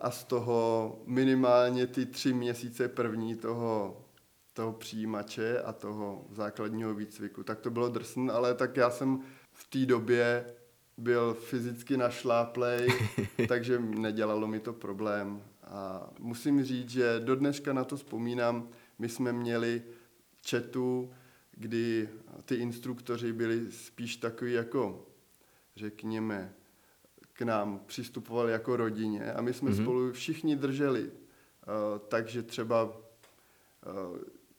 a 0.00 0.10
z 0.10 0.24
toho 0.24 0.98
minimálně 1.06 1.86
ty 1.86 2.06
tři 2.06 2.32
měsíce 2.32 2.88
první 2.88 3.36
toho, 3.36 4.04
toho 4.52 4.72
přijímače 4.72 5.62
a 5.62 5.72
toho 5.72 6.26
základního 6.30 6.94
výcviku, 6.94 7.42
tak 7.42 7.60
to 7.60 7.70
bylo 7.70 7.88
drsn, 7.88 8.30
ale 8.30 8.54
tak 8.54 8.76
já 8.76 8.90
jsem 8.90 9.20
v 9.52 9.70
té 9.70 9.86
době 9.86 10.54
byl 10.98 11.34
fyzicky 11.34 11.96
našláplej, 11.96 12.88
takže 13.48 13.78
nedělalo 13.78 14.46
mi 14.46 14.60
to 14.60 14.72
problém. 14.72 15.42
A 15.64 16.10
musím 16.18 16.64
říct, 16.64 16.90
že 16.90 17.20
do 17.20 17.36
dneška 17.36 17.72
na 17.72 17.84
to 17.84 17.96
vzpomínám, 17.96 18.68
my 18.98 19.08
jsme 19.08 19.32
měli 19.32 19.82
četu, 20.42 21.10
kdy 21.52 22.08
ty 22.44 22.54
instruktoři 22.54 23.32
byli 23.32 23.72
spíš 23.72 24.16
takový 24.16 24.52
jako, 24.52 25.06
řekněme, 25.76 26.52
k 27.32 27.42
nám 27.42 27.80
přistupovali 27.86 28.52
jako 28.52 28.76
rodině 28.76 29.32
a 29.32 29.40
my 29.40 29.52
jsme 29.52 29.70
mm-hmm. 29.70 29.82
spolu 29.82 30.12
všichni 30.12 30.56
drželi. 30.56 31.04
Uh, 31.04 31.10
takže 32.08 32.42
třeba 32.42 32.84
uh, 32.84 32.92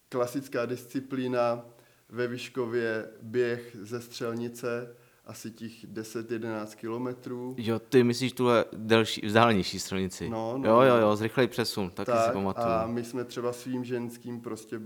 klasická 0.09 0.65
disciplína 0.65 1.65
ve 2.09 2.27
Vyškově 2.27 3.09
běh 3.21 3.75
ze 3.81 4.01
střelnice, 4.01 4.95
asi 5.29 5.51
těch 5.51 5.85
10-11 5.85 6.75
kilometrů. 6.75 7.55
Jo, 7.57 7.79
ty 7.79 8.03
myslíš 8.03 8.33
tuhle 8.33 8.65
delší, 8.73 9.21
vzdálenější 9.25 9.79
střelnici. 9.79 10.29
No, 10.29 10.57
no, 10.57 10.69
jo, 10.69 10.81
jo, 10.81 10.95
jo, 10.95 11.15
zrychlej 11.15 11.47
přesun, 11.47 11.89
taky 11.89 12.11
tak, 12.11 12.25
si 12.25 12.33
pamatuju. 12.33 12.67
A 12.67 12.87
my 12.87 13.03
jsme 13.03 13.25
třeba 13.25 13.53
svým 13.53 13.83
ženským 13.83 14.41
prostě 14.41 14.81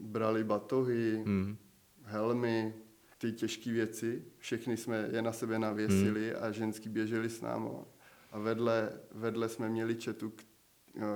brali 0.00 0.44
batohy, 0.44 1.22
mm. 1.24 1.56
helmy, 2.02 2.74
ty 3.18 3.32
těžké 3.32 3.72
věci, 3.72 4.22
všechny 4.38 4.76
jsme 4.76 5.08
je 5.12 5.22
na 5.22 5.32
sebe 5.32 5.58
navěsili 5.58 6.30
hmm. 6.30 6.42
a 6.42 6.50
ženský 6.50 6.88
běželi 6.88 7.30
s 7.30 7.40
námi. 7.40 7.68
A 8.32 8.38
vedle, 8.38 8.92
vedle 9.12 9.48
jsme 9.48 9.68
měli 9.68 9.96
četu, 9.96 10.32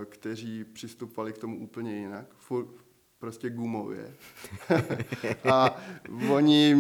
kteří 0.05 0.65
přistupovali 0.65 1.33
k 1.33 1.39
tomu 1.39 1.61
úplně 1.61 1.97
jinak. 1.97 2.35
Fur, 2.35 2.75
prostě 3.21 3.51
gumově. 3.51 4.15
a 5.51 5.81
oni 6.31 6.75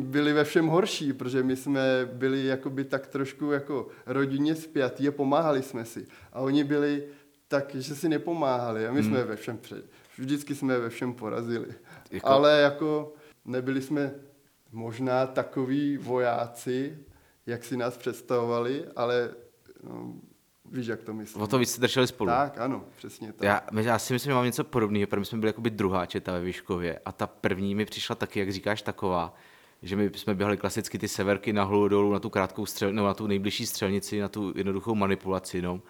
byli 0.00 0.32
ve 0.32 0.44
všem 0.44 0.66
horší, 0.66 1.12
protože 1.12 1.42
my 1.42 1.56
jsme 1.56 2.08
byli 2.12 2.46
jakoby 2.46 2.84
tak 2.84 3.06
trošku 3.06 3.50
jako 3.50 3.88
rodině 4.06 4.54
spjatí 4.54 5.08
a 5.08 5.12
pomáhali 5.12 5.62
jsme 5.62 5.84
si. 5.84 6.06
A 6.32 6.40
oni 6.40 6.64
byli 6.64 7.04
tak, 7.48 7.74
že 7.74 7.94
si 7.94 8.08
nepomáhali 8.08 8.86
a 8.86 8.92
my 8.92 9.00
hmm. 9.00 9.10
jsme 9.10 9.24
ve 9.24 9.36
všem 9.36 9.58
před. 9.58 9.90
Vždycky 10.18 10.54
jsme 10.54 10.78
ve 10.78 10.88
všem 10.90 11.14
porazili. 11.14 11.68
Jako... 12.10 12.28
Ale 12.28 12.60
jako 12.60 13.14
nebyli 13.44 13.82
jsme 13.82 14.14
možná 14.72 15.26
takový 15.26 15.96
vojáci, 15.96 16.98
jak 17.46 17.64
si 17.64 17.76
nás 17.76 17.96
představovali, 17.96 18.84
ale 18.96 19.30
no, 19.82 20.14
víš, 20.72 20.86
jak 20.86 21.02
to 21.02 21.14
myslím. 21.14 21.42
O 21.42 21.46
to 21.46 21.58
víc 21.58 21.78
drželi 21.78 22.06
spolu. 22.06 22.30
Tak, 22.30 22.58
ano, 22.58 22.84
přesně 22.96 23.32
tak. 23.32 23.42
Já, 23.42 23.62
já 23.80 23.98
si 23.98 24.12
myslím, 24.12 24.30
že 24.30 24.34
mám 24.34 24.44
něco 24.44 24.64
podobného, 24.64 25.06
protože 25.06 25.20
my 25.20 25.26
jsme 25.26 25.38
byli 25.38 25.48
jakoby 25.48 25.70
druhá 25.70 26.06
četa 26.06 26.32
ve 26.32 26.40
Výškově 26.40 27.00
a 27.04 27.12
ta 27.12 27.26
první 27.26 27.74
mi 27.74 27.84
přišla 27.84 28.14
taky, 28.14 28.40
jak 28.40 28.52
říkáš, 28.52 28.82
taková, 28.82 29.34
že 29.82 29.96
my 29.96 30.10
jsme 30.14 30.34
běhali 30.34 30.56
klasicky 30.56 30.98
ty 30.98 31.08
severky 31.08 31.52
nahoru 31.52 31.88
dolů 31.88 32.12
na 32.12 32.20
tu 32.20 32.30
krátkou 32.30 32.66
střel, 32.66 32.92
no, 32.92 33.04
na 33.04 33.14
tu 33.14 33.26
nejbližší 33.26 33.66
střelnici, 33.66 34.20
na 34.20 34.28
tu 34.28 34.52
jednoduchou 34.56 34.94
manipulaci, 34.94 35.62
no. 35.62 35.80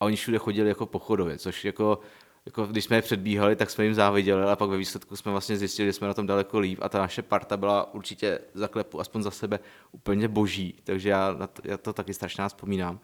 A 0.00 0.04
oni 0.04 0.16
všude 0.16 0.38
chodili 0.38 0.68
jako 0.68 0.86
pochodově, 0.86 1.38
což 1.38 1.64
jako 1.64 2.00
jako 2.46 2.66
když 2.66 2.84
jsme 2.84 2.96
je 2.96 3.02
předbíhali, 3.02 3.56
tak 3.56 3.70
jsme 3.70 3.84
jim 3.84 3.94
záviděli, 3.94 4.42
ale 4.42 4.56
pak 4.56 4.70
ve 4.70 4.76
výsledku 4.76 5.16
jsme 5.16 5.32
vlastně 5.32 5.56
zjistili, 5.56 5.88
že 5.88 5.92
jsme 5.92 6.08
na 6.08 6.14
tom 6.14 6.26
daleko 6.26 6.58
líp 6.58 6.78
a 6.82 6.88
ta 6.88 6.98
naše 6.98 7.22
parta 7.22 7.56
byla 7.56 7.94
určitě 7.94 8.38
zaklepu, 8.54 9.00
aspoň 9.00 9.22
za 9.22 9.30
sebe, 9.30 9.60
úplně 9.92 10.28
boží, 10.28 10.74
takže 10.84 11.08
já, 11.08 11.36
já 11.64 11.76
to 11.76 11.92
taky 11.92 12.14
strašně 12.14 12.48
vzpomínám. 12.48 13.00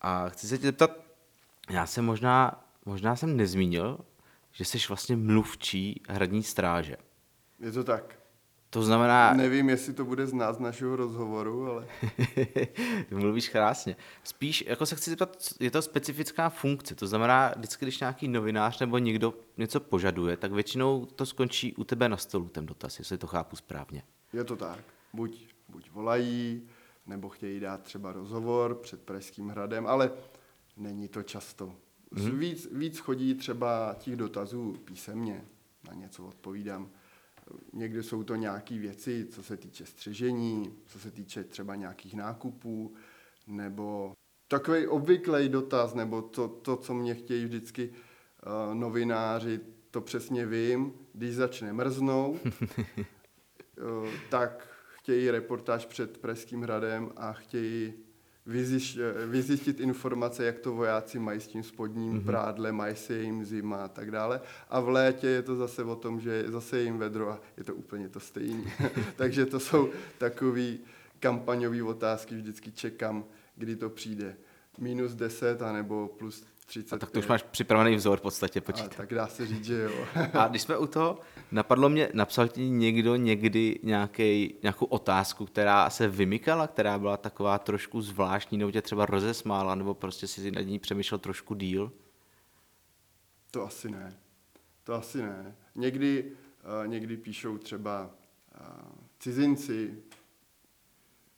A 0.00 0.28
chci 0.28 0.48
se 0.48 0.58
tě 0.58 0.66
zeptat, 0.66 0.90
já 1.70 1.86
jsem 1.86 2.04
možná, 2.04 2.64
možná 2.84 3.16
jsem 3.16 3.36
nezmínil, 3.36 3.98
že 4.52 4.64
jsi 4.64 4.78
vlastně 4.88 5.16
mluvčí 5.16 6.02
hradní 6.08 6.42
stráže. 6.42 6.96
Je 7.60 7.72
to 7.72 7.84
tak. 7.84 8.20
To 8.70 8.82
znamená... 8.82 9.34
Nevím, 9.34 9.68
jestli 9.68 9.92
to 9.92 10.04
bude 10.04 10.26
znát 10.26 10.52
z 10.52 10.58
našeho 10.58 10.96
rozhovoru, 10.96 11.70
ale... 11.70 11.86
Mluvíš 13.10 13.48
krásně. 13.48 13.96
Spíš, 14.24 14.64
jako 14.66 14.86
se 14.86 14.96
chci 14.96 15.10
zeptat, 15.10 15.36
je 15.60 15.70
to 15.70 15.82
specifická 15.82 16.48
funkce, 16.48 16.94
to 16.94 17.06
znamená, 17.06 17.52
vždycky, 17.56 17.84
když 17.84 18.00
nějaký 18.00 18.28
novinář 18.28 18.80
nebo 18.80 18.98
někdo 18.98 19.34
něco 19.56 19.80
požaduje, 19.80 20.36
tak 20.36 20.52
většinou 20.52 21.06
to 21.06 21.26
skončí 21.26 21.74
u 21.74 21.84
tebe 21.84 22.08
na 22.08 22.16
stolu, 22.16 22.48
ten 22.48 22.66
dotaz, 22.66 22.98
jestli 22.98 23.18
to 23.18 23.26
chápu 23.26 23.56
správně. 23.56 24.02
Je 24.32 24.44
to 24.44 24.56
tak. 24.56 24.78
Buď, 25.12 25.46
buď 25.68 25.90
volají, 25.90 26.68
nebo 27.10 27.28
chtějí 27.28 27.60
dát 27.60 27.82
třeba 27.82 28.12
rozhovor 28.12 28.74
před 28.74 29.02
Pražským 29.02 29.48
hradem, 29.48 29.86
ale 29.86 30.12
není 30.76 31.08
to 31.08 31.22
často. 31.22 31.74
Mm-hmm. 32.12 32.38
Víc, 32.38 32.68
víc 32.72 32.98
chodí 32.98 33.34
třeba 33.34 33.96
těch 33.98 34.16
dotazů 34.16 34.76
písemně, 34.84 35.44
na 35.88 35.94
něco 35.94 36.26
odpovídám 36.26 36.90
Někdy 37.72 38.02
jsou 38.02 38.22
to 38.22 38.34
nějaké 38.34 38.78
věci, 38.78 39.26
co 39.30 39.42
se 39.42 39.56
týče 39.56 39.86
střežení, 39.86 40.74
co 40.86 40.98
se 40.98 41.10
týče 41.10 41.44
třeba 41.44 41.74
nějakých 41.76 42.14
nákupů, 42.14 42.94
nebo 43.46 44.14
takový 44.48 44.86
obvyklý 44.86 45.48
dotaz, 45.48 45.94
nebo 45.94 46.22
to, 46.22 46.48
to, 46.48 46.76
co 46.76 46.94
mě 46.94 47.14
chtějí 47.14 47.44
vždycky 47.44 47.90
uh, 47.90 48.74
novináři, 48.74 49.60
to 49.90 50.00
přesně 50.00 50.46
vím, 50.46 50.92
když 51.12 51.34
začne 51.34 51.72
mrznout, 51.72 52.40
uh, 52.44 54.08
tak 54.30 54.68
chtějí 55.00 55.30
reportáž 55.30 55.86
před 55.86 56.18
Pražským 56.18 56.62
hradem 56.62 57.10
a 57.16 57.32
chtějí 57.32 57.94
vyzjistit 59.26 59.80
informace, 59.80 60.44
jak 60.44 60.58
to 60.58 60.72
vojáci 60.72 61.18
mají 61.18 61.40
s 61.40 61.46
tím 61.46 61.62
spodním 61.62 62.12
mm-hmm. 62.12 62.24
prádlem, 62.24 62.74
mají 62.74 62.96
se 62.96 63.18
jim 63.18 63.44
zima 63.44 63.84
a 63.84 63.88
tak 63.88 64.10
dále. 64.10 64.40
A 64.68 64.80
v 64.80 64.88
létě 64.88 65.26
je 65.26 65.42
to 65.42 65.56
zase 65.56 65.84
o 65.84 65.96
tom, 65.96 66.20
že 66.20 66.44
zase 66.48 66.80
jim 66.80 66.98
vedro 66.98 67.30
a 67.30 67.40
je 67.56 67.64
to 67.64 67.74
úplně 67.74 68.08
to 68.08 68.20
stejné. 68.20 68.72
Takže 69.16 69.46
to 69.46 69.60
jsou 69.60 69.90
takové 70.18 70.72
kampaňové 71.20 71.82
otázky, 71.82 72.34
vždycky 72.34 72.72
čekám, 72.72 73.24
kdy 73.56 73.76
to 73.76 73.90
přijde. 73.90 74.36
Minus 74.78 75.14
10 75.14 75.62
anebo 75.62 76.08
plus 76.18 76.44
30. 76.70 76.94
A 76.94 76.98
tak 76.98 77.10
to 77.10 77.18
už 77.18 77.26
máš 77.26 77.42
připravený 77.42 77.96
vzor 77.96 78.18
v 78.18 78.22
podstatě 78.22 78.60
počítat. 78.60 78.92
A 78.92 78.96
tak 78.96 79.14
dá 79.14 79.26
se 79.26 79.46
říct, 79.46 79.64
že 79.64 79.82
jo. 79.82 80.06
a 80.34 80.48
když 80.48 80.62
jsme 80.62 80.78
u 80.78 80.86
toho, 80.86 81.18
napadlo 81.52 81.88
mě, 81.88 82.08
napsal 82.14 82.48
ti 82.48 82.68
někdo 82.68 83.16
někdy 83.16 83.80
nějaký, 83.82 84.54
nějakou 84.62 84.86
otázku, 84.86 85.46
která 85.46 85.90
se 85.90 86.08
vymykala, 86.08 86.66
která 86.66 86.98
byla 86.98 87.16
taková 87.16 87.58
trošku 87.58 88.02
zvláštní, 88.02 88.58
nebo 88.58 88.70
tě 88.70 88.82
třeba 88.82 89.06
rozesmála, 89.06 89.74
nebo 89.74 89.94
prostě 89.94 90.26
si 90.26 90.50
nad 90.50 90.60
ní 90.60 90.78
přemýšlel 90.78 91.18
trošku 91.18 91.54
díl? 91.54 91.92
To 93.50 93.66
asi 93.66 93.90
ne. 93.90 94.16
To 94.84 94.94
asi 94.94 95.22
ne. 95.22 95.56
Někdy, 95.76 96.32
uh, 96.82 96.88
někdy 96.88 97.16
píšou 97.16 97.58
třeba 97.58 98.10
uh, 98.60 98.66
cizinci, 99.18 100.02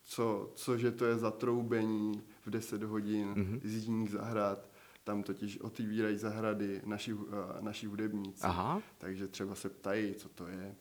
co, 0.04 0.52
cože 0.54 0.92
to 0.92 1.04
je 1.04 1.16
za 1.16 1.30
troubení 1.30 2.22
v 2.46 2.50
10 2.50 2.82
hodin 2.82 3.34
mm-hmm. 3.34 3.60
z 3.64 3.74
jízdních 3.74 4.10
zahrad 4.10 4.71
tam 5.04 5.22
totiž 5.22 5.58
otevírají 5.60 6.16
zahrady 6.18 6.82
naši, 6.84 7.12
eh, 7.12 7.62
naši 7.62 7.86
hudebníci. 7.86 8.42
Aha. 8.42 8.82
Takže 8.98 9.28
třeba 9.28 9.54
se 9.54 9.68
ptají, 9.68 10.14
co 10.14 10.28
to 10.28 10.46
je, 10.46 10.74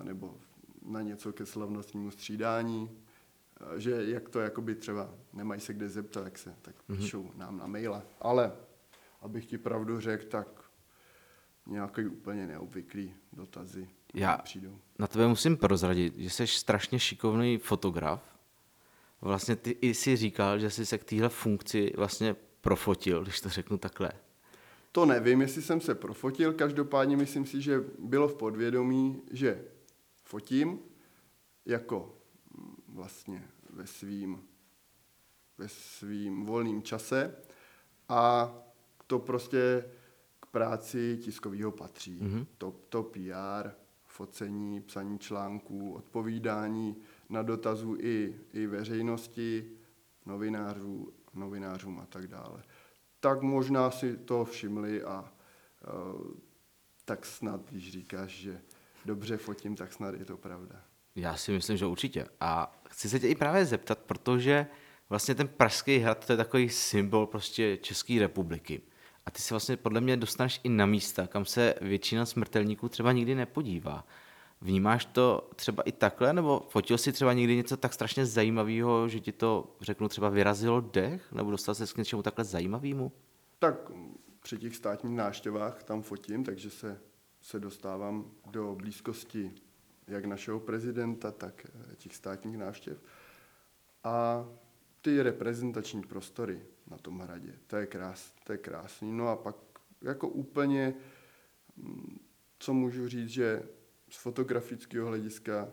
eh, 0.00 0.04
nebo 0.04 0.36
na 0.82 1.02
něco 1.02 1.32
ke 1.32 1.46
slavnostnímu 1.46 2.10
střídání, 2.10 2.90
eh, 3.76 3.80
že 3.80 4.10
jak 4.10 4.28
to 4.28 4.40
jakoby 4.40 4.74
třeba 4.74 5.14
nemají 5.32 5.60
se 5.60 5.72
kde 5.74 5.88
zeptat, 5.88 6.24
tak 6.24 6.38
se 6.38 6.54
tak 6.62 6.74
Mhm. 6.88 6.98
píšou 6.98 7.30
nám 7.36 7.58
na 7.58 7.66
maila. 7.66 8.02
Ale 8.20 8.52
abych 9.20 9.46
ti 9.46 9.58
pravdu 9.58 10.00
řekl, 10.00 10.24
tak 10.28 10.48
nějaký 11.66 12.06
úplně 12.06 12.46
neobvyklý 12.46 13.14
dotazy 13.32 13.88
Já- 14.14 14.36
přijdou. 14.38 14.78
Na 14.98 15.06
tebe 15.06 15.28
musím 15.28 15.56
prozradit, 15.56 16.16
že 16.16 16.30
jsi 16.30 16.46
strašně 16.46 16.98
šikovný 16.98 17.58
fotograf. 17.58 18.38
Vlastně 19.20 19.56
ty 19.56 19.70
i 19.80 19.94
si 19.94 20.16
říkal, 20.16 20.58
že 20.58 20.70
jsi 20.70 20.86
se 20.86 20.98
k 20.98 21.04
téhle 21.04 21.28
funkci 21.28 21.92
vlastně 21.96 22.36
profotil, 22.68 23.22
když 23.22 23.40
to 23.40 23.48
řeknu 23.48 23.78
takhle. 23.78 24.12
To 24.92 25.06
nevím, 25.06 25.40
jestli 25.40 25.62
jsem 25.62 25.80
se 25.80 25.94
profotil, 25.94 26.52
každopádně 26.52 27.16
myslím 27.16 27.46
si, 27.46 27.62
že 27.62 27.84
bylo 27.98 28.28
v 28.28 28.34
podvědomí, 28.34 29.22
že 29.30 29.64
fotím 30.24 30.78
jako 31.66 32.14
mm, 32.58 32.76
vlastně 32.88 33.48
ve 33.70 33.86
svým, 33.86 34.42
ve 35.58 35.68
svým 35.68 36.44
volným 36.44 36.82
čase 36.82 37.34
a 38.08 38.52
to 39.06 39.18
prostě 39.18 39.84
k 40.40 40.46
práci 40.46 41.18
tiskového 41.22 41.72
patří. 41.72 42.18
Mhm. 42.22 42.30
Mm-hmm. 42.30 42.46
To, 42.58 42.74
to 42.88 43.02
PR, 43.02 43.70
focení, 44.06 44.80
psaní 44.80 45.18
článků, 45.18 45.92
odpovídání 45.92 46.96
na 47.28 47.42
dotazů 47.42 47.96
i, 48.00 48.40
i 48.52 48.66
veřejnosti, 48.66 49.70
novinářů, 50.26 51.12
novinářům 51.38 52.00
a 52.00 52.06
tak 52.06 52.26
dále. 52.26 52.62
Tak 53.20 53.42
možná 53.42 53.90
si 53.90 54.16
to 54.16 54.44
všimli 54.44 55.02
a 55.02 55.32
uh, 55.94 56.30
tak 57.04 57.26
snad, 57.26 57.60
když 57.70 57.92
říkáš, 57.92 58.30
že 58.30 58.60
dobře 59.04 59.36
fotím, 59.36 59.76
tak 59.76 59.92
snad 59.92 60.14
je 60.14 60.24
to 60.24 60.36
pravda. 60.36 60.82
Já 61.16 61.36
si 61.36 61.52
myslím, 61.52 61.76
že 61.76 61.86
určitě. 61.86 62.26
A 62.40 62.80
chci 62.88 63.08
se 63.08 63.20
tě 63.20 63.28
i 63.28 63.34
právě 63.34 63.64
zeptat, 63.64 63.98
protože 63.98 64.66
vlastně 65.08 65.34
ten 65.34 65.48
Pražský 65.48 65.98
hrad 65.98 66.26
to 66.26 66.32
je 66.32 66.36
takový 66.36 66.68
symbol 66.68 67.26
prostě 67.26 67.76
České 67.76 68.20
republiky. 68.20 68.80
A 69.26 69.30
ty 69.30 69.42
se 69.42 69.54
vlastně 69.54 69.76
podle 69.76 70.00
mě 70.00 70.16
dostaneš 70.16 70.60
i 70.64 70.68
na 70.68 70.86
místa, 70.86 71.26
kam 71.26 71.44
se 71.44 71.74
většina 71.80 72.26
smrtelníků 72.26 72.88
třeba 72.88 73.12
nikdy 73.12 73.34
nepodívá. 73.34 74.04
Vnímáš 74.60 75.04
to 75.04 75.50
třeba 75.56 75.82
i 75.82 75.92
takhle, 75.92 76.32
nebo 76.32 76.66
fotil 76.68 76.98
si 76.98 77.12
třeba 77.12 77.32
někdy 77.32 77.56
něco 77.56 77.76
tak 77.76 77.92
strašně 77.92 78.26
zajímavého, 78.26 79.08
že 79.08 79.20
ti 79.20 79.32
to, 79.32 79.76
řeknu, 79.80 80.08
třeba 80.08 80.28
vyrazilo 80.28 80.80
dech, 80.80 81.32
nebo 81.32 81.50
dostal 81.50 81.74
se 81.74 81.86
k 81.86 81.96
něčemu 81.96 82.22
takhle 82.22 82.44
zajímavému? 82.44 83.12
Tak 83.58 83.90
při 84.42 84.58
těch 84.58 84.76
státních 84.76 85.16
návštěvách 85.16 85.82
tam 85.82 86.02
fotím, 86.02 86.44
takže 86.44 86.70
se, 86.70 87.00
se 87.40 87.60
dostávám 87.60 88.30
do 88.46 88.74
blízkosti 88.74 89.52
jak 90.08 90.24
našeho 90.24 90.60
prezidenta, 90.60 91.30
tak 91.30 91.66
eh, 91.66 91.96
těch 91.96 92.16
státních 92.16 92.56
návštěv. 92.56 93.02
A 94.04 94.46
ty 95.00 95.22
reprezentační 95.22 96.02
prostory 96.02 96.62
na 96.90 96.98
tom 96.98 97.18
hradě, 97.18 97.54
to 97.66 97.76
je, 97.76 97.86
krás, 97.86 98.34
to 98.44 98.52
je 98.52 98.58
krásný. 98.58 99.12
No 99.12 99.28
a 99.28 99.36
pak 99.36 99.56
jako 100.02 100.28
úplně, 100.28 100.94
mm, 101.76 102.18
co 102.58 102.74
můžu 102.74 103.08
říct, 103.08 103.28
že 103.28 103.62
z 104.10 104.16
fotografického 104.16 105.08
hlediska, 105.08 105.68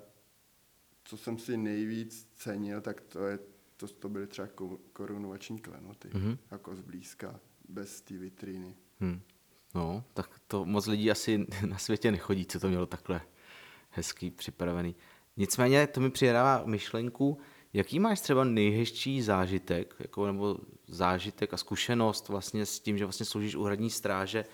co 1.04 1.18
jsem 1.18 1.38
si 1.38 1.58
nejvíc 1.58 2.30
cenil, 2.36 2.82
tak 2.82 3.02
to, 3.02 3.26
je, 3.26 3.40
to, 3.78 3.88
to 3.88 4.10
byly 4.10 4.28
třeba 4.28 4.48
ko- 4.48 4.80
korunovační 4.94 5.60
klenoty, 5.60 6.10
Mhm. 6.14 6.32
mm-hmm. 6.32 6.38
jako 6.52 6.76
zblízka, 6.76 7.40
bez 7.70 8.02
té 8.02 8.18
vitríny. 8.18 8.76
Hm. 9.02 9.22
No, 9.76 10.04
tak 10.14 10.40
to 10.48 10.66
moc 10.66 10.88
lidí 10.88 11.12
asi 11.12 11.46
na 11.70 11.78
světě 11.78 12.12
nechodí, 12.12 12.46
co 12.46 12.60
to 12.60 12.68
mělo 12.70 12.86
takhle 12.86 13.22
hezký 13.90 14.32
připravený. 14.32 14.96
Nicméně 15.38 15.88
to 15.88 16.02
mi 16.02 16.10
přidává 16.10 16.64
myšlenku, 16.66 17.38
jaký 17.74 18.00
máš 18.00 18.22
třeba 18.22 18.44
nejhezčí 18.44 19.22
zážitek, 19.22 19.96
jako, 20.00 20.28
nebo 20.28 20.58
zážitek 20.88 21.54
a 21.54 21.58
zkušenost 21.58 22.30
vlastně 22.30 22.66
s 22.66 22.80
tím, 22.80 22.98
že 22.98 23.06
vlastně 23.06 23.26
sloužíš 23.26 23.56
u 23.56 23.64
hradní 23.64 23.90
stráže, 23.90 24.46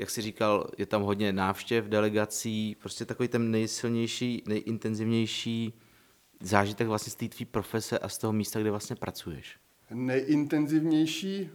jak 0.00 0.10
jsi 0.10 0.22
říkal, 0.22 0.70
je 0.78 0.86
tam 0.86 1.02
hodně 1.02 1.32
návštěv, 1.32 1.84
delegací, 1.84 2.76
prostě 2.80 3.04
takový 3.04 3.28
ten 3.28 3.50
nejsilnější, 3.50 4.42
nejintenzivnější 4.48 5.74
zážitek 6.40 6.88
vlastně 6.88 7.10
z 7.10 7.14
té 7.14 7.28
tvý 7.28 7.44
profese 7.44 7.98
a 7.98 8.08
z 8.08 8.18
toho 8.18 8.32
místa, 8.32 8.60
kde 8.60 8.70
vlastně 8.70 8.96
pracuješ. 8.96 9.58
Nejintenzivnější 9.90 11.50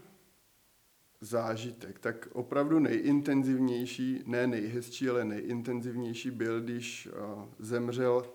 zážitek, 1.22 2.00
tak 2.00 2.28
opravdu 2.34 2.80
nejintenzivnější, 2.80 4.24
ne 4.26 4.48
nejhezčí, 4.48 5.10
ale 5.10 5.26
nejintenzivnější 5.26 6.32
byl, 6.32 6.62
když 6.62 7.08
uh, 7.08 7.44
zemřel 7.60 8.26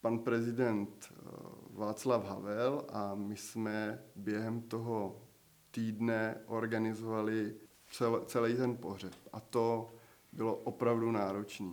pan 0.00 0.18
prezident 0.18 1.12
uh, 1.12 1.78
Václav 1.78 2.24
Havel 2.24 2.84
a 2.88 3.14
my 3.14 3.36
jsme 3.36 4.02
během 4.16 4.62
toho 4.62 5.22
týdne 5.70 6.40
organizovali 6.46 7.54
cel, 7.90 8.24
celý 8.26 8.56
ten 8.56 8.76
pohřeb. 8.76 9.12
A 9.32 9.40
to 9.40 9.94
bylo 10.32 10.56
opravdu 10.56 11.10
náročné. 11.10 11.72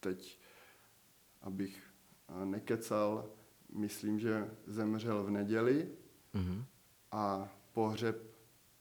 Teď, 0.00 0.38
abych 1.42 1.82
uh, 2.30 2.44
nekecal, 2.44 3.30
myslím, 3.72 4.18
že 4.20 4.50
zemřel 4.66 5.24
v 5.24 5.30
neděli, 5.30 5.88
Mhm. 6.34 6.64
a 7.12 7.48
pohřeb 7.72 8.22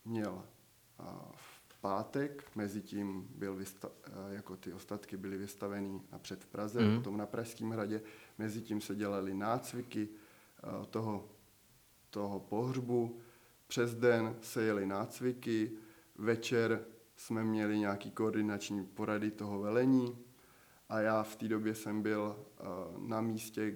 měl 0.05 0.43
a, 0.99 1.31
v 1.67 1.77
pátek, 1.81 2.55
mezi 2.55 2.81
tím 2.81 3.27
byl 3.35 3.55
vysta- 3.55 3.91
a, 4.03 4.29
jako 4.29 4.55
ty 4.57 4.73
ostatky 4.73 5.17
byly 5.17 5.37
vystaveny 5.37 6.01
napřed 6.11 6.43
v 6.43 6.47
Praze, 6.47 6.79
Mhm. 6.81 6.89
mm. 6.91 6.97
potom 6.97 7.17
na 7.17 7.25
Pražském 7.25 7.69
hradě, 7.69 8.01
mezi 8.37 8.61
tím 8.61 8.81
se 8.81 8.95
dělaly 8.95 9.33
nácviky 9.33 10.09
toho, 10.89 11.29
toho 12.09 12.39
pohřbu, 12.39 13.19
přes 13.67 13.95
den 13.95 14.35
se 14.41 14.63
jeli 14.63 14.85
nácviky, 14.85 15.71
večer 16.15 16.85
jsme 17.15 17.43
měli 17.43 17.79
nějaký 17.79 18.11
koordinační 18.11 18.85
porady 18.85 19.31
toho 19.31 19.59
velení 19.59 20.17
a 20.89 20.99
já 20.99 21.23
v 21.23 21.35
té 21.35 21.47
době 21.47 21.75
jsem 21.75 22.01
byl 22.01 22.45
a, 22.57 22.63
na 22.97 23.21
místě, 23.21 23.75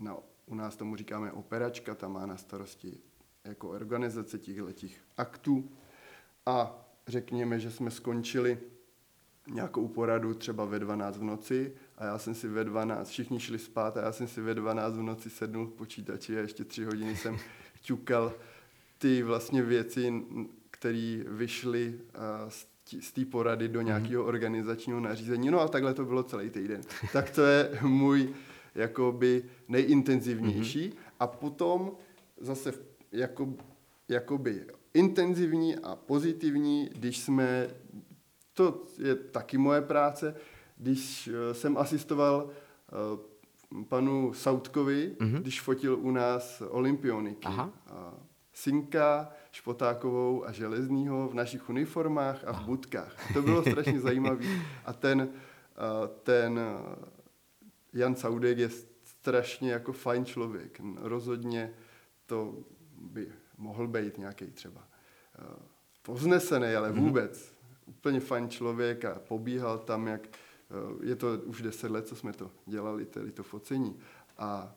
na, 0.00 0.16
u 0.46 0.54
nás 0.54 0.76
tomu 0.76 0.96
říkáme 0.96 1.32
operačka, 1.32 1.94
ta 1.94 2.08
má 2.08 2.26
na 2.26 2.36
starosti 2.36 3.00
jako 3.44 3.68
organizace 3.68 4.38
těchto 4.38 4.68
aktů. 5.16 5.70
A 6.46 6.84
řekněme, 7.06 7.60
že 7.60 7.70
jsme 7.70 7.90
skončili 7.90 8.58
nějakou 9.46 9.88
poradu 9.88 10.34
třeba 10.34 10.64
ve 10.64 10.78
12 10.78 11.16
v 11.16 11.22
noci 11.22 11.74
a 11.96 12.04
já 12.04 12.18
jsem 12.18 12.34
si 12.34 12.48
ve 12.48 12.64
12, 12.64 13.08
všichni 13.08 13.40
šli 13.40 13.58
spát 13.58 13.96
a 13.96 14.02
já 14.02 14.12
jsem 14.12 14.28
si 14.28 14.40
ve 14.40 14.54
12 14.54 14.94
v 14.94 15.02
noci 15.02 15.30
sednul 15.30 15.66
k 15.66 15.74
počítači 15.74 16.38
a 16.38 16.40
ještě 16.40 16.64
tři 16.64 16.84
hodiny 16.84 17.16
jsem 17.16 17.38
ťukal 17.82 18.32
ty 18.98 19.22
vlastně 19.22 19.62
věci, 19.62 20.24
které 20.78 21.22
vyšly 21.26 22.00
a, 22.14 22.50
z 23.00 23.12
té 23.12 23.24
porady 23.24 23.68
do 23.68 23.82
nějakého 23.82 24.24
organizačního 24.24 25.00
nařízení. 25.00 25.50
No 25.50 25.60
a 25.60 25.68
takhle 25.68 25.94
to 25.94 26.04
bylo 26.04 26.22
celý 26.22 26.50
týden. 26.50 26.80
Tak 27.12 27.30
to 27.30 27.42
je 27.42 27.78
můj 27.82 28.34
jakoby 28.74 29.44
nejintenzivnější. 29.68 30.92
A 31.20 31.26
potom 31.26 31.92
zase 32.40 32.72
jako, 33.12 33.54
jakoby 34.08 34.64
intenzivní 34.94 35.76
a 35.76 35.96
pozitivní, 35.96 36.90
když 36.92 37.18
jsme, 37.18 37.68
to 38.52 38.84
je 38.98 39.14
taky 39.14 39.58
moje 39.58 39.82
práce, 39.82 40.34
když 40.76 41.28
eh, 41.28 41.54
jsem 41.54 41.76
asistoval 41.78 42.50
eh, 42.50 43.84
panu 43.88 44.32
Sautkovi, 44.32 45.16
mm-hmm. 45.18 45.40
když 45.40 45.60
fotil 45.60 45.98
u 46.00 46.10
nás 46.10 46.62
olympioniky. 46.68 47.46
Aha. 47.46 47.72
Synka, 48.52 49.32
Špotákovou 49.50 50.46
a 50.46 50.52
Železnýho 50.52 51.28
v 51.28 51.34
našich 51.34 51.68
uniformách 51.68 52.44
a 52.44 52.52
v 52.52 52.64
budkách. 52.64 53.32
To 53.32 53.42
bylo 53.42 53.62
strašně 53.62 54.00
zajímavé. 54.00 54.44
A 54.84 54.92
ten, 54.92 55.28
ten 56.22 56.60
Jan 57.92 58.14
Saudek 58.14 58.58
je 58.58 58.70
strašně 59.02 59.72
jako 59.72 59.92
fajn 59.92 60.24
člověk. 60.24 60.80
Rozhodně 60.96 61.74
to 62.26 62.58
by 63.00 63.32
mohl 63.58 63.88
být 63.88 64.18
nějaký 64.18 64.46
třeba 64.46 64.88
povznesený, 66.02 66.74
ale 66.74 66.92
vůbec 66.92 67.54
úplně 67.86 68.20
fajn 68.20 68.48
člověk 68.48 69.04
a 69.04 69.18
pobíhal 69.28 69.78
tam, 69.78 70.06
jak 70.06 70.28
je 71.02 71.16
to 71.16 71.38
už 71.44 71.62
deset 71.62 71.90
let, 71.90 72.08
co 72.08 72.16
jsme 72.16 72.32
to 72.32 72.50
dělali, 72.66 73.06
tedy 73.06 73.32
to 73.32 73.42
focení. 73.42 73.96
A 74.38 74.74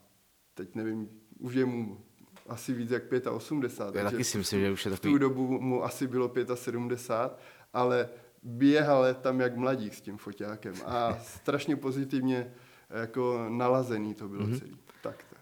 teď 0.53 0.75
nevím, 0.75 1.09
už 1.39 1.53
je 1.53 1.65
mu 1.65 2.05
asi 2.51 2.73
víc 2.73 2.91
jak 2.91 3.03
85. 3.31 4.03
Já 4.03 4.11
taky 4.11 4.23
si 4.23 4.37
myslím, 4.37 4.59
že 4.59 4.71
už 4.71 4.85
je 4.85 4.91
v 4.91 4.95
takový 4.95 5.13
tu 5.13 5.17
dobu 5.17 5.61
mu 5.61 5.83
asi 5.83 6.07
bylo 6.07 6.31
75, 6.55 7.39
ale 7.73 8.09
běhal 8.43 9.13
tam 9.13 9.39
jak 9.39 9.55
mladík 9.55 9.93
s 9.93 10.01
tím 10.01 10.17
foťákem 10.17 10.73
a 10.85 11.17
strašně 11.23 11.75
pozitivně 11.75 12.53
jako 12.89 13.45
nalazený 13.49 14.13
to 14.13 14.27
bylo 14.27 14.43
mm-hmm. 14.45 14.59
celý. 14.59 14.77
Tak 15.03 15.23
to. 15.29 15.35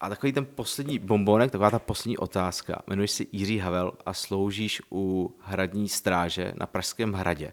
A 0.00 0.08
takový 0.08 0.32
ten 0.32 0.46
poslední 0.46 0.98
bombonek, 0.98 1.50
taková 1.50 1.70
ta 1.70 1.78
poslední 1.78 2.18
otázka. 2.18 2.82
Jmenuješ 2.86 3.10
se 3.10 3.24
Jiří 3.32 3.58
Havel 3.58 3.92
a 4.06 4.14
sloužíš 4.14 4.82
u 4.92 5.34
hradní 5.40 5.88
stráže 5.88 6.52
na 6.60 6.66
Pražském 6.66 7.12
hradě. 7.12 7.52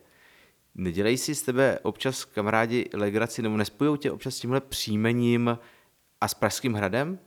Nedělej 0.75 1.17
si 1.17 1.36
z 1.36 1.41
tebe 1.41 1.80
občas 1.84 2.25
kamarádi 2.25 2.89
legraci, 2.93 3.41
nebo 3.41 3.57
nespojou 3.57 3.95
tě 3.95 4.11
občas 4.11 4.36
s 4.36 4.39
tímhle 4.39 4.61
příjmením 4.61 5.59
a 6.21 6.28
s 6.28 6.34
Pražským 6.34 6.73
hradem? 6.73 7.19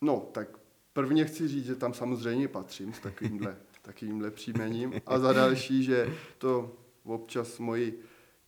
No, 0.00 0.28
tak 0.32 0.48
prvně 0.92 1.24
chci 1.24 1.48
říct, 1.48 1.66
že 1.66 1.76
tam 1.76 1.94
samozřejmě 1.94 2.48
patřím 2.48 2.92
s 2.92 2.98
takovýmhle, 2.98 3.56
takovýmhle 3.82 4.30
příjmením. 4.30 4.94
A 5.06 5.18
za 5.18 5.32
další, 5.32 5.84
že 5.84 6.14
to 6.38 6.72
občas 7.04 7.58
moji 7.58 8.02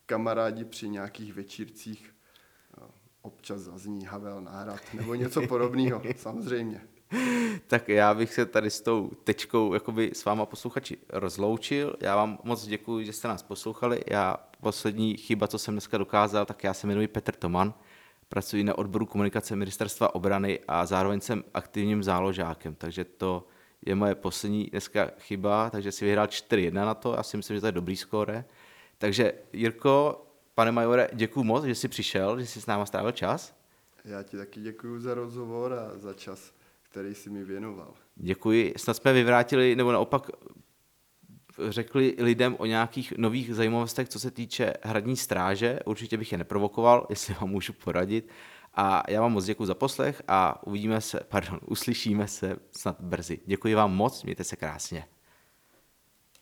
kamarádi 0.06 0.64
při 0.64 0.88
nějakých 0.88 1.34
večírcích 1.34 2.12
občas 3.22 3.60
zazní 3.60 4.04
Havel 4.04 4.40
náhrad 4.40 4.80
nebo 4.94 5.14
něco 5.14 5.46
podobného, 5.46 6.02
samozřejmě. 6.16 6.80
Tak 7.66 7.88
já 7.88 8.14
bych 8.14 8.34
se 8.34 8.46
tady 8.46 8.70
s 8.70 8.80
tou 8.80 9.10
tečkou 9.24 9.74
jakoby 9.74 10.10
s 10.14 10.24
váma 10.24 10.46
posluchači 10.46 10.98
rozloučil. 11.08 11.96
Já 12.00 12.16
vám 12.16 12.38
moc 12.44 12.66
děkuji, 12.66 13.04
že 13.04 13.12
jste 13.12 13.28
nás 13.28 13.42
poslouchali. 13.42 14.00
Já 14.06 14.36
poslední 14.60 15.16
chyba, 15.16 15.48
co 15.48 15.58
jsem 15.58 15.74
dneska 15.74 15.98
dokázal, 15.98 16.46
tak 16.46 16.64
já 16.64 16.74
se 16.74 16.86
jmenuji 16.86 17.08
Petr 17.08 17.32
Toman, 17.32 17.74
pracuji 18.32 18.64
na 18.64 18.78
odboru 18.78 19.06
komunikace 19.06 19.56
ministerstva 19.56 20.14
obrany 20.14 20.60
a 20.68 20.86
zároveň 20.86 21.20
jsem 21.20 21.44
aktivním 21.54 22.02
záložákem, 22.02 22.74
takže 22.74 23.04
to 23.04 23.46
je 23.86 23.94
moje 23.94 24.14
poslední 24.14 24.64
dneska 24.64 25.10
chyba, 25.18 25.70
takže 25.70 25.92
si 25.92 26.04
vyhrál 26.04 26.26
4-1 26.26 26.72
na 26.72 26.94
to, 26.94 27.14
já 27.14 27.22
si 27.22 27.36
myslím, 27.36 27.56
že 27.56 27.60
to 27.60 27.66
je 27.66 27.72
dobrý 27.72 27.96
skóre. 27.96 28.44
Takže 28.98 29.32
Jirko, 29.52 30.26
Pane 30.54 30.72
majore, 30.72 31.08
děkuji 31.12 31.44
moc, 31.44 31.64
že 31.64 31.74
jsi 31.74 31.88
přišel, 31.88 32.40
že 32.40 32.46
jsi 32.46 32.60
s 32.60 32.66
náma 32.66 32.86
strávil 32.86 33.12
čas. 33.12 33.54
Já 34.04 34.22
ti 34.22 34.36
taky 34.36 34.60
děkuji 34.60 35.00
za 35.00 35.14
rozhovor 35.14 35.72
a 35.72 35.98
za 35.98 36.14
čas, 36.14 36.52
který 36.82 37.14
jsi 37.14 37.30
mi 37.30 37.44
věnoval. 37.44 37.94
Děkuji. 38.16 38.74
Snad 38.76 38.96
jsme 38.96 39.12
vyvrátili, 39.12 39.76
nebo 39.76 39.92
naopak 39.92 40.30
řekli 41.68 42.14
lidem 42.18 42.56
o 42.58 42.66
nějakých 42.66 43.12
nových 43.16 43.54
zajímavostech, 43.54 44.08
co 44.08 44.18
se 44.18 44.30
týče 44.30 44.72
hradní 44.82 45.16
stráže. 45.16 45.78
Určitě 45.84 46.16
bych 46.16 46.32
je 46.32 46.38
neprovokoval, 46.38 47.06
jestli 47.10 47.34
vám 47.40 47.50
můžu 47.50 47.72
poradit. 47.72 48.28
A 48.74 49.02
já 49.08 49.20
vám 49.20 49.32
moc 49.32 49.44
děkuji 49.44 49.66
za 49.66 49.74
poslech 49.74 50.22
a 50.28 50.66
uvidíme 50.66 51.00
se, 51.00 51.20
pardon, 51.28 51.60
uslyšíme 51.66 52.28
se 52.28 52.56
snad 52.76 53.00
brzy. 53.00 53.40
Děkuji 53.46 53.74
vám 53.74 53.94
moc, 53.94 54.22
mějte 54.22 54.44
se 54.44 54.56
krásně. 54.56 55.04